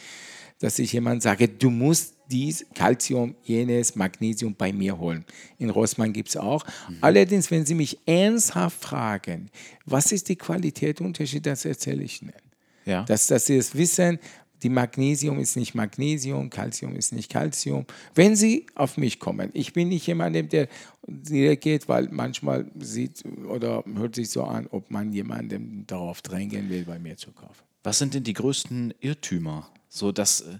dass 0.60 0.78
ich 0.78 0.92
jemand 0.92 1.22
sage, 1.22 1.48
du 1.48 1.70
musst 1.70 2.14
dies, 2.30 2.64
Calcium, 2.74 3.34
jenes, 3.42 3.96
Magnesium 3.96 4.54
bei 4.54 4.72
mir 4.72 4.98
holen. 4.98 5.24
In 5.58 5.70
Rossmann 5.70 6.12
gibt 6.12 6.28
es 6.28 6.36
auch. 6.36 6.64
Mhm. 6.88 6.98
Allerdings, 7.00 7.50
wenn 7.50 7.66
Sie 7.66 7.74
mich 7.74 7.98
ernsthaft 8.06 8.80
fragen, 8.80 9.50
was 9.84 10.12
ist 10.12 10.28
die 10.28 10.36
Qualitätsunterschied, 10.36 11.44
das 11.44 11.64
erzähle 11.64 12.04
ich 12.04 12.22
Ihnen. 12.22 12.49
Ja. 12.90 13.04
Dass, 13.04 13.28
dass 13.28 13.46
sie 13.46 13.56
es 13.56 13.74
wissen, 13.76 14.18
die 14.62 14.68
Magnesium 14.68 15.38
ist 15.38 15.56
nicht 15.56 15.74
Magnesium, 15.74 16.50
Calcium 16.50 16.96
ist 16.96 17.12
nicht 17.12 17.30
Calcium. 17.30 17.86
Wenn 18.14 18.36
sie 18.36 18.66
auf 18.74 18.96
mich 18.96 19.18
kommen, 19.18 19.50
ich 19.54 19.72
bin 19.72 19.88
nicht 19.88 20.06
jemand, 20.06 20.34
der 20.52 20.68
direkt 21.06 21.62
geht, 21.62 21.88
weil 21.88 22.08
manchmal 22.10 22.70
sieht 22.78 23.22
oder 23.48 23.84
hört 23.94 24.16
sich 24.16 24.28
so 24.28 24.42
an, 24.42 24.66
ob 24.70 24.90
man 24.90 25.12
jemandem 25.12 25.84
darauf 25.86 26.20
drängen 26.20 26.68
will, 26.68 26.84
bei 26.84 26.98
mir 26.98 27.16
zu 27.16 27.32
kaufen. 27.32 27.62
Was 27.84 27.98
sind 27.98 28.12
denn 28.12 28.24
die 28.24 28.34
größten 28.34 28.92
Irrtümer 29.00 29.70
so, 29.92 30.12
das 30.12 30.42
äh, 30.42 30.58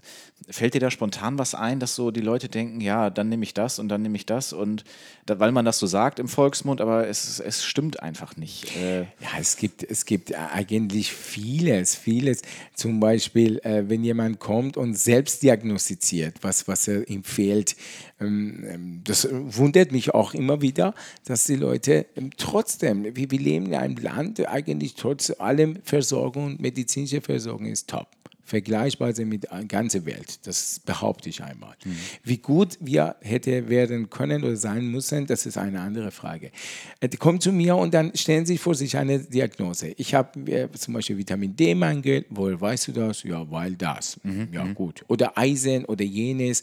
fällt 0.49 0.73
dir 0.73 0.81
da 0.81 0.91
spontan 0.91 1.39
was 1.39 1.55
ein, 1.55 1.79
dass 1.79 1.95
so 1.95 2.11
die 2.11 2.19
Leute 2.19 2.49
denken, 2.49 2.81
ja, 2.81 3.09
dann 3.09 3.29
nehme 3.29 3.43
ich 3.43 3.53
das 3.53 3.79
und 3.79 3.87
dann 3.87 4.01
nehme 4.01 4.17
ich 4.17 4.25
das 4.25 4.51
und 4.51 4.83
da, 5.25 5.39
weil 5.39 5.53
man 5.53 5.63
das 5.63 5.79
so 5.79 5.87
sagt 5.87 6.19
im 6.19 6.27
Volksmund, 6.27 6.81
aber 6.81 7.07
es, 7.07 7.39
es 7.39 7.63
stimmt 7.63 8.03
einfach 8.03 8.35
nicht. 8.35 8.75
Äh 8.75 9.03
ja, 9.03 9.39
es 9.39 9.55
gibt, 9.55 9.89
es 9.89 10.05
gibt 10.05 10.35
eigentlich 10.35 11.13
vieles, 11.13 11.95
vieles. 11.95 12.41
Zum 12.75 12.99
Beispiel, 12.99 13.59
äh, 13.59 13.87
wenn 13.87 14.03
jemand 14.03 14.39
kommt 14.39 14.75
und 14.75 14.95
selbst 14.95 15.43
diagnostiziert, 15.43 16.35
was, 16.41 16.67
was 16.67 16.89
er 16.89 17.07
ihm 17.07 17.23
fehlt, 17.23 17.77
ähm, 18.19 18.65
ähm, 18.67 19.01
das 19.05 19.29
wundert 19.31 19.93
mich 19.93 20.13
auch 20.13 20.33
immer 20.33 20.61
wieder, 20.61 20.93
dass 21.23 21.45
die 21.45 21.55
Leute 21.55 22.05
ähm, 22.17 22.31
trotzdem, 22.35 23.15
wir, 23.15 23.31
wir 23.31 23.39
leben 23.39 23.67
in 23.67 23.75
einem 23.75 23.95
Land, 23.95 24.45
eigentlich 24.45 24.95
trotz 24.95 25.31
allem 25.39 25.77
Versorgung, 25.83 26.57
medizinische 26.59 27.21
Versorgung 27.21 27.67
ist 27.67 27.89
top 27.89 28.07
vergleichbar 28.51 29.13
sind 29.13 29.29
mit 29.29 29.43
der 29.43 29.63
ganzen 29.63 30.05
Welt. 30.05 30.45
Das 30.45 30.81
behaupte 30.85 31.29
ich 31.29 31.41
einmal. 31.41 31.75
Mhm. 31.85 31.95
Wie 32.23 32.37
gut 32.37 32.77
wir 32.81 33.15
hätte 33.21 33.69
werden 33.69 34.09
können 34.09 34.43
oder 34.43 34.57
sein 34.57 34.87
müssen, 34.87 35.25
das 35.25 35.45
ist 35.45 35.57
eine 35.57 35.79
andere 35.79 36.11
Frage. 36.11 36.51
Äh, 36.99 37.07
die 37.07 37.17
kommen 37.17 37.39
zu 37.39 37.53
mir 37.53 37.77
und 37.77 37.93
dann 37.93 38.11
stellen 38.13 38.45
sie 38.45 38.57
vor 38.57 38.75
sich 38.75 38.97
eine 38.97 39.19
Diagnose. 39.19 39.93
Ich 39.97 40.13
habe 40.13 40.69
zum 40.77 40.93
Beispiel 40.93 41.17
Vitamin 41.17 41.55
D-Mangel. 41.55 42.25
Woher 42.29 42.59
weißt 42.59 42.89
du 42.89 42.91
das? 42.91 43.23
Ja, 43.23 43.49
weil 43.49 43.75
das. 43.75 44.19
Mhm. 44.23 44.49
Ja, 44.51 44.65
mhm. 44.65 44.75
gut. 44.75 45.05
Oder 45.07 45.37
Eisen 45.37 45.85
oder 45.85 46.03
jenes. 46.03 46.61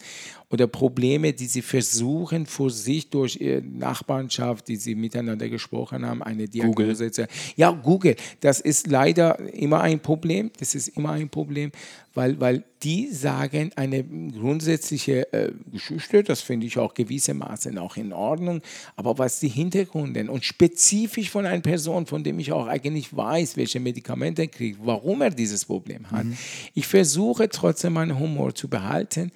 Oder 0.51 0.67
Probleme, 0.67 1.33
die 1.33 1.47
sie 1.47 1.61
versuchen, 1.63 2.47
für 2.47 2.71
sich 2.71 3.11
durch 3.11 3.37
ihre 3.37 3.61
Nachbarschaft, 3.63 4.69
die 4.69 4.77
sie 4.77 4.95
miteinander 4.95 5.49
gesprochen 5.49 6.07
haben, 6.07 6.23
eine 6.23 6.49
Diagnose 6.49 7.11
zu. 7.11 7.29
Ja, 7.57 7.71
Google, 7.71 8.17
das 8.41 8.61
ist 8.61 8.87
leider 8.87 9.39
immer 9.53 9.83
ein 9.83 10.01
Problem. 10.01 10.51
Das 10.59 10.75
ist 10.75 10.89
immer 10.89 11.13
ein 11.13 11.29
Problem, 11.29 11.71
weil, 12.15 12.41
weil 12.41 12.65
die 12.83 13.09
sagen 13.09 13.71
eine 13.77 14.03
grundsätzliche 14.05 15.33
äh, 15.33 15.53
Geschichte, 15.71 16.23
das 16.23 16.41
finde 16.41 16.67
ich 16.67 16.79
auch 16.79 16.95
gewissermaßen 16.95 17.77
auch 17.79 17.97
in 17.97 18.13
Ordnung, 18.13 18.63
aber 18.97 19.19
was 19.19 19.41
die 19.41 19.49
Hintergründe 19.49 20.31
und 20.31 20.45
spezifisch 20.45 21.31
von 21.31 21.45
einer 21.45 21.61
Person, 21.61 22.07
von 22.07 22.25
dem 22.25 22.39
ich 22.39 22.53
auch 22.53 22.67
eigentlich 22.67 23.15
weiß, 23.15 23.57
welche 23.57 23.81
Medikamente 23.81 24.43
er 24.43 24.49
kriegt, 24.49 24.79
warum 24.83 25.21
er 25.23 25.31
dieses 25.31 25.65
Problem 25.65 26.11
hat. 26.11 26.25
Mhm. 26.25 26.37
Ich 26.75 26.87
versuche 26.87 27.49
trotzdem 27.49 27.93
meinen 27.93 28.19
Humor 28.19 28.55
zu 28.55 28.69
behalten 28.69 29.31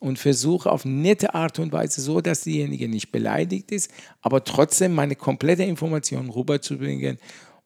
und 0.00 0.18
versuche 0.18 0.70
auf 0.70 0.84
nette 0.84 1.34
Art 1.34 1.58
und 1.58 1.72
Weise 1.72 2.00
so, 2.00 2.20
dass 2.20 2.42
diejenige 2.42 2.88
nicht 2.88 3.10
beleidigt 3.10 3.70
ist, 3.72 3.90
aber 4.20 4.44
trotzdem 4.44 4.94
meine 4.94 5.16
komplette 5.16 5.64
Information 5.64 6.30
rüberzubringen 6.30 7.18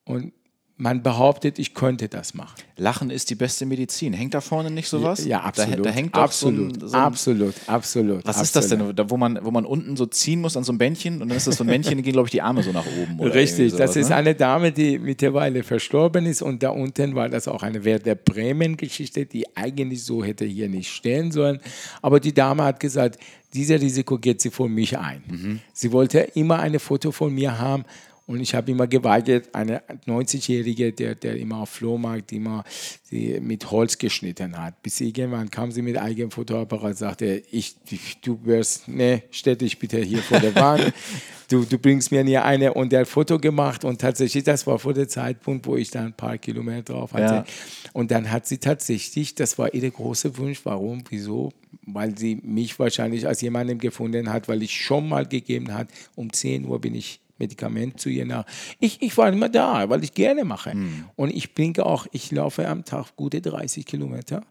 und 0.05 0.33
man 0.77 1.03
behauptet, 1.03 1.59
ich 1.59 1.75
könnte 1.75 2.09
das 2.09 2.35
machen. 2.35 2.55
Lachen 2.77 3.11
ist 3.11 3.31
die 3.31 3.35
beste 3.35 3.67
Medizin. 3.67 4.13
Hängt 4.13 4.35
da 4.35 4.41
vorne 4.41 4.71
nicht 4.71 4.89
sowas? 4.89 5.25
Ja, 5.25 5.41
absolut. 5.41 5.79
Da, 5.79 5.83
da 5.83 5.91
hängt 5.91 6.17
doch 6.17 6.23
absolut, 6.23 6.81
so 6.81 6.87
ein, 6.87 6.89
so 6.89 6.97
ein, 6.97 7.03
absolut, 7.03 7.55
absolut. 7.67 8.27
Was 8.27 8.39
absolut. 8.39 8.45
ist 8.45 8.57
das 8.57 8.69
denn, 8.69 8.97
da, 8.97 9.09
wo, 9.09 9.17
man, 9.17 9.39
wo 9.43 9.51
man 9.51 9.65
unten 9.65 9.97
so 9.97 10.07
ziehen 10.07 10.41
muss 10.41 10.57
an 10.57 10.65
so 10.65 10.73
einem 10.73 10.79
Bändchen 10.79 11.23
und 11.23 11.29
dann 11.29 11.37
ist 11.37 11.47
das 11.47 11.57
so 11.57 11.65
ein 11.65 11.69
Männchen, 11.69 11.97
die 11.99 12.03
gehen, 12.03 12.15
glaube 12.15 12.27
ich, 12.27 12.33
die 12.33 12.43
Arme 12.43 12.63
so 12.63 12.73
nach 12.73 12.87
oben. 12.87 13.21
Richtig, 13.21 13.73
sowas, 13.73 13.93
das 13.93 13.97
ist 13.97 14.09
ne? 14.09 14.17
eine 14.17 14.35
Dame, 14.35 14.73
die 14.73 14.99
mittlerweile 14.99 15.63
verstorben 15.63 16.27
ist 16.27 16.43
und 16.43 16.63
da 16.63 16.71
unten 16.71 17.15
war 17.15 17.29
das 17.29 17.47
auch 17.47 17.63
eine 17.63 17.85
Werder 17.85 18.15
Bremen-Geschichte, 18.15 19.27
die 19.27 19.57
eigentlich 19.57 20.03
so 20.03 20.25
hätte 20.25 20.45
hier 20.45 20.69
nicht 20.69 20.91
stehen 20.91 21.31
sollen. 21.31 21.61
Aber 22.01 22.19
die 22.19 22.33
Dame 22.33 22.65
hat 22.65 22.81
gesagt, 22.81 23.19
dieses 23.55 23.81
Risiko 23.81 24.19
geht 24.19 24.41
sie 24.41 24.51
für 24.51 24.69
mich 24.69 24.99
ein. 24.99 25.23
Mhm. 25.29 25.61
Sie 25.73 25.93
wollte 25.93 26.21
immer 26.35 26.59
ein 26.59 26.79
Foto 26.79 27.13
von 27.13 27.33
mir 27.33 27.59
haben 27.59 27.85
und 28.27 28.41
ich 28.41 28.55
habe 28.55 28.71
immer 28.71 28.87
geweigert, 28.87 29.55
eine 29.55 29.83
90-Jährige, 30.07 30.93
der, 30.93 31.15
der 31.15 31.37
immer 31.37 31.59
auf 31.59 31.71
Flohmarkt 31.71 32.33
immer 32.33 32.65
die 33.11 33.41
mit 33.41 33.71
Holz 33.71 33.99
geschnitten 33.99 34.57
hat. 34.57 34.83
Bis 34.83 35.01
irgendwann 35.01 35.51
kam 35.51 35.71
sie 35.71 35.83
mit 35.83 35.99
eigenem 35.99 36.31
Fotoapparat 36.31 36.91
und 36.91 36.97
sagte, 36.97 37.43
ich, 37.51 37.77
du 38.23 38.39
wirst, 38.45 38.89
ne, 38.89 39.23
stell 39.31 39.57
dich 39.57 39.79
bitte 39.79 39.99
hier 39.99 40.23
vor 40.23 40.41
der 40.41 40.55
Wand. 40.55 40.93
Du, 41.49 41.67
du 41.67 41.77
bringst 41.77 42.11
mir 42.11 42.25
nie 42.25 42.39
eine 42.39 42.73
und 42.73 42.93
der 42.93 43.01
hat 43.01 43.09
Foto 43.09 43.39
gemacht 43.39 43.85
und 43.85 44.01
tatsächlich, 44.01 44.43
das 44.43 44.67
war 44.67 44.79
vor 44.79 44.95
dem 44.95 45.07
Zeitpunkt, 45.07 45.67
wo 45.67 45.77
ich 45.77 45.91
da 45.91 46.03
ein 46.03 46.15
paar 46.15 46.39
Kilometer 46.39 46.95
drauf 46.95 47.13
hatte. 47.13 47.35
Ja. 47.35 47.45
Und 47.93 48.11
dann 48.11 48.31
hat 48.31 48.47
sie 48.47 48.57
tatsächlich, 48.57 49.35
das 49.35 49.59
war 49.59 49.75
ihr 49.75 49.91
großer 49.91 50.39
Wunsch, 50.39 50.61
warum, 50.65 51.05
wieso? 51.11 51.53
Weil 51.85 52.17
sie 52.17 52.37
mich 52.37 52.79
wahrscheinlich 52.79 53.27
als 53.27 53.43
jemandem 53.43 53.77
gefunden 53.77 54.33
hat, 54.33 54.49
weil 54.49 54.63
ich 54.63 54.75
schon 54.75 55.07
mal 55.07 55.27
gegeben 55.27 55.75
hat, 55.75 55.89
um 56.15 56.33
10 56.33 56.65
Uhr 56.65 56.81
bin 56.81 56.95
ich 56.95 57.21
Medikament 57.43 58.01
zu 58.01 58.09
ihr 58.09 58.25
nach. 58.25 58.47
Ich, 58.79 59.03
ich 59.03 59.17
war 59.19 59.29
immer 59.29 59.49
da, 59.49 59.89
weil 59.91 60.05
ich 60.05 60.15
gerne 60.15 60.45
mache. 60.45 60.75
Mhm. 60.75 61.07
Und 61.17 61.31
ich 61.35 61.55
bringe 61.55 61.85
auch, 61.85 62.07
ich 62.13 62.31
laufe 62.31 62.67
am 62.69 62.85
Tag 62.85 63.17
gute 63.17 63.41
30 63.41 63.85
Kilometer. 63.85 64.45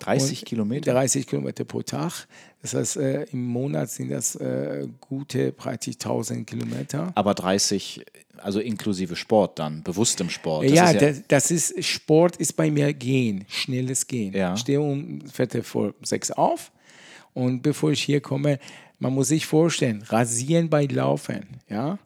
30 0.00 0.46
Kilometer? 0.46 0.92
30 0.92 1.26
Kilometer 1.26 1.64
pro 1.64 1.82
Tag. 1.82 2.26
Das 2.62 2.72
heißt, 2.72 2.96
äh, 2.96 3.24
im 3.32 3.44
Monat 3.44 3.90
sind 3.90 4.10
das 4.10 4.34
äh, 4.36 4.88
gute 5.00 5.52
praktisch 5.52 5.96
1000 5.96 6.46
Kilometer. 6.46 7.12
Aber 7.14 7.34
30, 7.34 8.04
also 8.38 8.60
inklusive 8.60 9.14
Sport 9.14 9.58
dann, 9.58 9.82
bewusstem 9.82 10.30
Sport. 10.30 10.64
Das 10.64 10.72
ja, 10.72 10.90
ist 10.90 11.00
ja 11.00 11.08
das, 11.08 11.22
das, 11.28 11.50
ist, 11.50 11.84
Sport 11.84 12.36
ist 12.36 12.56
bei 12.56 12.70
mir 12.70 12.94
Gehen, 12.94 13.44
schnelles 13.48 14.06
Gehen. 14.06 14.32
Ja. 14.32 14.54
Ich 14.54 14.60
stehe 14.60 14.80
um 14.80 15.20
Viertel 15.30 15.62
vor 15.62 15.92
sechs 16.02 16.30
auf 16.30 16.72
und 17.34 17.62
bevor 17.62 17.90
ich 17.92 18.02
hier 18.02 18.22
komme, 18.22 18.58
man 18.98 19.14
muss 19.14 19.28
sich 19.28 19.46
vorstellen, 19.46 20.02
rasieren 20.08 20.70
bei 20.70 20.86
Laufen, 20.86 21.46
ja. 21.68 21.98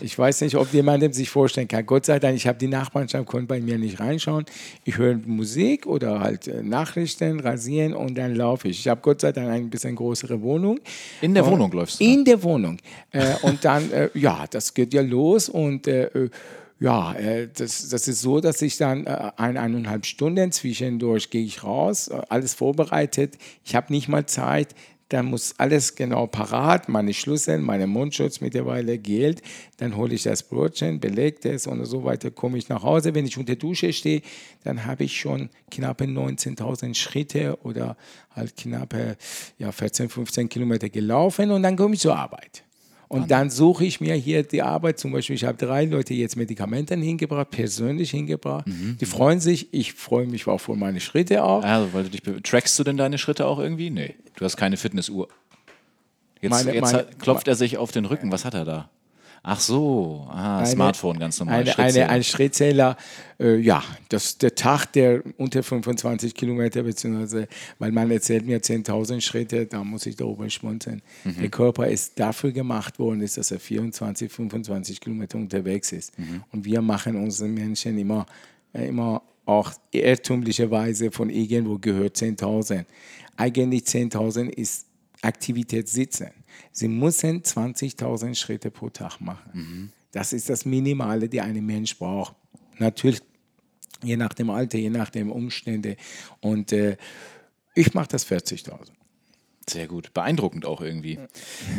Ich 0.00 0.18
weiß 0.18 0.40
nicht, 0.42 0.56
ob 0.56 0.72
jemandem 0.72 1.12
sich 1.12 1.30
vorstellen 1.30 1.68
kann. 1.68 1.86
Gott 1.86 2.06
sei 2.06 2.18
Dank, 2.18 2.36
ich 2.36 2.46
habe 2.46 2.58
die 2.58 2.68
Nachbarschaft, 2.68 3.26
konnte 3.26 3.46
bei 3.46 3.60
mir 3.60 3.78
nicht 3.78 4.00
reinschauen. 4.00 4.44
Ich 4.84 4.98
höre 4.98 5.16
Musik 5.16 5.86
oder 5.86 6.20
halt 6.20 6.48
äh, 6.48 6.62
Nachrichten, 6.62 7.40
rasieren 7.40 7.94
und 7.94 8.16
dann 8.16 8.34
laufe 8.34 8.68
ich. 8.68 8.80
Ich 8.80 8.88
habe 8.88 9.00
Gott 9.00 9.20
sei 9.20 9.32
Dank 9.32 9.48
ein 9.48 9.70
bisschen 9.70 9.96
größere 9.96 10.40
Wohnung. 10.42 10.80
In 11.20 11.34
der 11.34 11.44
und 11.44 11.52
Wohnung 11.52 11.72
läufst 11.72 12.00
du? 12.00 12.04
In 12.04 12.24
der 12.24 12.42
Wohnung. 12.42 12.78
Äh, 13.10 13.34
und 13.42 13.64
dann, 13.64 13.90
äh, 13.92 14.10
ja, 14.14 14.46
das 14.50 14.74
geht 14.74 14.94
ja 14.94 15.02
los 15.02 15.48
und 15.48 15.86
äh, 15.86 16.04
äh 16.06 16.30
ja, 16.80 17.12
äh, 17.14 17.48
das, 17.52 17.88
das 17.88 18.06
ist 18.06 18.20
so, 18.20 18.40
dass 18.40 18.62
ich 18.62 18.76
dann 18.76 19.04
äh, 19.06 19.32
eineinhalb 19.36 20.06
Stunden 20.06 20.52
zwischendurch 20.52 21.28
gehe 21.30 21.44
ich 21.44 21.64
raus, 21.64 22.08
alles 22.08 22.54
vorbereitet. 22.54 23.36
Ich 23.64 23.74
habe 23.74 23.92
nicht 23.92 24.08
mal 24.08 24.26
Zeit, 24.26 24.76
dann 25.08 25.26
muss 25.26 25.54
alles 25.58 25.94
genau 25.94 26.26
parat, 26.26 26.88
meine 26.88 27.14
Schlüssel, 27.14 27.58
meine 27.58 27.86
Mundschutz 27.86 28.40
mittlerweile 28.40 28.98
gilt. 28.98 29.42
Dann 29.78 29.96
hole 29.96 30.14
ich 30.14 30.24
das 30.24 30.42
Brotchen, 30.42 31.00
belege 31.00 31.48
es 31.48 31.66
und 31.66 31.84
so 31.86 32.04
weiter, 32.04 32.30
komme 32.30 32.58
ich 32.58 32.68
nach 32.68 32.82
Hause. 32.82 33.14
Wenn 33.14 33.26
ich 33.26 33.38
unter 33.38 33.56
Dusche 33.56 33.92
stehe, 33.92 34.22
dann 34.64 34.84
habe 34.84 35.04
ich 35.04 35.18
schon 35.18 35.48
knappe 35.70 36.04
19.000 36.04 36.94
Schritte 36.94 37.58
oder 37.62 37.96
halt 38.30 38.56
knappe 38.56 39.16
ja, 39.58 39.72
14, 39.72 40.10
15 40.10 40.48
Kilometer 40.48 40.90
gelaufen 40.90 41.50
und 41.50 41.62
dann 41.62 41.76
komme 41.76 41.94
ich 41.94 42.00
zur 42.00 42.16
Arbeit. 42.16 42.64
Und 43.08 43.30
dann 43.30 43.48
suche 43.48 43.86
ich 43.86 44.00
mir 44.00 44.14
hier 44.14 44.42
die 44.42 44.62
Arbeit. 44.62 44.98
Zum 44.98 45.12
Beispiel, 45.12 45.34
ich 45.34 45.44
habe 45.44 45.56
drei 45.56 45.86
Leute 45.86 46.12
jetzt 46.12 46.36
Medikamente 46.36 46.94
hingebracht, 46.94 47.50
persönlich 47.50 48.10
hingebracht. 48.10 48.66
Mhm. 48.66 48.98
Die 49.00 49.06
freuen 49.06 49.40
sich. 49.40 49.72
Ich 49.72 49.94
freue 49.94 50.26
mich 50.26 50.46
auch 50.46 50.58
für 50.58 50.76
meine 50.76 51.00
Schritte 51.00 51.42
auch. 51.42 51.64
Also, 51.64 51.92
weil 51.94 52.04
du 52.04 52.10
dich 52.10 52.22
trackst 52.42 52.78
du 52.78 52.84
denn 52.84 52.98
deine 52.98 53.16
Schritte 53.16 53.46
auch 53.46 53.58
irgendwie? 53.58 53.88
Nee, 53.88 54.14
du 54.36 54.44
hast 54.44 54.56
keine 54.56 54.76
Fitnessuhr. 54.76 55.28
Jetzt, 56.40 56.50
meine, 56.50 56.74
jetzt 56.74 56.92
meine, 56.92 57.06
klopft 57.18 57.48
er 57.48 57.56
sich 57.56 57.78
auf 57.78 57.90
den 57.90 58.04
Rücken. 58.04 58.30
Was 58.30 58.44
hat 58.44 58.54
er 58.54 58.64
da? 58.64 58.90
Ach 59.50 59.60
so, 59.60 60.26
ah, 60.28 60.58
eine, 60.58 60.66
Smartphone 60.66 61.18
ganz 61.18 61.38
normal. 61.38 61.60
Eine, 61.60 61.78
eine, 61.78 62.08
ein 62.10 62.22
Schrittzähler, 62.22 62.98
äh, 63.40 63.56
ja, 63.56 63.82
das 64.10 64.36
der 64.36 64.54
Tag, 64.54 64.92
der 64.92 65.22
unter 65.38 65.62
25 65.62 66.34
Kilometer, 66.34 66.82
beziehungsweise, 66.82 67.48
weil 67.78 67.90
man 67.90 68.10
erzählt 68.10 68.44
mir 68.44 68.60
10.000 68.60 69.22
Schritte, 69.22 69.64
da 69.64 69.82
muss 69.82 70.04
ich 70.04 70.16
darüber 70.16 70.50
schmunzeln. 70.50 71.00
Mhm. 71.24 71.36
Der 71.40 71.48
Körper 71.48 71.88
ist 71.88 72.20
dafür 72.20 72.52
gemacht 72.52 72.98
worden, 72.98 73.22
ist, 73.22 73.38
dass 73.38 73.50
er 73.50 73.58
24, 73.58 74.30
25 74.30 75.00
Kilometer 75.00 75.38
unterwegs 75.38 75.92
ist. 75.92 76.18
Mhm. 76.18 76.44
Und 76.52 76.66
wir 76.66 76.82
machen 76.82 77.16
unseren 77.16 77.54
Menschen 77.54 77.96
immer, 77.96 78.26
äh, 78.74 78.86
immer 78.86 79.22
auch 79.46 79.72
irrtümlicherweise 79.92 81.10
von 81.10 81.30
irgendwo 81.30 81.78
gehört 81.78 82.16
10.000. 82.16 82.84
Eigentlich 83.38 83.84
10.000 83.84 84.50
ist 84.50 84.84
Aktivität 85.22 85.88
sitzen. 85.88 86.32
Sie 86.72 86.88
müssen 86.88 87.42
20.000 87.42 88.34
Schritte 88.34 88.70
pro 88.70 88.88
Tag 88.88 89.20
machen. 89.20 89.50
Mhm. 89.52 89.92
Das 90.12 90.32
ist 90.32 90.48
das 90.48 90.64
Minimale, 90.64 91.28
die 91.28 91.40
ein 91.40 91.64
Mensch 91.64 91.98
braucht. 91.98 92.34
Natürlich 92.78 93.20
je 94.02 94.16
nach 94.16 94.32
dem 94.32 94.50
Alter, 94.50 94.78
je 94.78 94.90
nach 94.90 95.10
den 95.10 95.30
Umständen. 95.30 95.96
Und 96.40 96.72
äh, 96.72 96.96
ich 97.74 97.94
mache 97.94 98.08
das 98.08 98.26
40.000. 98.26 98.90
Sehr 99.68 99.86
gut. 99.86 100.14
Beeindruckend 100.14 100.64
auch 100.64 100.80
irgendwie. 100.80 101.18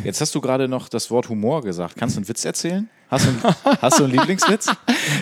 Jetzt 0.04 0.20
hast 0.20 0.34
du 0.34 0.40
gerade 0.40 0.68
noch 0.68 0.88
das 0.88 1.10
Wort 1.10 1.28
Humor 1.28 1.62
gesagt. 1.62 1.96
Kannst 1.96 2.16
du 2.16 2.20
einen 2.20 2.28
Witz 2.28 2.44
erzählen? 2.44 2.88
Hast 3.10 3.26
du, 3.26 3.30
hast 3.82 3.98
du 3.98 4.04
einen 4.04 4.12
Lieblingswitz? 4.12 4.68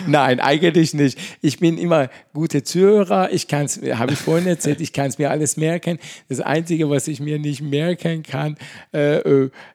Nein, 0.05 0.39
eigentlich 0.39 0.93
nicht. 0.93 1.17
Ich 1.41 1.59
bin 1.59 1.77
immer 1.77 2.09
guter 2.33 2.63
Zuhörer. 2.63 3.31
Ich 3.33 3.47
kann 3.47 3.65
es, 3.65 3.81
habe 3.81 4.13
ich 4.13 4.19
vorhin 4.19 4.47
erzählt, 4.47 4.79
ich 4.79 4.93
kann 4.93 5.07
es 5.07 5.17
mir 5.17 5.31
alles 5.31 5.57
merken. 5.57 5.97
Das 6.27 6.39
Einzige, 6.39 6.89
was 6.89 7.07
ich 7.07 7.19
mir 7.19 7.39
nicht 7.39 7.61
merken 7.61 8.21
kann, 8.21 8.57
äh, 8.93 9.17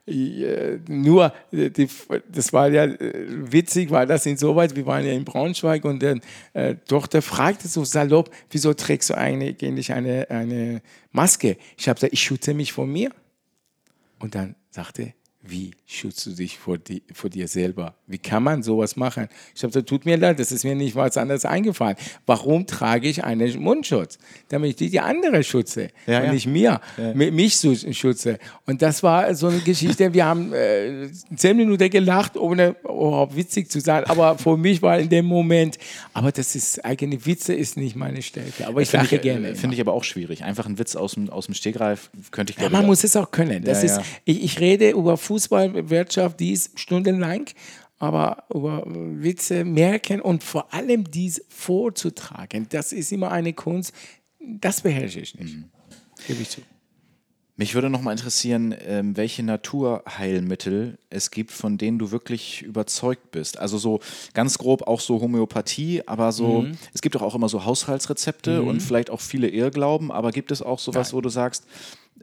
äh, 0.07 0.79
nur, 0.89 1.33
die, 1.51 1.89
das 2.29 2.53
war 2.53 2.69
ja 2.69 2.85
äh, 2.85 3.27
witzig, 3.29 3.91
weil 3.91 4.07
das 4.07 4.27
insoweit, 4.27 4.77
wir 4.77 4.87
waren 4.87 5.05
ja 5.05 5.13
in 5.13 5.25
Braunschweig 5.25 5.85
und 5.85 6.01
die 6.01 6.21
äh, 6.53 6.77
Tochter 6.87 7.21
fragte 7.21 7.67
so 7.67 7.85
salopp, 7.85 8.31
wieso 8.51 8.75
trägst 8.75 9.11
du 9.11 9.15
eigentlich 9.17 9.93
eine, 9.93 10.31
eine 10.31 10.83
Maske? 11.11 11.57
Ich 11.77 11.89
habe 11.89 11.97
gesagt, 11.97 12.13
ich 12.13 12.21
schütze 12.21 12.55
mich 12.55 12.73
vor 12.73 12.87
mir. 12.87 13.11
Und 14.21 14.35
dann 14.37 14.55
sagte 14.71 15.13
wie 15.47 15.73
schützt 15.87 16.25
du 16.25 16.31
dich 16.31 16.59
vor, 16.59 16.79
die, 16.79 17.03
vor, 17.13 17.29
dir 17.29 17.47
selber? 17.49 17.95
Wie 18.07 18.17
kann 18.17 18.43
man 18.43 18.63
sowas 18.63 18.97
machen? 18.97 19.29
Ich 19.55 19.63
habe 19.63 19.71
gesagt, 19.71 19.89
tut 19.89 20.07
mir 20.07 20.17
leid, 20.17 20.39
das 20.41 20.51
ist 20.51 20.65
mir 20.65 20.75
nicht 20.75 20.97
was 20.97 21.19
anderes 21.19 21.45
eingefallen. 21.45 21.97
Warum 22.25 22.67
trage 22.67 23.09
ich 23.09 23.23
einen 23.23 23.61
Mundschutz? 23.61 24.19
Damit 24.49 24.81
ich 24.81 24.91
die 24.91 25.01
andere 25.01 25.45
schütze 25.45 25.91
ja, 26.07 26.21
und 26.21 26.27
ja. 26.27 26.33
nicht 26.33 26.47
mir, 26.47 26.81
ja. 26.97 27.13
mich 27.15 27.55
schütze. 27.57 28.39
Und 28.65 28.81
das 28.81 29.03
war 29.03 29.35
so 29.35 29.49
eine 29.49 29.59
Geschichte, 29.59 30.15
wir 30.15 30.25
haben 30.25 30.53
äh, 30.55 31.09
zehn 31.37 31.57
Minuten 31.59 31.91
gelacht, 31.91 32.39
ohne 32.39 32.75
überhaupt 32.83 33.37
witzig 33.37 33.71
zu 33.71 33.81
sein. 33.81 34.05
Aber 34.05 34.39
für 34.39 34.57
mich 34.57 34.81
war 34.81 34.99
in 34.99 35.11
dem 35.11 35.27
Moment, 35.27 35.77
aber 36.15 36.33
das 36.33 36.57
ist, 36.57 36.83
eigene 36.85 37.25
Witze 37.27 37.53
ist 37.53 37.77
nicht 37.77 37.97
meine 37.97 38.23
Stärke. 38.23 38.67
Aber 38.67 38.81
ich 38.81 38.91
lache 38.93 39.19
gerne. 39.19 39.55
Finde 39.57 39.75
ich 39.75 39.81
aber 39.81 39.93
auch 39.93 40.05
schwierig. 40.05 40.43
Einfach 40.43 40.65
ein 40.65 40.79
Witz 40.79 40.97
aus 40.97 41.15
dem, 41.15 41.29
aus 41.29 41.47
dem 41.47 41.55
Stegreif 41.55 42.11
könnte 42.31 42.53
ich, 42.53 42.57
glaube 42.57 42.73
ja, 42.73 42.79
Man 42.79 42.87
muss 42.87 43.05
es 43.05 43.15
auch 43.15 43.31
können. 43.31 43.63
Das 43.63 43.85
ist, 43.85 44.01
ich, 44.25 44.43
ich 44.43 44.61
rede 44.61 44.91
über 44.91 45.19
Fußball 45.19 45.34
Fußballwirtschaft, 45.35 46.39
die 46.39 46.53
ist 46.53 46.79
stundenlang, 46.79 47.47
aber 47.99 48.45
über 48.55 48.85
Witze 48.87 49.65
merken 49.65 50.21
und 50.21 50.45
vor 50.45 50.73
allem 50.73 51.11
dies 51.11 51.45
vorzutragen, 51.49 52.67
das 52.71 52.93
ist 52.93 53.11
immer 53.11 53.33
eine 53.33 53.53
Kunst, 53.53 53.93
das 54.39 54.83
beherrsche 54.83 55.21
ich 55.21 55.35
nicht. 55.35 55.57
Mhm. 55.57 55.65
Gebe 56.29 56.43
ich 56.43 56.51
zu. 56.51 56.61
Mich 57.57 57.75
würde 57.75 57.89
noch 57.89 58.01
mal 58.01 58.13
interessieren, 58.13 58.75
ähm, 58.85 59.17
welche 59.17 59.45
Naturheilmittel 59.45 60.99
es 61.09 61.31
gibt, 61.31 61.53
von 61.53 61.79
denen 61.79 62.01
du 62.01 62.11
wirklich 62.11 62.63
überzeugt 62.63 63.31
bist. 63.31 63.59
Also 63.61 63.79
so 63.79 64.01
ganz 64.35 64.59
grob 64.59 64.89
auch 64.89 65.01
so 65.01 65.21
Homöopathie, 65.21 66.03
aber 66.07 66.33
so, 66.33 66.63
mhm. 66.63 66.77
es 66.93 67.01
gibt 67.01 67.15
doch 67.15 67.23
auch 67.23 67.37
immer 67.37 67.49
so 67.49 67.65
Haushaltsrezepte 67.65 68.61
mhm. 68.61 68.69
und 68.69 68.81
vielleicht 68.81 69.09
auch 69.11 69.21
viele 69.21 69.49
Irrglauben, 69.49 70.11
aber 70.11 70.33
gibt 70.33 70.51
es 70.51 70.63
auch 70.63 70.81
sowas, 70.81 71.09
Nein. 71.09 71.17
wo 71.17 71.21
du 71.21 71.29
sagst, 71.29 71.65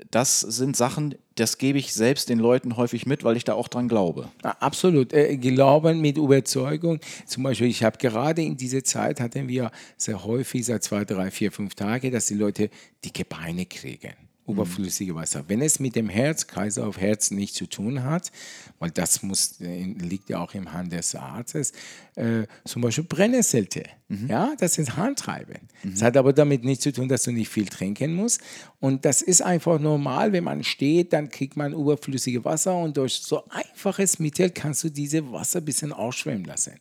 das 0.09 0.39
sind 0.39 0.75
Sachen, 0.75 1.15
das 1.35 1.57
gebe 1.57 1.77
ich 1.77 1.93
selbst 1.93 2.29
den 2.29 2.39
Leuten 2.39 2.77
häufig 2.77 3.05
mit, 3.05 3.23
weil 3.23 3.37
ich 3.37 3.43
da 3.43 3.53
auch 3.53 3.67
dran 3.67 3.87
glaube. 3.87 4.29
Absolut. 4.41 5.13
Äh, 5.13 5.37
Glauben 5.37 6.01
mit 6.01 6.17
Überzeugung. 6.17 6.99
Zum 7.25 7.43
Beispiel, 7.43 7.67
ich 7.67 7.83
habe 7.83 7.97
gerade 7.97 8.41
in 8.41 8.57
dieser 8.57 8.83
Zeit 8.83 9.19
hatten 9.19 9.47
wir 9.47 9.71
sehr 9.97 10.23
häufig, 10.23 10.65
seit 10.65 10.83
zwei, 10.83 11.05
drei, 11.05 11.31
vier, 11.31 11.51
fünf 11.51 11.75
Tagen, 11.75 12.11
dass 12.11 12.27
die 12.27 12.35
Leute 12.35 12.69
dicke 13.03 13.25
Beine 13.25 13.65
kriegen 13.65 14.13
überflüssige 14.47 15.15
Wasser. 15.15 15.43
Wenn 15.47 15.61
es 15.61 15.79
mit 15.79 15.95
dem 15.95 16.09
Herz, 16.09 16.47
Kreislauf, 16.47 16.99
Herz 16.99 17.31
nichts 17.31 17.57
zu 17.57 17.67
tun 17.67 18.03
hat, 18.03 18.31
weil 18.79 18.91
das 18.91 19.23
muss, 19.23 19.59
äh, 19.61 19.83
liegt 19.83 20.29
ja 20.29 20.39
auch 20.39 20.53
im 20.53 20.71
Hand 20.71 20.91
des 20.91 21.15
Arztes, 21.15 21.71
äh, 22.15 22.43
zum 22.65 22.81
Beispiel 22.81 23.05
Brennnesseltee. 23.05 23.85
Mhm. 24.11 24.27
Ja, 24.27 24.53
das 24.59 24.77
ist 24.77 24.97
Handtreiben. 24.97 25.69
Mhm. 25.83 25.91
Das 25.91 26.01
hat 26.01 26.17
aber 26.17 26.33
damit 26.33 26.65
nichts 26.65 26.83
zu 26.83 26.91
tun, 26.91 27.07
dass 27.07 27.23
du 27.23 27.31
nicht 27.31 27.47
viel 27.47 27.65
trinken 27.65 28.13
musst. 28.13 28.41
Und 28.81 29.05
das 29.05 29.21
ist 29.21 29.41
einfach 29.41 29.79
normal, 29.79 30.33
wenn 30.33 30.43
man 30.43 30.63
steht, 30.63 31.13
dann 31.13 31.29
kriegt 31.29 31.55
man 31.55 31.71
überflüssige 31.71 32.43
Wasser 32.43 32.75
und 32.75 32.97
durch 32.97 33.13
so 33.13 33.43
einfaches 33.49 34.19
Mittel 34.19 34.49
kannst 34.49 34.83
du 34.83 34.89
diese 34.89 35.31
Wasser 35.31 35.59
ein 35.59 35.65
bisschen 35.65 35.93
ausschwemmen 35.93 36.43
lassen. 36.43 36.73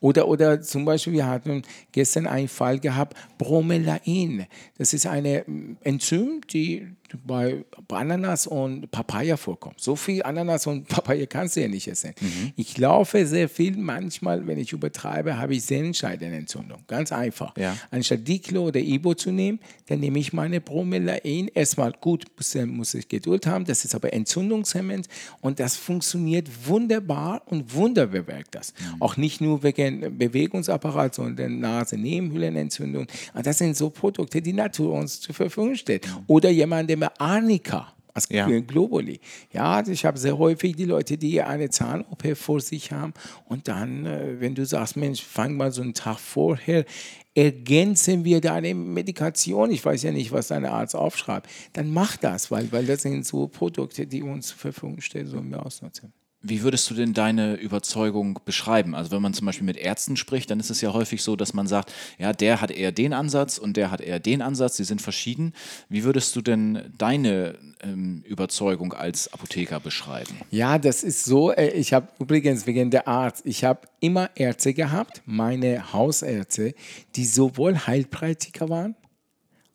Oder, 0.00 0.28
oder 0.28 0.62
zum 0.62 0.86
Beispiel, 0.86 1.12
wir 1.12 1.26
hatten 1.26 1.62
gestern 1.92 2.26
einen 2.26 2.48
Fall 2.48 2.78
gehabt, 2.78 3.16
Bromelain. 3.36 4.46
Das 4.78 4.94
ist 4.94 5.06
eine 5.06 5.44
mm, 5.46 5.76
Enzym, 5.82 6.40
die 6.50 6.86
bei 7.26 7.64
Ananas 7.88 8.46
und 8.46 8.90
Papaya 8.90 9.36
vorkommt. 9.36 9.80
So 9.80 9.96
viel 9.96 10.22
Ananas 10.22 10.66
und 10.66 10.88
Papaya 10.88 11.26
kannst 11.26 11.56
du 11.56 11.60
ja 11.60 11.68
nicht 11.68 11.88
essen. 11.88 12.14
Mhm. 12.20 12.52
Ich 12.56 12.76
laufe 12.78 13.26
sehr 13.26 13.48
viel, 13.48 13.76
manchmal, 13.76 14.46
wenn 14.46 14.58
ich 14.58 14.72
übertreibe, 14.72 15.38
habe 15.38 15.54
ich 15.54 15.64
Sehnenscheidenentzündung. 15.64 16.77
Ganz 16.86 17.12
einfach. 17.12 17.56
Ja. 17.56 17.76
Anstatt 17.90 18.26
Diclo 18.26 18.66
oder 18.66 18.80
Ibo 18.80 19.14
zu 19.14 19.30
nehmen, 19.30 19.60
dann 19.86 20.00
nehme 20.00 20.18
ich 20.18 20.32
meine 20.32 20.60
Bromelain. 20.60 21.48
Erstmal 21.54 21.92
gut, 21.92 22.24
muss, 22.36 22.54
muss 22.66 22.94
ich 22.94 23.08
Geduld 23.08 23.46
haben, 23.46 23.64
das 23.64 23.84
ist 23.84 23.94
aber 23.94 24.12
entzündungshemmend 24.12 25.08
und 25.40 25.60
das 25.60 25.76
funktioniert 25.76 26.48
wunderbar 26.66 27.42
und 27.46 27.74
wunderbar 27.74 28.08
bewirkt 28.08 28.54
das. 28.54 28.72
Mhm. 28.72 29.02
Auch 29.02 29.16
nicht 29.16 29.40
nur 29.40 29.62
wegen 29.62 30.18
Bewegungsapparat, 30.18 31.14
sondern 31.14 31.60
Nase-Nebenhöhlenentzündung. 31.60 33.06
Das 33.42 33.58
sind 33.58 33.76
so 33.76 33.90
Produkte, 33.90 34.42
die 34.42 34.52
Natur 34.52 34.94
uns 34.94 35.20
zur 35.20 35.34
Verfügung 35.34 35.74
stellt. 35.74 36.06
Mhm. 36.06 36.24
Oder 36.26 36.50
jemand, 36.50 36.90
der 36.90 36.96
mir 36.96 37.20
Arnika 37.20 37.92
als 38.14 38.28
ja. 38.30 38.46
Globuli. 38.46 39.20
Ja, 39.52 39.86
ich 39.86 40.04
habe 40.04 40.18
sehr 40.18 40.38
häufig 40.38 40.76
die 40.76 40.84
Leute, 40.84 41.18
die 41.18 41.40
eine 41.42 41.70
Zahn-OP 41.70 42.36
vor 42.36 42.60
sich 42.60 42.92
haben 42.92 43.14
und 43.46 43.68
dann, 43.68 44.06
äh, 44.06 44.40
wenn 44.40 44.54
du 44.54 44.64
sagst, 44.66 44.96
Mensch, 44.96 45.22
fang 45.22 45.56
mal 45.56 45.72
so 45.72 45.82
einen 45.82 45.94
Tag 45.94 46.18
vorher, 46.18 46.84
ergänzen 47.34 48.24
wir 48.24 48.40
deine 48.40 48.74
Medikation, 48.74 49.70
ich 49.70 49.84
weiß 49.84 50.02
ja 50.02 50.10
nicht, 50.10 50.32
was 50.32 50.48
dein 50.48 50.66
Arzt 50.66 50.96
aufschreibt, 50.96 51.48
dann 51.72 51.92
mach 51.92 52.16
das, 52.16 52.50
weil, 52.50 52.70
weil 52.72 52.86
das 52.86 53.02
sind 53.02 53.24
so 53.24 53.46
Produkte, 53.46 54.06
die 54.06 54.22
uns 54.22 54.48
zur 54.48 54.58
Verfügung 54.58 55.00
stehen, 55.00 55.26
so 55.26 55.42
wir 55.42 55.64
ausnutzen. 55.64 56.12
Wie 56.48 56.62
würdest 56.62 56.90
du 56.90 56.94
denn 56.94 57.14
deine 57.14 57.54
Überzeugung 57.54 58.40
beschreiben? 58.44 58.94
Also 58.94 59.10
wenn 59.10 59.22
man 59.22 59.34
zum 59.34 59.46
Beispiel 59.46 59.66
mit 59.66 59.76
Ärzten 59.76 60.16
spricht, 60.16 60.50
dann 60.50 60.60
ist 60.60 60.70
es 60.70 60.80
ja 60.80 60.92
häufig 60.92 61.22
so, 61.22 61.36
dass 61.36 61.54
man 61.54 61.66
sagt, 61.66 61.92
ja, 62.18 62.32
der 62.32 62.60
hat 62.60 62.70
eher 62.70 62.92
den 62.92 63.12
Ansatz 63.12 63.58
und 63.58 63.76
der 63.76 63.90
hat 63.90 64.00
eher 64.00 64.18
den 64.18 64.42
Ansatz, 64.42 64.76
die 64.76 64.84
sind 64.84 65.02
verschieden. 65.02 65.52
Wie 65.88 66.04
würdest 66.04 66.34
du 66.36 66.40
denn 66.40 66.92
deine 66.96 67.56
ähm, 67.82 68.22
Überzeugung 68.26 68.92
als 68.92 69.32
Apotheker 69.32 69.80
beschreiben? 69.80 70.38
Ja, 70.50 70.78
das 70.78 71.02
ist 71.02 71.24
so, 71.24 71.52
äh, 71.52 71.70
ich 71.70 71.92
habe 71.92 72.08
übrigens 72.18 72.66
wegen 72.66 72.90
der 72.90 73.06
Arzt, 73.08 73.42
ich 73.44 73.64
habe 73.64 73.80
immer 74.00 74.30
Ärzte 74.34 74.74
gehabt, 74.74 75.22
meine 75.26 75.92
Hausärzte, 75.92 76.74
die 77.16 77.24
sowohl 77.24 77.86
Heilpraktiker 77.86 78.68
waren, 78.68 78.94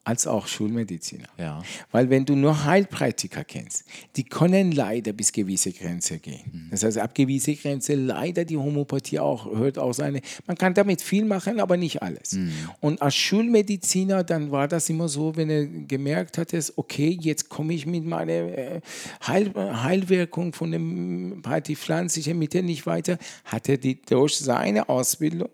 als 0.04 0.28
auch 0.28 0.48
Schulmediziner. 0.48 1.28
Ja. 1.38 1.64
Weil 1.92 2.10
wenn 2.10 2.26
du 2.26 2.36
nur 2.36 2.66
Heilpraktiker 2.66 3.44
kennst, 3.44 3.86
die 4.16 4.24
können 4.24 4.72
leider 4.72 5.14
bis 5.14 5.32
gewisse 5.32 5.72
Grenze 5.72 6.20
gehen. 6.20 6.42
Mhm. 6.52 6.68
Das 6.72 6.84
heißt, 6.84 6.98
ab 6.98 7.16
gewisse 7.16 7.56
Grenze 7.56 7.96
leider 7.96 8.44
die 8.44 8.58
Homöopathie 8.58 9.20
auch 9.20 9.46
hört 9.46 9.78
auch 9.78 9.94
seine. 9.94 10.22
Man 10.46 10.58
kann 10.58 10.74
damit 10.74 11.02
viel 11.02 11.24
machen, 11.26 11.60
aber 11.60 11.78
nicht 11.78 12.02
alles. 12.02 12.34
Mhm. 12.34 12.52
Und 12.82 13.02
als 13.02 13.16
Schulmediziner 13.16 14.24
dann 14.24 14.52
war 14.52 14.68
das 14.68 14.90
immer 14.90 15.08
so, 15.08 15.36
wenn 15.36 15.50
er 15.50 15.66
gemerkt 15.66 16.38
hat, 16.38 16.54
okay, 16.76 17.18
jetzt 17.22 17.50
komme 17.50 17.74
ich 17.74 17.86
mit 17.86 18.06
meiner 18.06 18.32
äh, 18.34 18.82
Heil, 19.26 19.54
Heilwirkung 19.56 20.54
von 20.54 20.72
dem 20.72 21.42
Party 21.42 21.76
pflanzlichen 21.76 22.38
Mittel 22.38 22.64
nicht 22.64 22.86
weiter, 22.86 23.18
hat 23.46 23.70
er 23.70 23.78
die, 23.78 24.02
durch 24.02 24.38
seine 24.38 24.90
Ausbildung 24.90 25.50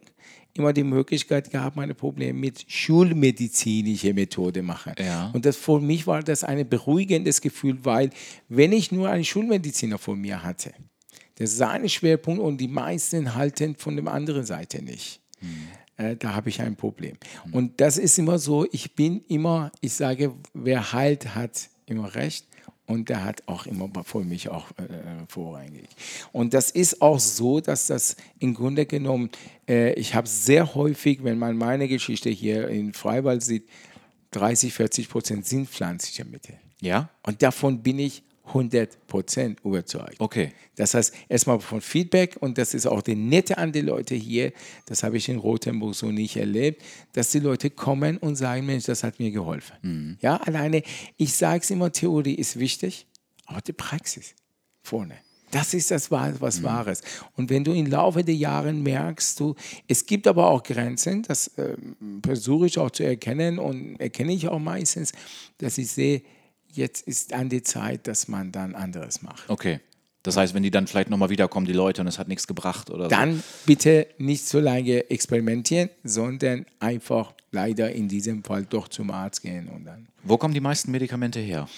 immer 0.59 0.73
die 0.73 0.83
Möglichkeit 0.83 1.49
gehabt, 1.49 1.75
meine 1.75 1.95
Probleme 1.95 2.37
mit 2.37 2.65
schulmedizinischer 2.67 4.13
Methode 4.13 4.61
machen. 4.61 4.93
Ja. 4.99 5.31
Und 5.33 5.45
das 5.45 5.57
für 5.57 5.79
mich 5.79 6.05
war 6.05 6.21
das 6.21 6.43
ein 6.43 6.67
beruhigendes 6.67 7.41
Gefühl, 7.41 7.79
weil 7.83 8.09
wenn 8.47 8.71
ich 8.71 8.91
nur 8.91 9.09
einen 9.09 9.25
Schulmediziner 9.25 9.97
vor 9.97 10.15
mir 10.15 10.43
hatte, 10.43 10.73
das 11.35 11.53
ist 11.53 11.61
ein 11.61 11.87
Schwerpunkt 11.87 12.41
und 12.41 12.57
die 12.57 12.67
meisten 12.67 13.33
halten 13.33 13.75
von 13.75 13.95
der 13.95 14.07
anderen 14.13 14.45
Seite 14.45 14.83
nicht. 14.83 15.21
Hm. 15.39 16.17
da 16.19 16.35
habe 16.35 16.49
ich 16.49 16.61
ein 16.61 16.75
Problem. 16.75 17.15
Hm. 17.43 17.53
Und 17.53 17.81
das 17.81 17.97
ist 17.97 18.19
immer 18.19 18.37
so, 18.37 18.67
ich 18.71 18.93
bin 18.93 19.21
immer, 19.29 19.71
ich 19.79 19.93
sage, 19.93 20.33
wer 20.53 20.91
heilt, 20.91 21.33
hat 21.33 21.69
immer 21.85 22.13
recht 22.13 22.45
und 22.89 23.07
der 23.09 23.23
hat 23.23 23.43
auch 23.45 23.67
immer 23.67 23.87
vor 24.03 24.23
mich 24.23 24.49
auch 24.49 24.71
äh, 24.71 24.83
vorrangig. 25.27 25.87
Und 26.31 26.55
das 26.55 26.71
ist 26.71 27.03
auch 27.03 27.19
so, 27.19 27.59
dass 27.59 27.85
das 27.85 28.15
im 28.39 28.55
Grunde 28.55 28.87
genommen, 28.87 29.29
äh, 29.67 29.93
ich 29.93 30.15
habe 30.15 30.27
sehr 30.27 30.73
häufig, 30.73 31.23
wenn 31.23 31.37
man 31.37 31.55
meine 31.55 31.87
Geschichte 31.87 32.31
hier 32.31 32.67
in 32.67 32.93
Freiwald 32.93 33.43
sieht, 33.43 33.69
30, 34.31 34.73
40 34.73 35.07
Prozent 35.07 35.45
sind 35.45 35.69
pflanzliche 35.69 36.25
Mittel. 36.25 36.55
Ja. 36.81 37.09
Und 37.21 37.43
davon 37.43 37.83
bin 37.83 37.99
ich 37.99 38.23
100% 38.53 39.57
überzeugt. 39.63 40.15
Okay. 40.19 40.51
Das 40.75 40.93
heißt, 40.93 41.13
erstmal 41.27 41.59
von 41.59 41.81
Feedback 41.81 42.37
und 42.39 42.57
das 42.57 42.73
ist 42.73 42.85
auch 42.85 43.01
die 43.01 43.15
Nette 43.15 43.57
an 43.57 43.71
die 43.71 43.81
Leute 43.81 44.15
hier, 44.15 44.51
das 44.85 45.03
habe 45.03 45.17
ich 45.17 45.29
in 45.29 45.37
Rothenburg 45.37 45.95
so 45.95 46.11
nicht 46.11 46.35
erlebt, 46.37 46.83
dass 47.13 47.31
die 47.31 47.39
Leute 47.39 47.69
kommen 47.69 48.17
und 48.17 48.35
sagen, 48.35 48.65
Mensch, 48.65 48.85
das 48.85 49.03
hat 49.03 49.19
mir 49.19 49.31
geholfen. 49.31 49.75
Mhm. 49.81 50.17
Ja, 50.21 50.37
alleine, 50.37 50.83
ich 51.17 51.33
sage 51.33 51.61
es 51.63 51.69
immer, 51.69 51.91
Theorie 51.91 52.35
ist 52.35 52.57
wichtig, 52.59 53.07
aber 53.45 53.61
die 53.61 53.73
Praxis 53.73 54.35
vorne. 54.81 55.15
Das 55.51 55.73
ist 55.73 55.89
das, 55.89 56.11
was 56.11 56.59
mhm. 56.59 56.63
Wahres. 56.63 57.01
Und 57.35 57.49
wenn 57.49 57.63
du 57.63 57.73
im 57.73 57.87
Laufe 57.87 58.23
der 58.23 58.35
Jahre 58.35 58.71
merkst, 58.71 59.39
du, 59.39 59.55
es 59.87 60.05
gibt 60.05 60.27
aber 60.27 60.47
auch 60.47 60.61
Grenzen, 60.61 61.23
das 61.23 61.47
äh, 61.57 61.75
versuche 62.23 62.67
ich 62.67 62.77
auch 62.77 62.91
zu 62.91 63.03
erkennen 63.03 63.57
und 63.57 63.99
erkenne 63.99 64.33
ich 64.33 64.47
auch 64.47 64.59
meistens, 64.59 65.11
dass 65.57 65.77
ich 65.77 65.91
sehe, 65.91 66.21
jetzt 66.71 67.07
ist 67.07 67.33
an 67.33 67.49
die 67.49 67.63
Zeit, 67.63 68.07
dass 68.07 68.27
man 68.27 68.51
dann 68.51 68.75
anderes 68.75 69.21
macht. 69.21 69.49
Okay. 69.49 69.79
Das 70.23 70.35
heißt, 70.35 70.53
wenn 70.53 70.63
die 70.63 70.71
dann 70.71 70.85
vielleicht 70.85 71.09
nochmal 71.09 71.29
wiederkommen, 71.29 71.65
die 71.65 71.73
Leute, 71.73 72.01
und 72.01 72.07
es 72.07 72.19
hat 72.19 72.27
nichts 72.27 72.45
gebracht 72.45 72.89
oder 72.89 73.07
Dann 73.07 73.37
so. 73.37 73.43
bitte 73.65 74.07
nicht 74.17 74.45
so 74.45 74.59
lange 74.59 75.09
experimentieren, 75.09 75.89
sondern 76.03 76.65
einfach 76.79 77.33
leider 77.51 77.91
in 77.91 78.09
diesem 78.09 78.43
Fall 78.43 78.65
doch 78.65 78.89
zum 78.89 79.11
Arzt 79.11 79.41
gehen 79.41 79.69
und 79.69 79.85
dann. 79.85 80.07
Wo 80.23 80.37
kommen 80.37 80.53
die 80.53 80.59
meisten 80.59 80.91
Medikamente 80.91 81.39
her? 81.39 81.69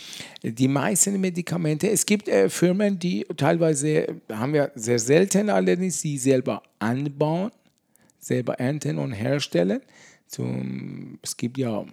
Die 0.41 0.67
meisten 0.67 1.21
Medikamente, 1.21 1.89
es 1.89 2.05
gibt 2.05 2.27
äh, 2.27 2.49
Firmen, 2.49 2.97
die 2.97 3.25
teilweise, 3.37 4.19
haben 4.31 4.53
wir 4.53 4.71
sehr 4.73 4.97
selten 4.97 5.51
allerdings, 5.51 6.01
die 6.01 6.17
selber 6.17 6.63
anbauen, 6.79 7.51
selber 8.19 8.55
ernten 8.55 8.97
und 8.97 9.11
herstellen. 9.11 9.81
Zum, 10.25 11.19
es 11.21 11.37
gibt 11.37 11.59
ja 11.59 11.85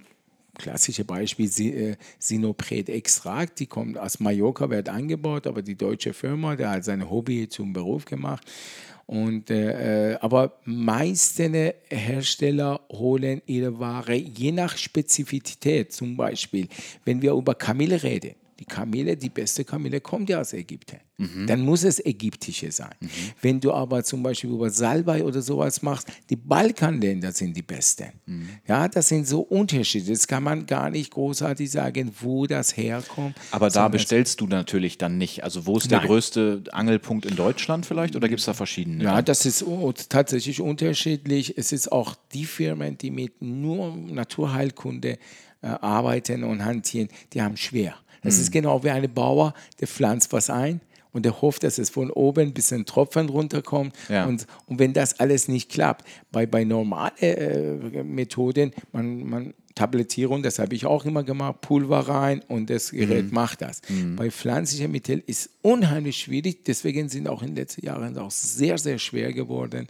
klassische 0.58 1.04
Beispiel 1.04 1.48
äh, 1.60 1.96
Sinopret-Extrakt, 2.18 3.60
die 3.60 3.66
kommt 3.66 3.96
aus 3.96 4.20
Mallorca, 4.20 4.68
wird 4.68 4.88
angebaut, 4.88 5.46
aber 5.46 5.62
die 5.62 5.76
deutsche 5.76 6.12
Firma, 6.12 6.56
der 6.56 6.70
hat 6.70 6.84
sein 6.84 7.08
Hobby 7.08 7.48
zum 7.48 7.72
Beruf 7.72 8.04
gemacht. 8.04 8.46
Und, 9.06 9.48
äh, 9.48 10.12
äh 10.12 10.18
aber 10.20 10.58
meiste 10.64 11.76
Hersteller 11.88 12.80
holen 12.92 13.40
ihre 13.46 13.78
Ware 13.78 14.14
je 14.14 14.52
nach 14.52 14.76
Spezifität. 14.76 15.92
Zum 15.92 16.14
Beispiel, 16.16 16.68
wenn 17.06 17.22
wir 17.22 17.32
über 17.32 17.54
Kamille 17.54 18.02
reden, 18.02 18.34
die 18.58 18.64
Kamille, 18.64 19.16
die 19.16 19.28
beste 19.28 19.64
Kamille 19.64 20.00
kommt 20.00 20.28
ja 20.28 20.40
aus 20.40 20.52
Ägypten. 20.52 20.98
Mhm. 21.16 21.46
Dann 21.46 21.60
muss 21.60 21.84
es 21.84 22.04
ägyptische 22.04 22.72
sein. 22.72 22.94
Mhm. 23.00 23.08
Wenn 23.40 23.60
du 23.60 23.72
aber 23.72 24.02
zum 24.02 24.22
Beispiel 24.22 24.50
über 24.50 24.70
Salbei 24.70 25.24
oder 25.24 25.42
sowas 25.42 25.82
machst, 25.82 26.08
die 26.28 26.36
Balkanländer 26.36 27.32
sind 27.32 27.56
die 27.56 27.62
besten. 27.62 28.12
Mhm. 28.26 28.48
Ja, 28.66 28.88
das 28.88 29.08
sind 29.08 29.26
so 29.26 29.40
Unterschiede. 29.40 30.10
Das 30.10 30.26
kann 30.26 30.42
man 30.42 30.66
gar 30.66 30.90
nicht 30.90 31.12
großartig 31.12 31.70
sagen, 31.70 32.12
wo 32.20 32.46
das 32.46 32.76
herkommt. 32.76 33.36
Aber 33.52 33.70
da 33.70 33.88
bestellst 33.88 34.40
du 34.40 34.46
natürlich 34.46 34.98
dann 34.98 35.18
nicht. 35.18 35.44
Also 35.44 35.66
wo 35.66 35.76
ist 35.76 35.90
der 35.90 35.98
Nein. 35.98 36.06
größte 36.08 36.64
Angelpunkt 36.72 37.26
in 37.26 37.36
Deutschland 37.36 37.86
vielleicht 37.86 38.16
oder 38.16 38.28
gibt 38.28 38.40
es 38.40 38.46
da 38.46 38.54
verschiedene? 38.54 39.04
Ja, 39.04 39.22
das 39.22 39.46
ist 39.46 39.64
tatsächlich 40.08 40.60
unterschiedlich. 40.60 41.56
Es 41.56 41.70
ist 41.72 41.92
auch 41.92 42.16
die 42.32 42.44
Firmen, 42.44 42.98
die 42.98 43.10
mit 43.10 43.40
nur 43.40 43.96
Naturheilkunde 43.96 45.18
äh, 45.62 45.66
arbeiten 45.66 46.44
und 46.44 46.64
hantieren, 46.64 47.08
die 47.32 47.42
haben 47.42 47.56
schwer 47.56 47.94
Das 48.22 48.36
Mhm. 48.36 48.42
ist 48.42 48.50
genau 48.52 48.82
wie 48.84 48.90
ein 48.90 49.12
Bauer, 49.12 49.54
der 49.80 49.88
pflanzt 49.88 50.32
was 50.32 50.50
ein 50.50 50.80
und 51.12 51.24
der 51.24 51.40
hofft, 51.40 51.62
dass 51.62 51.78
es 51.78 51.90
von 51.90 52.10
oben 52.10 52.48
ein 52.48 52.52
bisschen 52.54 52.84
Tropfen 52.84 53.28
runterkommt. 53.28 53.94
Ja. 54.08 54.26
Und, 54.26 54.46
und 54.66 54.78
wenn 54.78 54.92
das 54.92 55.18
alles 55.20 55.48
nicht 55.48 55.70
klappt, 55.70 56.04
bei, 56.30 56.46
bei 56.46 56.64
normalen 56.64 57.12
äh, 57.20 58.02
Methoden, 58.04 58.72
man, 58.92 59.24
man 59.28 59.54
Tablettierung, 59.74 60.42
das 60.42 60.58
habe 60.58 60.74
ich 60.74 60.86
auch 60.86 61.04
immer 61.04 61.22
gemacht, 61.22 61.60
Pulver 61.60 62.00
rein 62.00 62.42
und 62.48 62.68
das 62.68 62.90
Gerät 62.90 63.26
Mhm. 63.26 63.34
macht 63.34 63.62
das. 63.62 63.80
Bei 64.16 64.28
pflanzlichen 64.28 64.90
Mitteln 64.90 65.22
ist 65.24 65.50
unheimlich 65.62 66.16
schwierig, 66.18 66.64
deswegen 66.64 67.08
sind 67.08 67.28
auch 67.28 67.42
in 67.42 67.50
den 67.50 67.56
letzten 67.58 67.86
Jahren 67.86 68.18
auch 68.18 68.32
sehr, 68.32 68.76
sehr 68.78 68.98
schwer 68.98 69.32
geworden, 69.32 69.86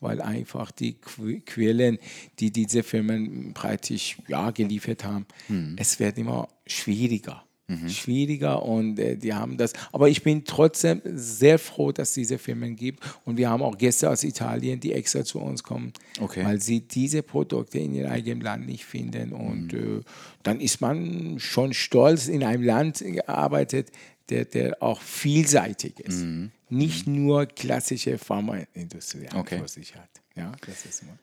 weil 0.00 0.20
einfach 0.20 0.72
die 0.72 0.94
Qu- 0.96 1.40
Quellen, 1.46 1.98
die 2.40 2.50
diese 2.50 2.82
Firmen 2.82 3.52
praktisch 3.54 4.16
ja, 4.26 4.50
geliefert 4.50 5.04
haben, 5.04 5.24
Mhm. 5.48 5.76
es 5.78 6.00
wird 6.00 6.18
immer 6.18 6.48
schwieriger. 6.66 7.44
Schwieriger 7.88 8.62
und 8.62 8.98
äh, 8.98 9.16
die 9.16 9.34
haben 9.34 9.58
das. 9.58 9.74
Aber 9.92 10.08
ich 10.08 10.22
bin 10.22 10.44
trotzdem 10.44 11.02
sehr 11.04 11.58
froh, 11.58 11.92
dass 11.92 12.08
es 12.08 12.14
diese 12.14 12.38
Firmen 12.38 12.76
gibt. 12.76 13.02
Und 13.26 13.36
wir 13.36 13.50
haben 13.50 13.62
auch 13.62 13.76
Gäste 13.76 14.08
aus 14.08 14.24
Italien, 14.24 14.80
die 14.80 14.92
extra 14.94 15.22
zu 15.22 15.38
uns 15.38 15.62
kommen, 15.62 15.92
Okay. 16.18 16.44
weil 16.46 16.60
sie 16.62 16.80
diese 16.80 17.22
Produkte 17.22 17.78
in 17.78 17.92
ihrem 17.94 18.10
eigenen 18.10 18.40
Land 18.40 18.66
nicht 18.66 18.86
finden. 18.86 19.32
Und 19.34 19.74
äh, 19.74 20.00
dann 20.42 20.60
ist 20.60 20.80
man 20.80 21.38
schon 21.38 21.74
stolz, 21.74 22.26
in 22.28 22.42
einem 22.42 22.62
Land 22.62 23.00
gearbeitet, 23.04 23.90
der, 24.30 24.46
der 24.46 24.82
auch 24.82 25.00
vielseitig 25.02 26.00
ist. 26.00 26.24
Nicht 26.70 27.06
nur 27.06 27.46
klassische 27.46 28.16
Pharmaindustrie 28.18 29.26
Okay. 29.34 29.58
vor 29.58 29.68
sich 29.68 29.94
hat. 29.94 30.08
Ja, 30.34 30.52
das 30.66 30.86
ist 30.86 31.02
mal. 31.04 31.18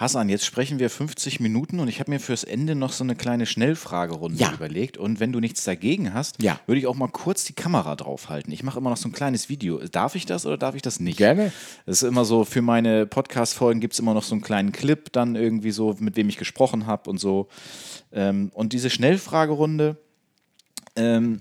Hassan, 0.00 0.30
jetzt 0.30 0.46
sprechen 0.46 0.78
wir 0.78 0.88
50 0.88 1.40
Minuten 1.40 1.78
und 1.78 1.88
ich 1.88 2.00
habe 2.00 2.10
mir 2.10 2.20
fürs 2.20 2.42
Ende 2.42 2.74
noch 2.74 2.90
so 2.92 3.04
eine 3.04 3.14
kleine 3.16 3.44
Schnellfragerunde 3.44 4.38
Ja. 4.38 4.54
überlegt. 4.54 4.96
Und 4.96 5.20
wenn 5.20 5.30
du 5.30 5.40
nichts 5.40 5.62
dagegen 5.64 6.14
hast, 6.14 6.42
Ja. 6.42 6.58
würde 6.64 6.78
ich 6.78 6.86
auch 6.86 6.94
mal 6.94 7.08
kurz 7.08 7.44
die 7.44 7.52
Kamera 7.52 7.96
draufhalten. 7.96 8.50
Ich 8.50 8.62
mache 8.62 8.78
immer 8.78 8.88
noch 8.88 8.96
so 8.96 9.10
ein 9.10 9.12
kleines 9.12 9.50
Video. 9.50 9.76
Darf 9.88 10.14
ich 10.14 10.24
das 10.24 10.46
oder 10.46 10.56
darf 10.56 10.74
ich 10.74 10.80
das 10.80 11.00
nicht? 11.00 11.18
Gerne. 11.18 11.52
Das 11.84 12.00
ist 12.02 12.08
immer 12.08 12.24
so, 12.24 12.46
für 12.46 12.62
meine 12.62 13.04
Podcast-Folgen 13.04 13.78
gibt 13.80 13.92
es 13.92 13.98
immer 13.98 14.14
noch 14.14 14.22
so 14.22 14.34
einen 14.34 14.40
kleinen 14.40 14.72
Clip, 14.72 15.12
dann 15.12 15.36
irgendwie 15.36 15.70
so, 15.70 15.94
mit 16.00 16.16
wem 16.16 16.30
ich 16.30 16.38
gesprochen 16.38 16.86
habe 16.86 17.10
und 17.10 17.18
so. 17.20 17.48
Ähm, 18.10 18.50
und 18.54 18.72
diese 18.72 18.88
Schnellfragerunde, 18.88 19.98
ähm, 20.96 21.40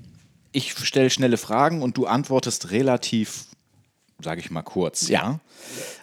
ich 0.52 0.74
stelle 0.78 1.10
schnelle 1.10 1.38
Fragen 1.38 1.82
und 1.82 1.96
du 1.96 2.08
antwortest 2.08 2.72
relativ, 2.72 3.46
sage 4.22 4.42
ich 4.42 4.52
mal, 4.52 4.64
kurz. 4.64 5.08
Ja. 5.08 5.40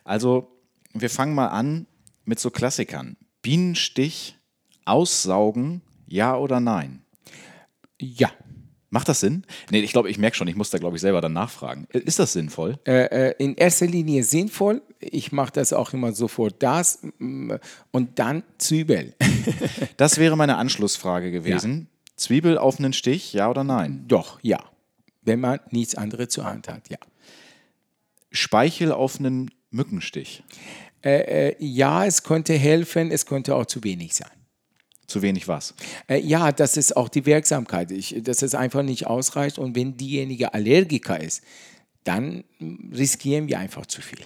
Also, 0.04 0.48
wir 0.94 1.10
fangen 1.10 1.34
mal 1.34 1.48
an 1.48 1.86
mit 2.26 2.38
so 2.38 2.50
Klassikern. 2.50 3.16
Bienenstich, 3.40 4.36
aussaugen, 4.84 5.80
ja 6.06 6.36
oder 6.36 6.60
nein? 6.60 7.02
Ja. 7.98 8.30
Macht 8.90 9.08
das 9.08 9.20
Sinn? 9.20 9.44
Nee, 9.70 9.80
ich 9.80 9.92
glaube, 9.92 10.10
ich 10.10 10.18
merke 10.18 10.36
schon, 10.36 10.46
ich 10.46 10.54
muss 10.54 10.70
da, 10.70 10.78
glaube 10.78 10.96
ich, 10.96 11.02
selber 11.02 11.20
dann 11.20 11.32
nachfragen. 11.32 11.86
Ist 11.90 12.18
das 12.18 12.32
sinnvoll? 12.32 12.78
Äh, 12.86 13.30
äh, 13.30 13.34
in 13.38 13.56
erster 13.56 13.86
Linie 13.86 14.22
sinnvoll. 14.22 14.80
Ich 15.00 15.32
mache 15.32 15.52
das 15.52 15.72
auch 15.72 15.92
immer 15.92 16.12
sofort 16.12 16.62
das 16.62 17.00
mm, 17.18 17.52
und 17.90 18.18
dann 18.18 18.42
Zwiebel. 18.58 19.14
Das 19.96 20.18
wäre 20.18 20.36
meine 20.36 20.56
Anschlussfrage 20.56 21.30
gewesen. 21.30 21.88
Zwiebel 22.16 22.58
auf 22.58 22.78
einen 22.78 22.92
Stich, 22.92 23.32
ja 23.32 23.50
oder 23.50 23.64
nein? 23.64 24.04
Doch, 24.08 24.38
ja. 24.42 24.60
Wenn 25.22 25.40
man 25.40 25.60
nichts 25.70 25.94
anderes 25.94 26.28
zur 26.28 26.44
Hand 26.44 26.68
hat, 26.68 26.88
ja. 26.88 26.98
Speichel 28.30 28.92
auf 28.92 29.18
einen 29.18 29.50
Mückenstich. 29.70 30.42
Äh, 31.04 31.50
äh, 31.50 31.56
ja, 31.58 32.04
es 32.04 32.22
könnte 32.22 32.54
helfen, 32.54 33.10
es 33.10 33.26
könnte 33.26 33.54
auch 33.54 33.66
zu 33.66 33.82
wenig 33.84 34.14
sein. 34.14 34.30
Zu 35.06 35.22
wenig 35.22 35.46
was? 35.46 35.74
Äh, 36.08 36.20
ja, 36.20 36.50
das 36.50 36.76
ist 36.76 36.96
auch 36.96 37.08
die 37.08 37.26
Wirksamkeit, 37.26 37.92
ich, 37.92 38.16
dass 38.22 38.42
es 38.42 38.54
einfach 38.54 38.82
nicht 38.82 39.06
ausreicht. 39.06 39.58
Und 39.58 39.76
wenn 39.76 39.96
diejenige 39.96 40.52
Allergiker 40.52 41.20
ist, 41.20 41.42
dann 42.04 42.44
riskieren 42.92 43.48
wir 43.48 43.58
einfach 43.58 43.86
zu 43.86 44.00
viel. 44.00 44.20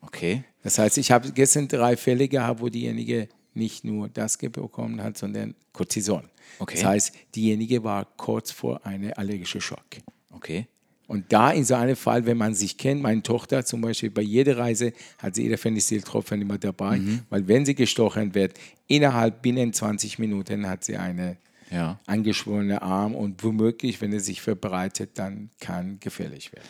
Okay. 0.00 0.44
Das 0.62 0.78
heißt, 0.78 0.98
ich 0.98 1.10
habe 1.10 1.32
gestern 1.32 1.68
drei 1.68 1.96
Fälle 1.96 2.28
gehabt, 2.28 2.60
wo 2.60 2.68
diejenige 2.68 3.28
nicht 3.54 3.84
nur 3.84 4.08
das 4.08 4.38
bekommen 4.38 5.02
hat, 5.02 5.18
sondern 5.18 5.54
Cortison. 5.72 6.28
Okay. 6.58 6.76
Das 6.76 6.84
heißt, 6.84 7.12
diejenige 7.34 7.84
war 7.84 8.06
kurz 8.16 8.50
vor 8.50 8.84
einem 8.86 9.12
allergischen 9.16 9.60
Schock. 9.60 9.84
Okay. 10.30 10.66
Und 11.12 11.30
da 11.30 11.50
in 11.50 11.64
so 11.66 11.74
einem 11.74 11.94
Fall, 11.94 12.24
wenn 12.24 12.38
man 12.38 12.54
sich 12.54 12.78
kennt, 12.78 13.02
meine 13.02 13.22
Tochter 13.22 13.66
zum 13.66 13.82
Beispiel 13.82 14.08
bei 14.10 14.22
jeder 14.22 14.56
Reise 14.56 14.94
hat 15.18 15.34
sie 15.34 15.44
ihre 15.44 15.58
Phenicilltropfen 15.58 16.40
immer 16.40 16.56
dabei, 16.56 16.96
Mhm. 17.00 17.20
weil 17.28 17.46
wenn 17.48 17.66
sie 17.66 17.74
gestochen 17.74 18.34
wird, 18.34 18.54
innerhalb 18.86 19.42
binnen 19.42 19.74
20 19.74 20.18
Minuten 20.18 20.66
hat 20.66 20.84
sie 20.84 20.96
eine 20.96 21.36
Ja. 21.70 21.98
angeschwollene 22.06 22.80
Arm 22.80 23.14
und 23.14 23.44
womöglich, 23.44 24.00
wenn 24.00 24.10
er 24.14 24.20
sich 24.20 24.40
verbreitet, 24.40 25.10
dann 25.18 25.50
kann 25.60 26.00
gefährlich 26.00 26.50
werden. 26.54 26.64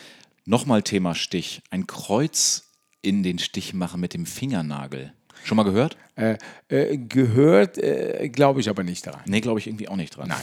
Nochmal 0.44 0.82
Thema 0.82 1.14
Stich. 1.14 1.62
Ein 1.70 1.86
Kreuz 1.86 2.64
in 3.00 3.22
den 3.22 3.38
Stich 3.38 3.74
machen 3.74 4.00
mit 4.00 4.12
dem 4.12 4.26
Fingernagel. 4.26 5.12
Schon 5.44 5.56
mal 5.56 5.62
gehört? 5.62 5.96
Äh, 6.16 6.36
äh, 6.68 6.96
gehört, 6.98 7.78
äh, 7.78 8.28
glaube 8.28 8.60
ich 8.60 8.68
aber 8.68 8.82
nicht 8.82 9.06
daran. 9.06 9.22
Nee, 9.26 9.40
glaube 9.40 9.60
ich 9.60 9.68
irgendwie 9.68 9.88
auch 9.88 9.94
nicht 9.96 10.16
dran. 10.16 10.28
Nein. 10.28 10.42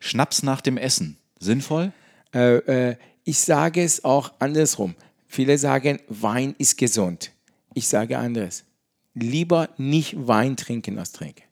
Schnaps 0.00 0.44
nach 0.44 0.60
dem 0.60 0.76
Essen. 0.76 1.16
Sinnvoll? 1.40 1.90
Äh, 3.24 3.30
äh, 3.30 3.30
ich 3.30 3.38
sage 3.38 3.82
es 3.82 4.04
auch 4.04 4.32
andersrum. 4.38 4.94
Viele 5.28 5.58
sagen, 5.58 6.00
Wein 6.08 6.54
ist 6.58 6.76
gesund. 6.76 7.32
Ich 7.74 7.88
sage 7.88 8.18
anderes. 8.18 8.64
Lieber 9.14 9.70
nicht 9.78 10.14
Wein 10.26 10.56
trinken 10.56 10.98
als 10.98 11.12
trinken. 11.12 11.42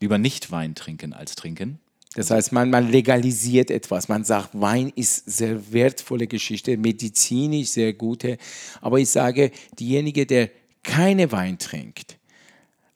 Lieber 0.00 0.18
nicht 0.18 0.50
Wein 0.50 0.74
trinken 0.74 1.12
als 1.12 1.34
trinken. 1.34 1.78
Das 2.14 2.30
heißt, 2.30 2.52
man, 2.52 2.70
man 2.70 2.90
legalisiert 2.90 3.70
etwas. 3.70 4.08
Man 4.08 4.24
sagt, 4.24 4.50
Wein 4.54 4.90
ist 4.96 5.30
sehr 5.30 5.72
wertvolle 5.72 6.26
Geschichte, 6.26 6.76
medizinisch 6.78 7.68
sehr 7.68 7.92
gute. 7.92 8.38
Aber 8.80 8.98
ich 8.98 9.10
sage, 9.10 9.50
derjenige, 9.78 10.24
der 10.24 10.50
keine 10.82 11.30
Wein 11.32 11.58
trinkt, 11.58 12.16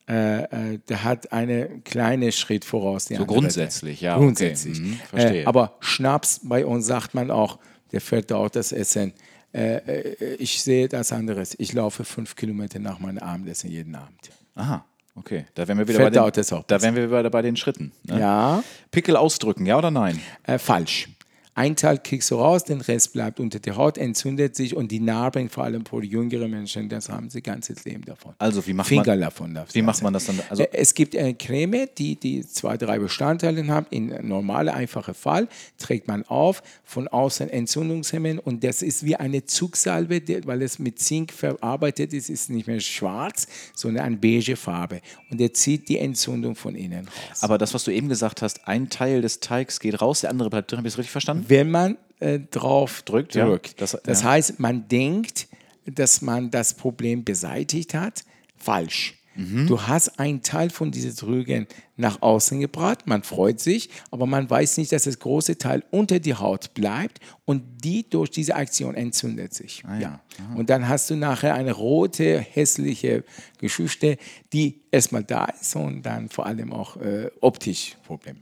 äh, 0.08 0.42
äh, 0.42 0.78
der 0.88 1.04
hat 1.04 1.32
einen 1.32 1.84
kleinen 1.84 2.32
Schritt 2.32 2.64
voraus. 2.64 3.04
So 3.04 3.14
andere 3.14 3.26
grundsätzlich, 3.26 4.00
ja, 4.00 4.16
okay. 4.16 4.24
Grundsätzlich. 4.24 4.80
Mhm, 4.80 5.00
verstehe. 5.08 5.42
Äh, 5.42 5.46
aber 5.46 5.76
Schnaps, 5.80 6.40
bei 6.42 6.64
uns 6.64 6.86
sagt 6.86 7.14
man 7.14 7.30
auch, 7.30 7.58
der 7.92 8.00
verdaut 8.00 8.56
das 8.56 8.72
Essen. 8.72 9.12
Äh, 9.52 9.76
äh, 9.76 10.34
ich 10.34 10.62
sehe 10.62 10.88
das 10.88 11.12
anderes. 11.12 11.56
Ich 11.58 11.72
laufe 11.72 12.04
fünf 12.04 12.36
Kilometer 12.36 12.78
nach 12.78 12.98
meinem 12.98 13.18
Abendessen 13.18 13.70
jeden 13.70 13.94
Abend. 13.94 14.30
Aha, 14.54 14.84
okay. 15.14 15.46
Da 15.54 15.66
wären 15.66 15.78
wir 15.78 15.88
wieder, 15.88 15.98
bei 15.98 16.10
den, 16.10 16.64
da 16.66 16.82
wären 16.82 16.94
wir 16.94 17.10
wieder 17.10 17.30
bei 17.30 17.42
den 17.42 17.56
Schritten. 17.56 17.92
Ne? 18.04 18.20
Ja, 18.20 18.62
Pickel 18.90 19.16
ausdrücken, 19.16 19.66
ja 19.66 19.78
oder 19.78 19.90
nein? 19.90 20.20
äh, 20.44 20.58
falsch. 20.58 21.08
Ein 21.54 21.76
Teil 21.76 21.98
kriegst 21.98 22.30
du 22.30 22.36
raus, 22.36 22.64
den 22.64 22.80
Rest 22.80 23.12
bleibt 23.12 23.40
unter 23.40 23.58
der 23.58 23.76
Haut, 23.76 23.98
entzündet 23.98 24.54
sich 24.54 24.74
und 24.76 24.90
die 24.90 25.00
Narben, 25.00 25.48
vor 25.48 25.64
allem 25.64 25.84
für 25.84 26.02
jüngere 26.04 26.48
Menschen, 26.48 26.88
das 26.88 27.08
haben 27.08 27.28
sie 27.28 27.42
ganzes 27.42 27.84
Leben 27.84 28.04
davon. 28.04 28.34
Also 28.38 28.64
wie 28.66 28.72
macht 28.72 28.88
Finger 28.88 29.04
man, 29.06 29.20
davon. 29.20 29.58
wie 29.72 29.82
macht 29.82 30.02
man 30.02 30.12
das 30.12 30.26
dann? 30.26 30.40
Also 30.48 30.62
Äh, 30.62 30.68
Es 30.72 30.94
gibt 30.94 31.16
eine 31.16 31.34
Creme, 31.34 31.88
die, 31.98 32.16
die 32.16 32.46
zwei, 32.46 32.76
drei 32.76 32.98
Bestandteile 32.98 33.66
hat. 33.66 33.86
In 33.90 34.14
normaler, 34.26 34.74
einfacher 34.74 35.12
Fall 35.14 35.48
trägt 35.76 36.06
man 36.08 36.24
auf, 36.24 36.62
von 36.84 37.08
außen 37.08 37.50
Entzündungshemmen 37.50 38.38
und 38.38 38.62
das 38.64 38.82
ist 38.82 39.04
wie 39.04 39.16
eine 39.16 39.44
Zugsalbe, 39.44 40.22
weil 40.46 40.62
es 40.62 40.78
mit 40.78 40.98
Zink 40.98 41.32
verarbeitet 41.32 42.12
ist, 42.12 42.30
ist 42.30 42.50
nicht 42.50 42.66
mehr 42.68 42.80
schwarz, 42.80 43.46
sondern 43.74 44.04
eine 44.04 44.16
beige 44.16 44.56
Farbe. 44.56 45.00
Und 45.30 45.40
der 45.40 45.52
zieht 45.52 45.88
die 45.88 45.98
Entzündung 45.98 46.54
von 46.54 46.74
innen 46.74 47.06
raus. 47.06 47.42
aber 47.42 47.58
das, 47.58 47.74
was 47.74 47.84
du 47.84 47.90
eben 47.90 48.08
gesagt 48.08 48.42
hast, 48.42 48.66
ein 48.68 48.88
Teil 48.88 49.20
des 49.20 49.40
Teigs 49.40 49.80
geht 49.80 50.00
raus, 50.00 50.20
der 50.20 50.30
andere 50.30 50.48
bleibt 50.48 50.70
drin. 50.70 50.78
Habe 50.78 50.88
ich 50.88 50.94
das 50.94 50.98
richtig 50.98 51.12
verstanden? 51.12 51.39
Wenn 51.48 51.70
man 51.70 51.96
äh, 52.20 52.38
drauf 52.50 53.02
Drückt, 53.02 53.34
ja. 53.34 53.46
drückt. 53.46 53.80
Das- 53.80 53.96
Das, 54.04 54.22
ja. 54.22 54.30
heißt, 54.30 54.60
man 54.60 54.86
denkt, 54.88 55.48
dass 55.86 56.20
man 56.22 56.50
das 56.50 56.74
Problem 56.74 57.24
beseitigt 57.24 57.94
hat. 57.94 58.24
Falsch. 58.56 59.16
Mhm. 59.36 59.68
Du 59.68 59.80
hast 59.80 60.18
einen 60.18 60.42
Teil 60.42 60.70
von 60.70 60.90
diesen 60.90 61.14
Drügen 61.14 61.66
nach 61.96 62.20
außen 62.20 62.58
gebracht, 62.60 63.06
man 63.06 63.22
freut 63.22 63.60
sich, 63.60 63.88
aber 64.10 64.26
man 64.26 64.50
weiß 64.50 64.76
nicht, 64.78 64.90
dass 64.90 65.04
das 65.04 65.18
große 65.20 65.56
Teil 65.56 65.84
unter 65.92 66.18
die 66.18 66.34
Haut 66.34 66.74
bleibt 66.74 67.20
und 67.44 67.62
die 67.84 68.08
durch 68.10 68.30
diese 68.30 68.56
Aktion 68.56 68.94
entzündet 68.96 69.54
sich. 69.54 69.84
Ah 69.86 69.98
ja. 69.98 70.20
Und 70.56 70.68
dann 70.68 70.88
hast 70.88 71.08
du 71.10 71.14
nachher 71.16 71.54
eine 71.54 71.72
rote, 71.72 72.40
hässliche 72.40 73.22
Geschichte, 73.58 74.18
die 74.52 74.80
erstmal 74.90 75.22
da 75.24 75.44
ist 75.46 75.76
und 75.76 76.02
dann 76.02 76.28
vor 76.28 76.46
allem 76.46 76.72
auch 76.72 76.96
äh, 76.96 77.30
optisch 77.40 77.96
Probleme. 78.04 78.40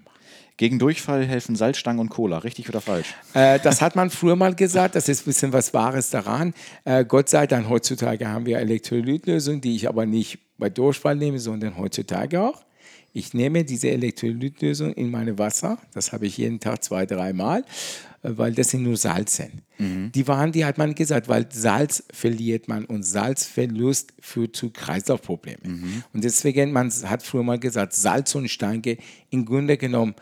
Gegen 0.59 0.80
Durchfall 0.80 1.24
helfen 1.24 1.54
Salzstangen 1.54 2.00
und 2.00 2.09
Cola, 2.09 2.38
richtig 2.38 2.68
oder 2.68 2.80
falsch? 2.80 3.14
Äh, 3.32 3.61
das 3.61 3.80
hat 3.80 3.94
man 3.94 4.11
früher 4.11 4.34
mal 4.34 4.56
gesagt, 4.56 4.96
das 4.96 5.09
ist 5.09 5.22
ein 5.22 5.26
bisschen 5.26 5.52
was 5.52 5.72
Wahres 5.72 6.11
daran. 6.11 6.52
Äh, 6.84 7.04
Gott 7.04 7.28
sei 7.28 7.46
Dank, 7.46 7.68
heutzutage 7.68 8.26
haben 8.26 8.44
wir 8.44 8.59
Elektrolytlösungen, 8.59 9.61
die 9.61 9.76
ich 9.76 9.88
aber 9.88 10.04
nicht 10.04 10.40
bei 10.59 10.68
Durchfall 10.68 11.14
nehme, 11.14 11.38
sondern 11.38 11.78
heutzutage 11.78 12.42
auch. 12.42 12.64
Ich 13.12 13.34
nehme 13.34 13.64
diese 13.64 13.88
Elektrolytlösung 13.90 14.92
in 14.94 15.12
meine 15.12 15.38
Wasser, 15.38 15.78
das 15.94 16.11
habe 16.11 16.26
ich 16.26 16.36
jeden 16.36 16.59
Tag 16.59 16.82
zwei, 16.82 17.06
dreimal, 17.06 17.61
äh, 18.24 18.30
weil 18.32 18.52
das 18.52 18.70
sind 18.70 18.82
nur 18.82 18.96
Salzen. 18.96 19.62
Die 19.80 20.26
waren, 20.26 20.50
die 20.50 20.64
hat 20.64 20.76
man 20.76 20.92
gesagt, 20.92 21.28
weil 21.28 21.46
Salz 21.52 22.02
verliert 22.12 22.66
man 22.66 22.84
und 22.84 23.04
Salzverlust 23.04 24.12
führt 24.18 24.56
zu 24.56 24.70
Kreislaufproblemen. 24.70 26.02
Und 26.12 26.24
deswegen, 26.24 26.72
man 26.72 26.90
hat 26.90 27.22
früher 27.22 27.44
mal 27.44 27.61
gesagt, 27.61 27.92
Salz 27.92 28.34
und 28.34 28.48
Steine 28.48 28.96
im 29.30 29.44
Grunde 29.44 29.76
genommen 29.76 30.16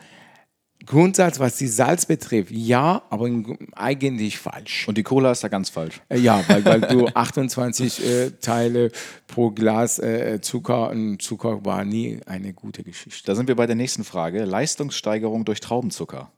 Grundsatz, 0.87 1.39
was 1.39 1.57
die 1.57 1.67
Salz 1.67 2.05
betrifft, 2.05 2.51
ja, 2.51 3.03
aber 3.09 3.29
eigentlich 3.75 4.39
falsch. 4.39 4.87
Und 4.87 4.97
die 4.97 5.03
Cola 5.03 5.31
ist 5.31 5.43
da 5.43 5.49
ganz 5.49 5.69
falsch. 5.69 6.01
Äh, 6.07 6.19
ja, 6.19 6.41
weil, 6.47 6.63
weil 6.65 6.81
du 6.81 7.07
28 7.13 8.05
äh, 8.05 8.31
Teile 8.41 8.91
pro 9.27 9.51
Glas 9.51 9.99
äh, 9.99 10.39
Zucker 10.41 10.89
und 10.89 11.21
Zucker 11.21 11.65
war 11.65 11.83
nie 11.83 12.21
eine 12.25 12.53
gute 12.53 12.83
Geschichte. 12.83 13.23
Da 13.25 13.35
sind 13.35 13.47
wir 13.49 13.55
bei 13.55 13.67
der 13.67 13.75
nächsten 13.75 14.05
Frage. 14.05 14.45
Leistungssteigerung 14.45 15.43
durch 15.43 15.59
Traubenzucker. 15.59 16.31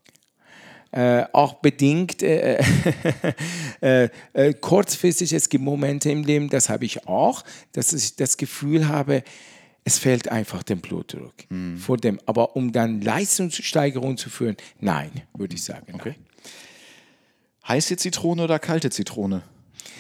Äh, 0.92 1.26
auch 1.34 1.56
bedingt 1.56 2.24
äh, 2.24 2.58
äh, 3.82 4.10
äh, 4.34 4.54
kurzfristig, 4.56 5.32
es 5.34 5.50
gibt 5.50 5.64
Momente 5.64 6.10
im 6.10 6.24
Leben, 6.24 6.50
das 6.50 6.68
habe 6.68 6.86
ich 6.86 7.08
auch, 7.08 7.44
dass 7.74 7.94
ich 7.94 8.16
das 8.16 8.38
Gefühl 8.38 8.88
habe, 8.88 9.22
es 9.90 9.98
fällt 9.98 10.30
einfach 10.30 10.62
den 10.62 10.82
Blutdruck 10.82 11.34
mhm. 11.50 11.78
vor 11.78 11.98
dem. 11.98 12.20
Aber 12.28 12.56
um 12.56 12.72
dann 12.72 13.02
Leistungssteigerung 13.02 14.18
zu 14.18 14.30
führen, 14.30 14.56
nein, 14.80 15.10
würde 15.34 15.56
ich 15.56 15.64
sagen. 15.64 15.96
Okay. 15.96 16.14
Heiße 17.68 17.98
Zitrone 17.98 18.44
oder 18.44 18.60
kalte 18.60 18.92
Zitrone? 18.92 19.42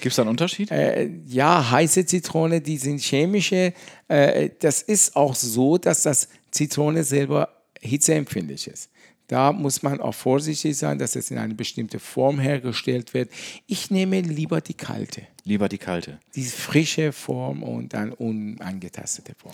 Gibt 0.02 0.12
es 0.12 0.16
da 0.18 0.22
einen 0.22 0.30
Unterschied? 0.30 0.70
Äh, 0.70 1.10
ja, 1.26 1.72
heiße 1.72 2.06
Zitrone, 2.06 2.62
die 2.62 2.78
sind 2.78 3.02
chemische. 3.02 3.74
Äh, 4.08 4.52
das 4.60 4.84
ist 4.84 5.16
auch 5.16 5.34
so, 5.34 5.80
dass 5.80 6.04
das 6.04 6.30
Zitrone 6.52 7.04
selber 7.04 7.50
hitzeempfindlich 7.82 8.68
ist. 8.68 8.92
Da 9.30 9.52
muss 9.52 9.84
man 9.84 10.02
auch 10.02 10.16
vorsichtig 10.16 10.76
sein, 10.76 10.98
dass 10.98 11.16
es 11.16 11.30
in 11.30 11.38
eine 11.38 11.54
bestimmte 11.54 12.00
Form 12.00 12.40
hergestellt 12.40 13.14
wird. 13.14 13.30
Ich 13.68 13.92
nehme 13.92 14.22
lieber 14.22 14.60
die 14.60 14.74
kalte. 14.74 15.22
Lieber 15.44 15.70
die 15.70 15.78
kalte. 15.78 16.20
Die 16.36 16.46
frische 16.46 17.12
Form 17.12 17.62
und 17.62 17.94
dann 17.94 18.12
unangetastete 18.12 19.36
Form. 19.36 19.54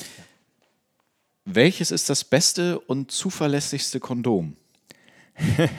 Welches 1.43 1.91
ist 1.91 2.09
das 2.09 2.23
beste 2.23 2.79
und 2.79 3.11
zuverlässigste 3.11 3.99
Kondom? 3.99 4.55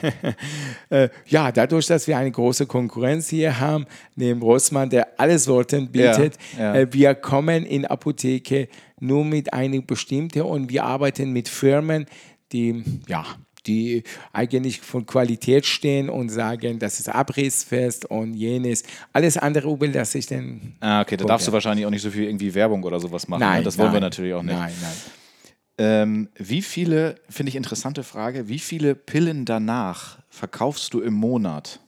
Äh, 0.89 1.09
ja, 1.25 1.51
dadurch, 1.51 1.87
dass 1.87 2.07
wir 2.07 2.17
eine 2.17 2.31
große 2.31 2.65
Konkurrenz 2.65 3.27
hier 3.27 3.59
haben, 3.59 3.85
neben 4.15 4.41
Rossmann, 4.41 4.89
der 4.89 5.19
alle 5.19 5.37
Sorten 5.37 5.91
bietet, 5.91 6.37
ja, 6.55 6.75
ja. 6.75 6.75
Äh, 6.75 6.93
wir 6.93 7.13
kommen 7.15 7.65
in 7.65 7.85
Apotheke 7.85 8.69
nur 8.99 9.25
mit 9.25 9.51
einigen 9.51 9.85
bestimmten 9.85 10.43
und 10.43 10.69
wir 10.69 10.85
arbeiten 10.85 11.33
mit 11.33 11.49
Firmen, 11.49 12.05
die 12.53 12.83
ja 13.07 13.25
die 13.67 14.03
eigentlich 14.33 14.81
von 14.81 15.05
Qualität 15.05 15.65
stehen 15.65 16.09
und 16.09 16.29
sagen, 16.29 16.79
das 16.79 16.99
ist 16.99 17.09
abrissfest 17.09 18.05
und 18.05 18.33
jenes. 18.33 18.83
Alles 19.13 19.37
andere 19.37 19.69
überlasse 19.71 20.17
ich 20.17 20.25
dann. 20.25 20.75
Ah, 20.79 21.01
okay, 21.01 21.17
da 21.17 21.25
darfst 21.25 21.47
du 21.47 21.51
wahrscheinlich 21.51 21.85
auch 21.85 21.91
nicht 21.91 22.01
so 22.01 22.09
viel 22.09 22.23
irgendwie 22.23 22.53
Werbung 22.53 22.83
oder 22.83 22.99
sowas 22.99 23.27
machen. 23.27 23.41
Ne? 23.41 23.45
Nein, 23.45 23.63
das 23.63 23.77
wollen 23.77 23.87
nein, 23.87 23.95
wir 23.95 24.01
natürlich 24.01 24.33
auch 24.33 24.43
nicht. 24.43 24.57
Nein, 24.57 24.73
nein. 24.81 24.93
Ähm, 25.79 26.29
wie 26.35 26.61
viele, 26.63 27.15
finde 27.29 27.49
ich 27.49 27.55
interessante 27.55 28.03
Frage, 28.03 28.47
wie 28.47 28.59
viele 28.59 28.95
Pillen 28.95 29.45
danach 29.45 30.17
verkaufst 30.29 30.93
du 30.93 31.01
im 31.01 31.13
Monat? 31.13 31.79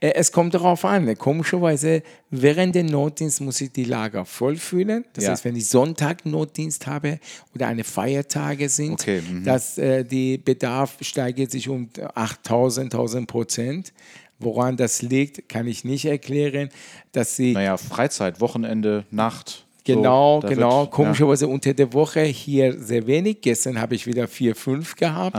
Äh, 0.00 0.12
es 0.14 0.32
kommt 0.32 0.54
darauf 0.54 0.84
an. 0.84 1.16
Komischerweise, 1.16 2.02
während 2.30 2.74
der 2.74 2.84
Notdienst 2.84 3.40
muss 3.40 3.60
ich 3.60 3.72
die 3.72 3.84
Lager 3.84 4.24
vollfüllen. 4.24 5.04
Das 5.12 5.24
ja. 5.24 5.30
heißt, 5.30 5.44
wenn 5.44 5.56
ich 5.56 5.68
Sonntag 5.68 6.24
Notdienst 6.26 6.86
habe 6.86 7.18
oder 7.54 7.66
eine 7.68 7.84
Feiertage 7.84 8.68
sind, 8.68 8.94
okay, 8.94 9.20
mhm. 9.20 9.44
dass 9.44 9.78
äh, 9.78 10.04
die 10.04 10.38
Bedarf 10.38 10.96
steigert 11.00 11.50
sich 11.50 11.68
um 11.68 11.88
8000, 12.14 12.92
1000 12.92 13.26
Prozent. 13.26 13.92
Woran 14.38 14.76
das 14.76 15.02
liegt, 15.02 15.48
kann 15.48 15.68
ich 15.68 15.84
nicht 15.84 16.04
erklären. 16.04 16.68
Dass 17.12 17.36
sie 17.36 17.52
naja, 17.52 17.76
Freizeit, 17.76 18.40
Wochenende, 18.40 19.04
Nacht. 19.10 19.64
Genau, 19.84 20.40
so, 20.40 20.48
genau. 20.48 20.80
Wird, 20.82 20.90
Komischerweise 20.90 21.46
ja. 21.46 21.52
unter 21.52 21.74
der 21.74 21.92
Woche 21.92 22.22
hier 22.22 22.78
sehr 22.78 23.06
wenig. 23.06 23.40
Gestern 23.40 23.80
habe 23.80 23.94
ich 23.94 24.06
wieder 24.06 24.28
vier, 24.28 24.54
fünf 24.54 24.94
gehabt. 24.94 25.36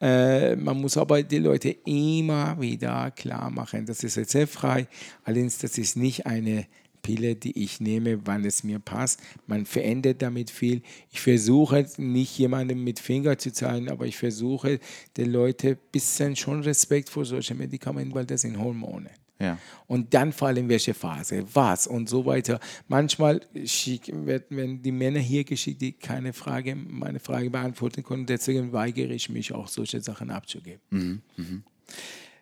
Äh, 0.00 0.56
man 0.56 0.80
muss 0.80 0.96
aber 0.96 1.22
die 1.22 1.38
Leute 1.38 1.70
immer 1.84 2.60
wieder 2.60 3.10
klar 3.10 3.50
machen, 3.50 3.86
das 3.86 4.02
ist 4.04 4.16
rezeptfrei. 4.16 4.86
Allerdings, 5.24 5.58
das 5.58 5.78
ist 5.78 5.96
nicht 5.96 6.26
eine 6.26 6.66
Pille, 7.02 7.34
die 7.34 7.62
ich 7.62 7.80
nehme, 7.80 8.24
wann 8.26 8.44
es 8.44 8.64
mir 8.64 8.78
passt. 8.78 9.20
Man 9.46 9.66
verändert 9.66 10.22
damit 10.22 10.50
viel. 10.50 10.82
Ich 11.10 11.20
versuche 11.20 11.86
nicht 11.98 12.38
jemandem 12.38 12.82
mit 12.82 13.00
Finger 13.00 13.36
zu 13.36 13.52
zeigen, 13.52 13.90
aber 13.90 14.06
ich 14.06 14.16
versuche 14.16 14.78
den 15.16 15.32
Leuten 15.32 15.68
ein 15.68 15.78
bisschen 15.90 16.36
schon 16.36 16.62
Respekt 16.62 17.10
vor 17.10 17.24
solchen 17.24 17.58
Medikamenten, 17.58 18.14
weil 18.14 18.26
das 18.26 18.42
sind 18.42 18.58
Hormone. 18.58 19.10
Ja. 19.42 19.58
Und 19.88 20.14
dann 20.14 20.32
vor 20.32 20.48
allem 20.48 20.68
welche 20.68 20.94
Phase, 20.94 21.44
was 21.52 21.86
und 21.86 22.08
so 22.08 22.24
weiter. 22.24 22.60
Manchmal 22.86 23.40
werden 23.52 24.82
die 24.82 24.92
Männer 24.92 25.18
hier 25.18 25.44
geschickt, 25.44 25.80
die 25.82 25.92
keine 25.92 26.32
Frage, 26.32 26.76
meine 26.76 27.18
Frage 27.18 27.50
beantworten 27.50 28.04
können. 28.04 28.24
Deswegen 28.24 28.72
weigere 28.72 29.10
ich 29.10 29.28
mich 29.28 29.52
auch, 29.52 29.66
solche 29.66 30.00
Sachen 30.00 30.30
abzugeben. 30.30 30.80
Mhm. 30.90 31.22
Mhm. 31.36 31.64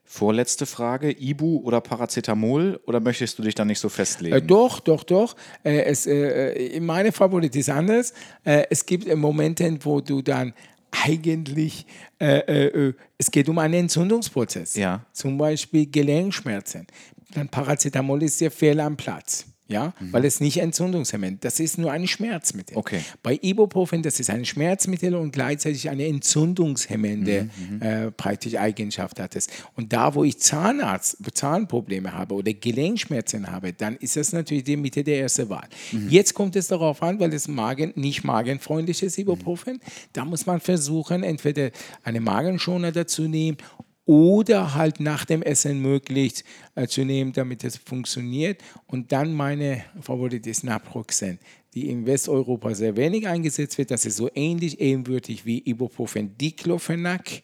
Vorletzte 0.05 0.67
Frage: 0.67 1.13
Ibu 1.13 1.59
oder 1.59 1.81
Paracetamol 1.81 2.81
oder 2.85 2.99
möchtest 2.99 3.39
du 3.39 3.45
dich 3.45 3.55
da 3.55 3.65
nicht 3.65 3.79
so 3.79 3.89
festlegen? 3.89 4.35
Äh, 4.35 4.43
doch, 4.43 4.81
doch, 4.81 5.05
doch. 5.05 5.37
Äh, 5.63 5.85
es, 5.85 6.05
äh, 6.05 6.81
meine 6.81 7.13
Favorit 7.13 7.55
ist 7.55 7.71
anders. 7.71 8.13
Äh, 8.43 8.65
es 8.71 8.85
gibt 8.85 9.07
Momente, 9.15 9.79
wo 9.83 10.01
du 10.01 10.21
dann 10.21 10.53
eigentlich, 10.91 11.87
äh, 12.21 12.39
äh, 12.39 12.89
äh, 12.89 12.95
es 13.19 13.31
geht 13.31 13.49
um 13.49 13.59
einen 13.59 13.75
Entzündungsprozess. 13.75 14.75
Ja. 14.75 15.05
Zum 15.13 15.39
Beispiel 15.39 15.87
Gelenkschmerzen. 15.87 16.87
Dann 17.35 17.49
Paracetamol 17.49 18.23
ist 18.23 18.39
sehr 18.39 18.51
fehl 18.51 18.81
am 18.81 18.97
Platz 18.97 19.47
ja, 19.71 19.95
mhm. 20.01 20.13
weil 20.13 20.25
es 20.25 20.41
nicht 20.41 20.59
entzündungshemmend, 20.59 21.45
das 21.45 21.61
ist 21.61 21.79
nur 21.79 21.93
ein 21.93 22.07
Schmerzmittel. 22.07 22.77
Okay. 22.77 23.01
Bei 23.23 23.39
Ibuprofen, 23.41 24.03
das 24.03 24.21
ist 24.21 24.29
ein 24.31 24.45
Schmerzmittel 24.45 25.15
und 25.15 25.33
gleichzeitig 25.33 25.89
eine 25.89 26.07
entzündungshemmende 26.07 27.45
mhm. 27.45 27.77
mhm. 27.77 27.83
äh, 27.83 28.11
praktisch 28.11 28.57
Eigenschaft 28.57 29.21
hat 29.21 29.37
es. 29.37 29.47
Und 29.77 29.93
da, 29.93 30.15
wo 30.15 30.25
ich 30.25 30.39
Zahnarzt, 30.39 31.19
Zahnprobleme 31.33 32.13
habe 32.13 32.35
oder 32.35 32.53
Gelenkschmerzen 32.53 33.51
habe, 33.51 33.73
dann 33.73 33.97
ist 33.97 34.17
das 34.17 34.33
natürlich 34.33 34.65
die 34.65 34.77
Mitte 34.77 35.05
der 35.05 35.19
erste 35.19 35.49
Wahl. 35.49 35.69
Mhm. 35.93 36.09
Jetzt 36.11 36.35
kommt 36.35 36.57
es 36.57 36.69
darauf 36.69 37.03
an, 37.03 37.21
weil 37.21 37.33
es 37.33 37.49
Magen, 37.49 37.93
nicht 37.95 38.25
magenfreundlich 38.25 39.03
ist, 39.03 39.19
Ibuprofen, 39.19 39.75
mhm. 39.75 39.81
da 40.13 40.25
muss 40.25 40.47
man 40.47 40.61
versuchen, 40.61 41.23
entweder 41.23 41.71
eine 42.03 42.21
Magenschoner 42.21 42.93
dazu 42.93 43.23
nehmen 43.23 43.57
oder 44.07 44.75
halt 44.75 45.01
nach 45.01 45.25
dem 45.25 45.43
Essen 45.43 45.81
möglichst 45.81 46.45
äh, 46.75 46.87
zu 46.87 47.05
nehmen, 47.05 47.33
damit 47.33 47.65
es 47.65 47.77
funktioniert. 47.77 48.61
Und 48.87 49.13
dann 49.13 49.35
meine 49.35 49.85
Favorit 50.01 50.47
ist 50.47 50.65
Naproxen, 50.65 51.39
die 51.75 51.89
in 51.89 52.07
Westeuropa 52.07 52.75
sehr 52.75 52.97
wenig 52.97 53.29
eingesetzt 53.29 53.79
wird. 53.79 53.91
Das 53.91 54.07
ist 54.07 54.17
so 54.17 54.29
ähnlich 54.35 54.81
ebenwürdig 54.81 55.45
wie 55.45 55.63
Ibuprofen 55.65 56.37
Diclofenac. 56.37 57.43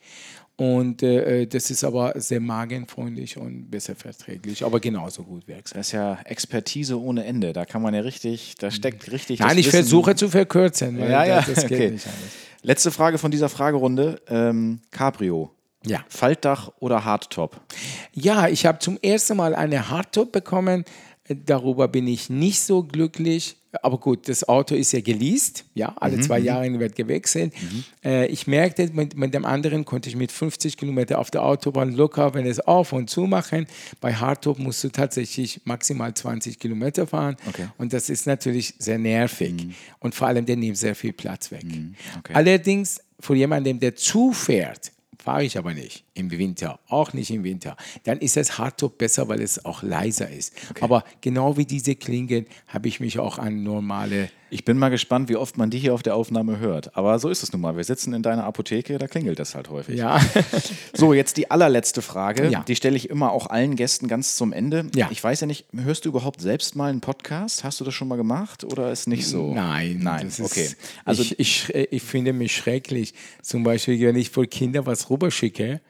Und 0.57 1.03
äh, 1.03 1.43
äh, 1.43 1.47
das 1.47 1.71
ist 1.71 1.85
aber 1.85 2.19
sehr 2.19 2.41
magenfreundlich 2.41 3.37
und 3.37 3.71
besser 3.71 3.95
verträglich, 3.95 4.65
aber 4.65 4.81
genauso 4.81 5.23
gut 5.23 5.47
wirksam. 5.47 5.79
Das 5.79 5.89
ist 5.89 5.93
ja 5.93 6.19
Expertise 6.25 6.99
ohne 6.99 7.27
Ende. 7.27 7.53
Da 7.53 7.67
kann 7.67 7.83
man 7.83 7.93
ja 7.93 8.01
richtig, 8.01 8.55
da 8.59 8.71
steckt 8.71 9.13
richtig. 9.13 9.41
Nein, 9.41 9.59
ich 9.59 9.67
Wissen. 9.67 9.81
versuche 9.81 10.17
zu 10.17 10.31
verkürzen. 10.31 10.99
ja, 10.99 11.27
ja, 11.27 11.43
das, 11.43 11.55
das 11.55 11.65
okay. 11.65 11.99
Letzte 12.63 12.91
Frage 12.91 13.19
von 13.19 13.31
dieser 13.31 13.51
Fragerunde. 13.51 14.21
Ähm, 14.29 14.81
Cabrio. 14.91 15.56
Ja. 15.87 16.05
Faltdach 16.09 16.73
oder 16.81 17.05
Hardtop? 17.05 17.61
Ja, 18.13 18.49
ich 18.49 18.67
habe 18.67 18.79
zum 18.79 18.99
ersten 19.03 19.37
Mal 19.37 19.55
eine 19.55 19.91
Hardtop 19.91 20.33
bekommen. 20.33 20.85
Darüber 21.29 21.89
bin 21.89 22.07
ich 22.07 22.31
nicht 22.31 22.61
so 22.61 22.83
glücklich. 22.83 23.57
Aber 23.83 23.99
gut, 23.99 24.29
das 24.29 24.49
Auto 24.49 24.75
ist 24.75 24.93
ja 24.93 25.01
geleast, 25.01 25.65
ja, 25.75 25.95
alle 25.97 26.17
mhm, 26.17 26.23
zwei 26.23 26.41
mhm. 26.41 26.47
Jahre 26.47 26.79
wird 26.79 26.97
gewechselt. 26.97 27.53
Mhm. 27.61 27.85
Äh, 28.05 28.27
ich 28.27 28.47
merkte, 28.47 28.89
mit, 28.93 29.17
mit, 29.17 29.35
dem 29.35 29.45
anderen 29.45 29.85
konnte 29.85 30.09
ich 30.09 30.17
mit 30.17 30.33
50 30.33 30.77
Kilometer 30.77 31.19
auf 31.19 31.31
der 31.31 31.43
Autobahn 31.43 31.93
locker, 31.93 32.35
wenn 32.35 32.47
es 32.47 32.61
auf 32.61 32.93
und 32.93 33.11
zu 33.11 33.23
machen. 33.23 33.67
Bei 34.01 34.15
Hardtop 34.15 34.59
musst 34.59 34.83
du 34.85 34.89
tatsächlich 34.89 35.61
maximal 35.65 36.15
20 36.15 36.59
Kilometer 36.59 37.07
fahren. 37.07 37.37
Okay. 37.49 37.67
Und 37.79 37.93
das 37.93 38.09
ist 38.09 38.27
natürlich 38.27 38.75
sehr 38.79 38.99
nervig. 38.99 39.53
Mhm. 39.53 39.75
Und 39.99 40.15
vor 40.15 40.29
allem, 40.29 40.47
der 40.47 40.57
nimmt 40.57 40.79
sehr 40.79 40.95
viel 40.95 41.13
Platz 41.13 41.51
weg. 41.51 41.65
Mhm, 41.65 41.95
okay. 42.19 42.33
Allerdings, 42.35 43.01
für 43.19 43.35
jemanden, 43.35 43.81
der 43.81 43.97
zufährt, 43.97 44.93
fahre 45.27 45.45
ich 45.45 45.59
aber 45.59 45.75
nicht 45.75 46.06
im 46.17 46.31
Winter, 46.31 46.79
auch 46.89 47.13
nicht 47.13 47.31
im 47.31 47.45
Winter. 47.45 47.77
Dann 48.05 48.19
ist 48.19 48.37
das 48.37 48.59
Hardtop 48.59 48.99
besser, 48.99 49.29
weil 49.29 49.41
es 49.41 49.65
auch 49.65 49.83
leiser 49.83 50.31
ist. 50.31 50.55
Okay. 50.71 50.83
Aber 50.83 51.05
genau 51.21 51.57
wie 51.57 51.67
diese 51.67 51.95
Klingen 51.95 52.47
habe 52.69 52.89
ich 52.89 53.01
mich 53.01 53.19
auch 53.19 53.39
an 53.39 53.63
normale 53.63 54.31
ich 54.49 54.65
bin 54.65 54.79
mal 54.79 54.91
gespannt, 54.91 55.29
wie 55.29 55.37
oft 55.37 55.59
man 55.59 55.71
die 55.71 55.79
hier 55.79 55.93
auf 55.93 56.05
der 56.05 56.15
Aufnahme 56.15 56.61
hört. 56.61 56.97
Aber 56.97 57.19
so 57.19 57.29
ist 57.29 57.43
es 57.43 57.53
nun 57.53 57.61
mal. 57.61 57.77
Wir 57.77 57.83
sitzen 57.83 58.15
in 58.15 58.23
deiner 58.23 58.45
Apotheke, 58.45 58.97
da 58.97 59.09
klingelt 59.09 59.41
das 59.41 59.57
halt 59.57 59.71
häufig. 59.71 59.97
Ja. 59.97 60.21
so, 60.93 61.13
jetzt 61.13 61.37
die 61.37 61.51
allerletzte 61.51 62.01
Frage. 62.01 62.49
Ja. 62.49 62.63
Die 62.67 62.77
stelle 62.77 62.97
ich 62.97 63.11
immer 63.11 63.33
auch 63.33 63.49
allen 63.49 63.75
Gästen 63.75 64.07
ganz 64.07 64.37
zum 64.37 64.53
Ende. 64.53 64.87
Ja. 64.95 65.09
Ich 65.11 65.23
weiß 65.23 65.41
ja 65.41 65.49
nicht, 65.49 65.67
hörst 65.75 66.05
du 66.05 66.11
überhaupt 66.11 66.41
selbst 66.41 66.77
mal 66.77 66.91
einen 66.91 67.01
Podcast? 67.01 67.65
Hast 67.65 67.81
du 67.81 67.85
das 67.85 67.95
schon 67.95 68.07
mal 68.07 68.17
gemacht 68.17 68.63
oder 68.63 68.93
ist 68.93 69.09
nicht 69.09 69.27
so? 69.27 69.53
Nein. 69.53 69.99
Nein, 70.01 70.31
okay. 70.41 70.69
Also 71.05 71.23
ich, 71.23 71.41
ich, 71.41 71.75
ich 71.75 72.03
finde 72.03 72.33
mich 72.33 72.55
schrecklich. 72.55 73.15
Zum 73.43 73.65
Beispiel, 73.65 74.01
wenn 74.01 74.17
ich 74.17 74.31
vor 74.31 74.47
Kindern 74.47 74.87
was 74.87 75.11
rüberschicke 75.11 75.81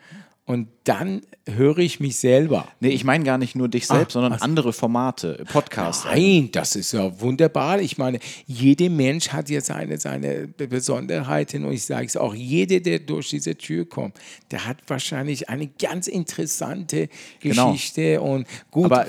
und 0.47 0.69
dann 0.85 1.23
höre 1.49 1.79
ich 1.79 1.99
mich 1.99 2.17
selber. 2.17 2.69
Nee, 2.79 2.91
ich 2.91 3.03
meine 3.03 3.25
gar 3.25 3.37
nicht 3.37 3.57
nur 3.57 3.69
dich 3.69 3.89
selbst, 3.89 4.13
ah, 4.13 4.21
sondern 4.21 4.33
also, 4.35 4.45
andere 4.45 4.73
Formate, 4.73 5.45
Podcasts. 5.53 6.05
Nein, 6.05 6.51
das 6.53 6.77
ist 6.77 6.93
ja 6.93 7.21
wunderbar. 7.21 7.81
Ich 7.81 7.99
meine, 7.99 8.21
jeder 8.47 8.89
Mensch 8.89 9.31
hat 9.31 9.51
ja 9.51 9.61
seine, 9.61 9.99
seine 9.99 10.47
Besonderheiten 10.47 11.65
und 11.65 11.73
ich 11.73 11.85
sage 11.85 12.07
es 12.07 12.17
auch, 12.17 12.33
jeder, 12.33 12.79
der 12.79 13.01
durch 13.01 13.31
diese 13.31 13.57
Tür 13.57 13.89
kommt, 13.89 14.17
der 14.53 14.67
hat 14.67 14.79
wahrscheinlich 14.87 15.49
eine 15.49 15.67
ganz 15.67 16.07
interessante 16.07 17.09
genau. 17.41 17.73
Geschichte 17.73 18.03
genau. 18.03 18.35
und 18.35 18.47
gut. 18.71 18.85
Aber 18.85 19.07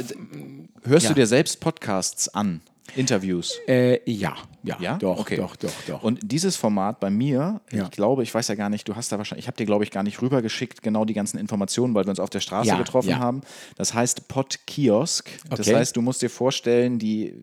hörst 0.86 1.06
ja. 1.06 1.10
du 1.10 1.16
dir 1.16 1.28
selbst 1.28 1.60
Podcasts 1.60 2.30
an? 2.30 2.62
Interviews? 2.96 3.60
Äh, 3.68 4.00
ja, 4.10 4.36
ja, 4.64 4.78
ja, 4.80 4.98
doch, 4.98 5.20
okay. 5.20 5.38
doch, 5.38 5.56
doch, 5.56 5.72
doch. 5.88 6.04
Und 6.04 6.20
dieses 6.24 6.56
Format 6.56 7.00
bei 7.00 7.10
mir, 7.10 7.62
ja. 7.72 7.84
ich 7.84 7.92
glaube, 7.92 8.24
ich 8.24 8.34
weiß 8.34 8.48
ja 8.50 8.56
gar 8.56 8.70
nicht, 8.70 8.88
du 8.88 8.96
hast 8.96 9.12
da 9.12 9.18
wahrscheinlich, 9.18 9.46
ich 9.46 9.48
habe 9.48 9.58
dir, 9.58 9.66
glaube 9.66 9.84
ich, 9.84 9.92
gar 9.92 10.04
nicht 10.04 10.22
rübergeschickt, 10.22 10.82
genau 10.82 11.06
die 11.06 11.14
ganzen 11.14 11.38
Informationen, 11.38 11.94
weil 11.94 12.06
wir 12.06 12.10
uns 12.10 12.20
auf 12.20 12.30
der 12.30 12.40
Straße 12.40 12.70
ja, 12.70 12.78
getroffen 12.78 13.18
haben. 13.18 13.42
Das 13.76 13.94
heißt 13.94 14.28
Pod-Kiosk. 14.28 15.30
Das 15.50 15.72
heißt, 15.72 15.96
du 15.96 16.02
musst 16.02 16.22
dir 16.22 16.30
vorstellen, 16.30 17.00
die, 17.00 17.34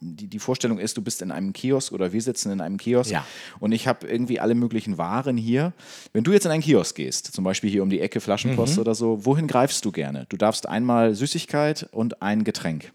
die, 0.00 0.26
die, 0.26 0.38
Vorstellung 0.38 0.78
ist, 0.78 0.96
du 0.96 1.02
bist 1.02 1.22
in 1.22 1.30
einem 1.30 1.52
Kiosk 1.52 1.92
oder 1.92 2.12
wir 2.12 2.20
sitzen 2.20 2.50
in 2.50 2.60
einem 2.60 2.78
Kiosk 2.78 3.14
und 3.60 3.72
ich 3.72 3.86
habe 3.86 4.06
irgendwie 4.06 4.40
alle 4.40 4.54
möglichen 4.54 4.98
Waren 4.98 5.36
hier. 5.36 5.72
Wenn 6.12 6.24
du 6.24 6.32
jetzt 6.32 6.46
in 6.46 6.50
einen 6.50 6.62
Kiosk 6.62 6.96
gehst, 6.96 7.32
zum 7.32 7.44
Beispiel 7.44 7.70
hier 7.70 7.82
um 7.82 7.90
die 7.90 8.00
Ecke 8.00 8.20
Flaschenpost 8.20 8.76
mhm. 8.76 8.80
oder 8.80 8.94
so, 8.94 9.24
wohin 9.24 9.46
greifst 9.46 9.84
du 9.84 9.92
gerne? 9.92 10.26
Du 10.28 10.36
darfst 10.36 10.68
einmal 10.68 11.14
Süßigkeit 11.14 11.88
und 11.92 12.22
ein 12.22 12.44
Getränk. 12.44 12.92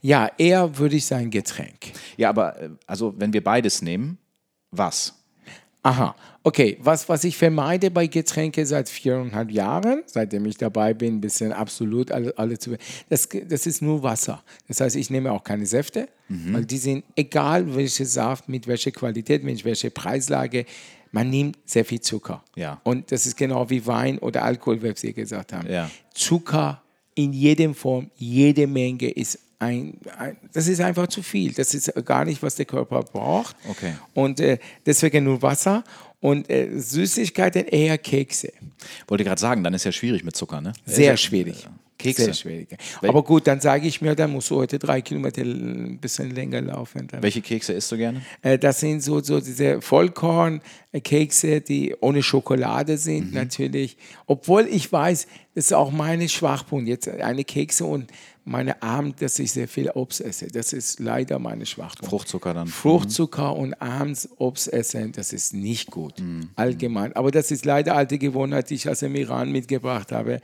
Ja, 0.00 0.30
eher 0.38 0.78
würde 0.78 0.96
ich 0.96 1.06
sagen 1.06 1.30
Getränk. 1.30 1.92
Ja, 2.16 2.30
aber 2.30 2.60
äh, 2.60 2.70
also 2.86 3.14
wenn 3.18 3.32
wir 3.32 3.44
beides 3.44 3.82
nehmen, 3.82 4.18
was? 4.70 5.14
Aha, 5.82 6.14
okay. 6.42 6.76
Was, 6.80 7.08
was 7.08 7.24
ich 7.24 7.36
vermeide 7.36 7.90
bei 7.90 8.06
Getränke 8.06 8.66
seit 8.66 8.88
viereinhalb 8.88 9.50
Jahren, 9.50 10.02
seitdem 10.06 10.44
ich 10.44 10.58
dabei 10.58 10.92
bin, 10.92 11.16
ein 11.16 11.20
bisschen 11.20 11.52
absolut 11.52 12.12
alle, 12.12 12.36
alle 12.36 12.58
zu. 12.58 12.76
Das, 13.08 13.28
das 13.48 13.66
ist 13.66 13.80
nur 13.80 14.02
Wasser. 14.02 14.42
Das 14.68 14.80
heißt, 14.80 14.96
ich 14.96 15.08
nehme 15.08 15.32
auch 15.32 15.42
keine 15.42 15.64
Säfte, 15.64 16.08
mhm. 16.28 16.52
weil 16.52 16.64
die 16.66 16.76
sind, 16.76 17.04
egal 17.16 17.74
welche 17.74 18.04
Saft, 18.04 18.48
mit 18.48 18.66
welcher 18.66 18.90
Qualität, 18.90 19.42
mit 19.42 19.64
welcher 19.64 19.90
Preislage, 19.90 20.66
man 21.12 21.30
nimmt 21.30 21.58
sehr 21.64 21.84
viel 21.84 22.00
Zucker. 22.00 22.44
Ja. 22.56 22.80
Und 22.84 23.10
das 23.10 23.26
ist 23.26 23.36
genau 23.36 23.68
wie 23.70 23.86
Wein 23.86 24.18
oder 24.18 24.44
Alkohol, 24.44 24.82
wie 24.82 24.92
Sie 24.94 25.14
gesagt 25.14 25.52
haben. 25.52 25.68
Ja. 25.68 25.90
Zucker 26.14 26.82
in 27.14 27.32
jedem 27.32 27.74
Form, 27.74 28.10
jede 28.16 28.66
Menge 28.66 29.10
ist 29.10 29.38
ein, 29.60 29.98
ein, 30.18 30.36
das 30.52 30.66
ist 30.66 30.80
einfach 30.80 31.06
zu 31.06 31.22
viel. 31.22 31.52
Das 31.52 31.74
ist 31.74 31.92
gar 32.04 32.24
nicht, 32.24 32.42
was 32.42 32.56
der 32.56 32.64
Körper 32.64 33.02
braucht. 33.02 33.54
Okay. 33.68 33.94
Und 34.14 34.40
äh, 34.40 34.58
deswegen 34.84 35.24
nur 35.24 35.40
Wasser 35.42 35.84
und 36.20 36.50
äh, 36.50 36.70
Süßigkeiten 36.78 37.66
eher 37.66 37.98
Kekse. 37.98 38.52
Wollte 39.06 39.24
gerade 39.24 39.40
sagen, 39.40 39.62
dann 39.62 39.74
ist 39.74 39.84
ja 39.84 39.92
schwierig 39.92 40.24
mit 40.24 40.34
Zucker, 40.34 40.60
ne? 40.60 40.72
Sehr 40.86 41.16
schwierig. 41.16 41.68
Kekse. 42.00 42.24
Sehr 42.24 42.34
schwierig. 42.34 42.68
Aber 43.02 43.22
gut, 43.22 43.46
dann 43.46 43.60
sage 43.60 43.86
ich 43.86 44.00
mir, 44.00 44.14
dann 44.14 44.32
musst 44.32 44.50
du 44.50 44.56
heute 44.56 44.78
drei 44.78 45.02
Kilometer 45.02 45.42
ein 45.42 45.98
bisschen 45.98 46.34
länger 46.34 46.62
laufen. 46.62 47.06
Dann. 47.06 47.22
Welche 47.22 47.42
Kekse 47.42 47.74
isst 47.74 47.92
du 47.92 47.98
gerne? 47.98 48.22
Äh, 48.40 48.58
das 48.58 48.80
sind 48.80 49.02
so, 49.02 49.20
so 49.20 49.40
diese 49.40 49.82
Vollkorn-Kekse, 49.82 51.60
die 51.60 51.94
ohne 52.00 52.22
Schokolade 52.22 52.96
sind 52.96 53.28
mhm. 53.28 53.34
natürlich. 53.34 53.98
Obwohl 54.26 54.66
ich 54.66 54.90
weiß, 54.90 55.26
das 55.54 55.66
ist 55.66 55.72
auch 55.74 55.90
meine 55.92 56.28
Schwachpunkt. 56.28 56.88
Jetzt 56.88 57.08
eine 57.08 57.44
Kekse 57.44 57.84
und 57.84 58.10
meine 58.44 58.82
Abend, 58.82 59.20
dass 59.22 59.38
ich 59.38 59.52
sehr 59.52 59.68
viel 59.68 59.90
Obst 59.90 60.20
esse. 60.20 60.48
Das 60.48 60.72
ist 60.72 61.00
leider 61.00 61.38
meine 61.38 61.66
Schwachpunkt. 61.66 62.10
Fruchtzucker 62.10 62.54
dann. 62.54 62.68
Fruchtzucker 62.68 63.54
mhm. 63.54 63.60
und 63.60 63.82
abends 63.82 64.28
Obst 64.38 64.72
essen, 64.72 65.12
das 65.12 65.32
ist 65.32 65.54
nicht 65.54 65.90
gut. 65.90 66.18
Mhm. 66.20 66.50
Allgemein. 66.56 67.14
Aber 67.14 67.30
das 67.30 67.50
ist 67.50 67.64
leider 67.64 67.94
alte 67.94 68.18
Gewohnheit, 68.18 68.70
die 68.70 68.74
ich 68.74 68.88
aus 68.88 69.00
dem 69.00 69.14
Iran 69.14 69.52
mitgebracht 69.52 70.12
habe. 70.12 70.40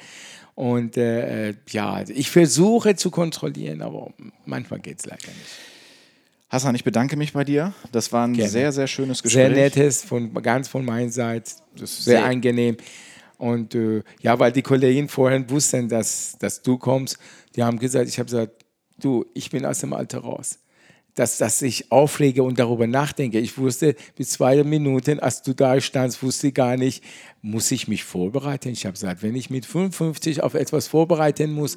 Und 0.55 0.97
äh, 0.97 1.55
ja, 1.69 2.03
ich 2.09 2.31
versuche 2.31 2.97
zu 2.97 3.11
kontrollieren, 3.11 3.83
aber 3.83 4.13
manchmal 4.47 4.81
geht 4.81 5.01
es 5.01 5.07
leider 5.07 5.27
nicht. 5.27 5.77
Hassan, 6.49 6.75
ich 6.77 6.85
bedanke 6.85 7.17
mich 7.17 7.33
bei 7.33 7.45
dir. 7.45 7.75
Das 7.93 8.13
war 8.13 8.27
ein 8.27 8.33
Gerne. 8.33 8.51
sehr, 8.51 8.73
sehr 8.73 8.87
schönes 8.87 9.23
Gespräch. 9.23 9.49
Sehr 9.49 9.51
nettes, 9.51 10.05
von, 10.05 10.33
ganz 10.43 10.69
von 10.69 10.85
meiner 10.85 11.11
Seite. 11.11 11.51
Das 11.77 11.91
ist 11.91 12.05
sehr, 12.05 12.19
sehr 12.19 12.25
angenehm. 12.25 12.77
Und 13.39 13.75
äh, 13.75 14.03
ja, 14.21 14.39
weil 14.39 14.53
die 14.53 14.63
Kollegen 14.63 15.09
vorhin 15.09 15.49
wussten, 15.51 15.89
dass, 15.89 16.37
dass 16.39 16.63
du 16.63 16.79
kommst, 16.79 17.19
die 17.55 17.63
haben 17.63 17.79
gesagt, 17.79 18.09
ich 18.09 18.19
habe 18.19 18.27
gesagt, 18.27 18.65
du, 18.99 19.27
ich 19.35 19.51
bin 19.51 19.65
aus 19.65 19.81
dem 19.81 19.93
Alter 19.93 20.21
raus. 20.21 20.59
Dass, 21.15 21.39
dass 21.39 21.63
ich 21.63 21.91
aufrege 21.91 22.43
und 22.43 22.59
darüber 22.59 22.87
nachdenke. 22.87 23.39
Ich 23.39 23.57
wusste 23.57 23.97
bis 24.17 24.33
zwei 24.33 24.63
Minuten, 24.65 25.19
als 25.19 25.41
du 25.41 25.55
da 25.55 25.81
standst, 25.81 26.23
wusste 26.23 26.49
ich 26.49 26.55
gar 26.55 26.77
nicht, 26.77 27.03
muss 27.41 27.71
ich 27.71 27.89
mich 27.89 28.05
vorbereiten? 28.05 28.69
Ich 28.69 28.85
habe 28.85 28.93
gesagt, 28.93 29.23
wenn 29.23 29.35
ich 29.35 29.49
mit 29.49 29.65
55 29.65 30.43
auf 30.43 30.53
etwas 30.53 30.89
vorbereiten 30.89 31.53
muss, 31.53 31.77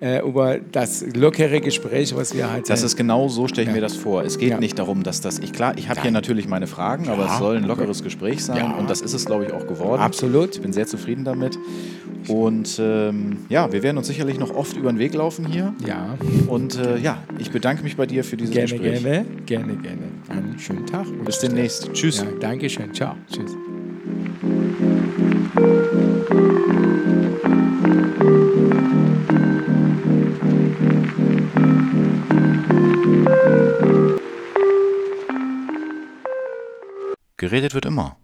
äh, 0.00 0.26
über 0.26 0.58
das 0.58 1.04
lockere 1.14 1.60
Gespräch, 1.60 2.14
was 2.16 2.34
wir 2.34 2.50
hatten. 2.50 2.64
Das 2.66 2.82
ist 2.82 2.96
genau 2.96 3.28
so, 3.28 3.48
stelle 3.48 3.64
ich 3.64 3.68
ja. 3.68 3.74
mir 3.74 3.80
das 3.80 3.96
vor. 3.96 4.24
Es 4.24 4.38
geht 4.38 4.50
ja. 4.50 4.58
nicht 4.58 4.78
darum, 4.78 5.02
dass 5.02 5.20
das, 5.20 5.38
ich 5.38 5.52
klar, 5.52 5.74
ich 5.76 5.88
habe 5.88 6.00
hier 6.00 6.10
natürlich 6.10 6.48
meine 6.48 6.66
Fragen, 6.66 7.08
aber 7.08 7.26
es 7.26 7.38
soll 7.38 7.56
ein 7.56 7.64
lockeres 7.64 8.02
Gespräch 8.02 8.44
sein 8.44 8.74
und 8.74 8.88
das 8.88 9.00
ist 9.02 9.12
es, 9.12 9.26
glaube 9.26 9.44
ich, 9.44 9.52
auch 9.52 9.66
geworden. 9.66 10.00
Absolut. 10.00 10.56
Ich 10.56 10.62
bin 10.62 10.72
sehr 10.72 10.86
zufrieden 10.86 11.24
damit. 11.24 11.58
Und 12.28 12.78
ähm, 12.78 13.38
ja, 13.48 13.72
wir 13.72 13.82
werden 13.82 13.98
uns 13.98 14.06
sicherlich 14.06 14.38
noch 14.38 14.54
oft 14.54 14.76
über 14.76 14.92
den 14.92 14.98
Weg 14.98 15.14
laufen 15.14 15.46
hier. 15.46 15.74
Ja. 15.86 16.16
Und 16.48 16.76
äh, 16.76 16.98
ja, 16.98 17.22
ich 17.38 17.50
bedanke 17.50 17.82
mich 17.82 17.96
bei 17.96 18.06
dir 18.06 18.24
für 18.24 18.36
dieses 18.36 18.52
gerne, 18.52 18.68
Gespräch. 18.68 19.02
Gerne, 19.02 19.24
gerne, 19.46 19.76
gerne. 19.76 20.02
Einen 20.28 20.58
schönen 20.58 20.86
Tag. 20.86 21.06
Bis 21.24 21.38
demnächst. 21.38 21.92
Tschüss. 21.92 22.18
Ja, 22.18 22.26
Dankeschön. 22.40 22.92
Ciao. 22.94 23.16
Tschüss. 23.30 23.56
Geredet 37.40 37.72
wird 37.72 37.86
immer. 37.86 38.19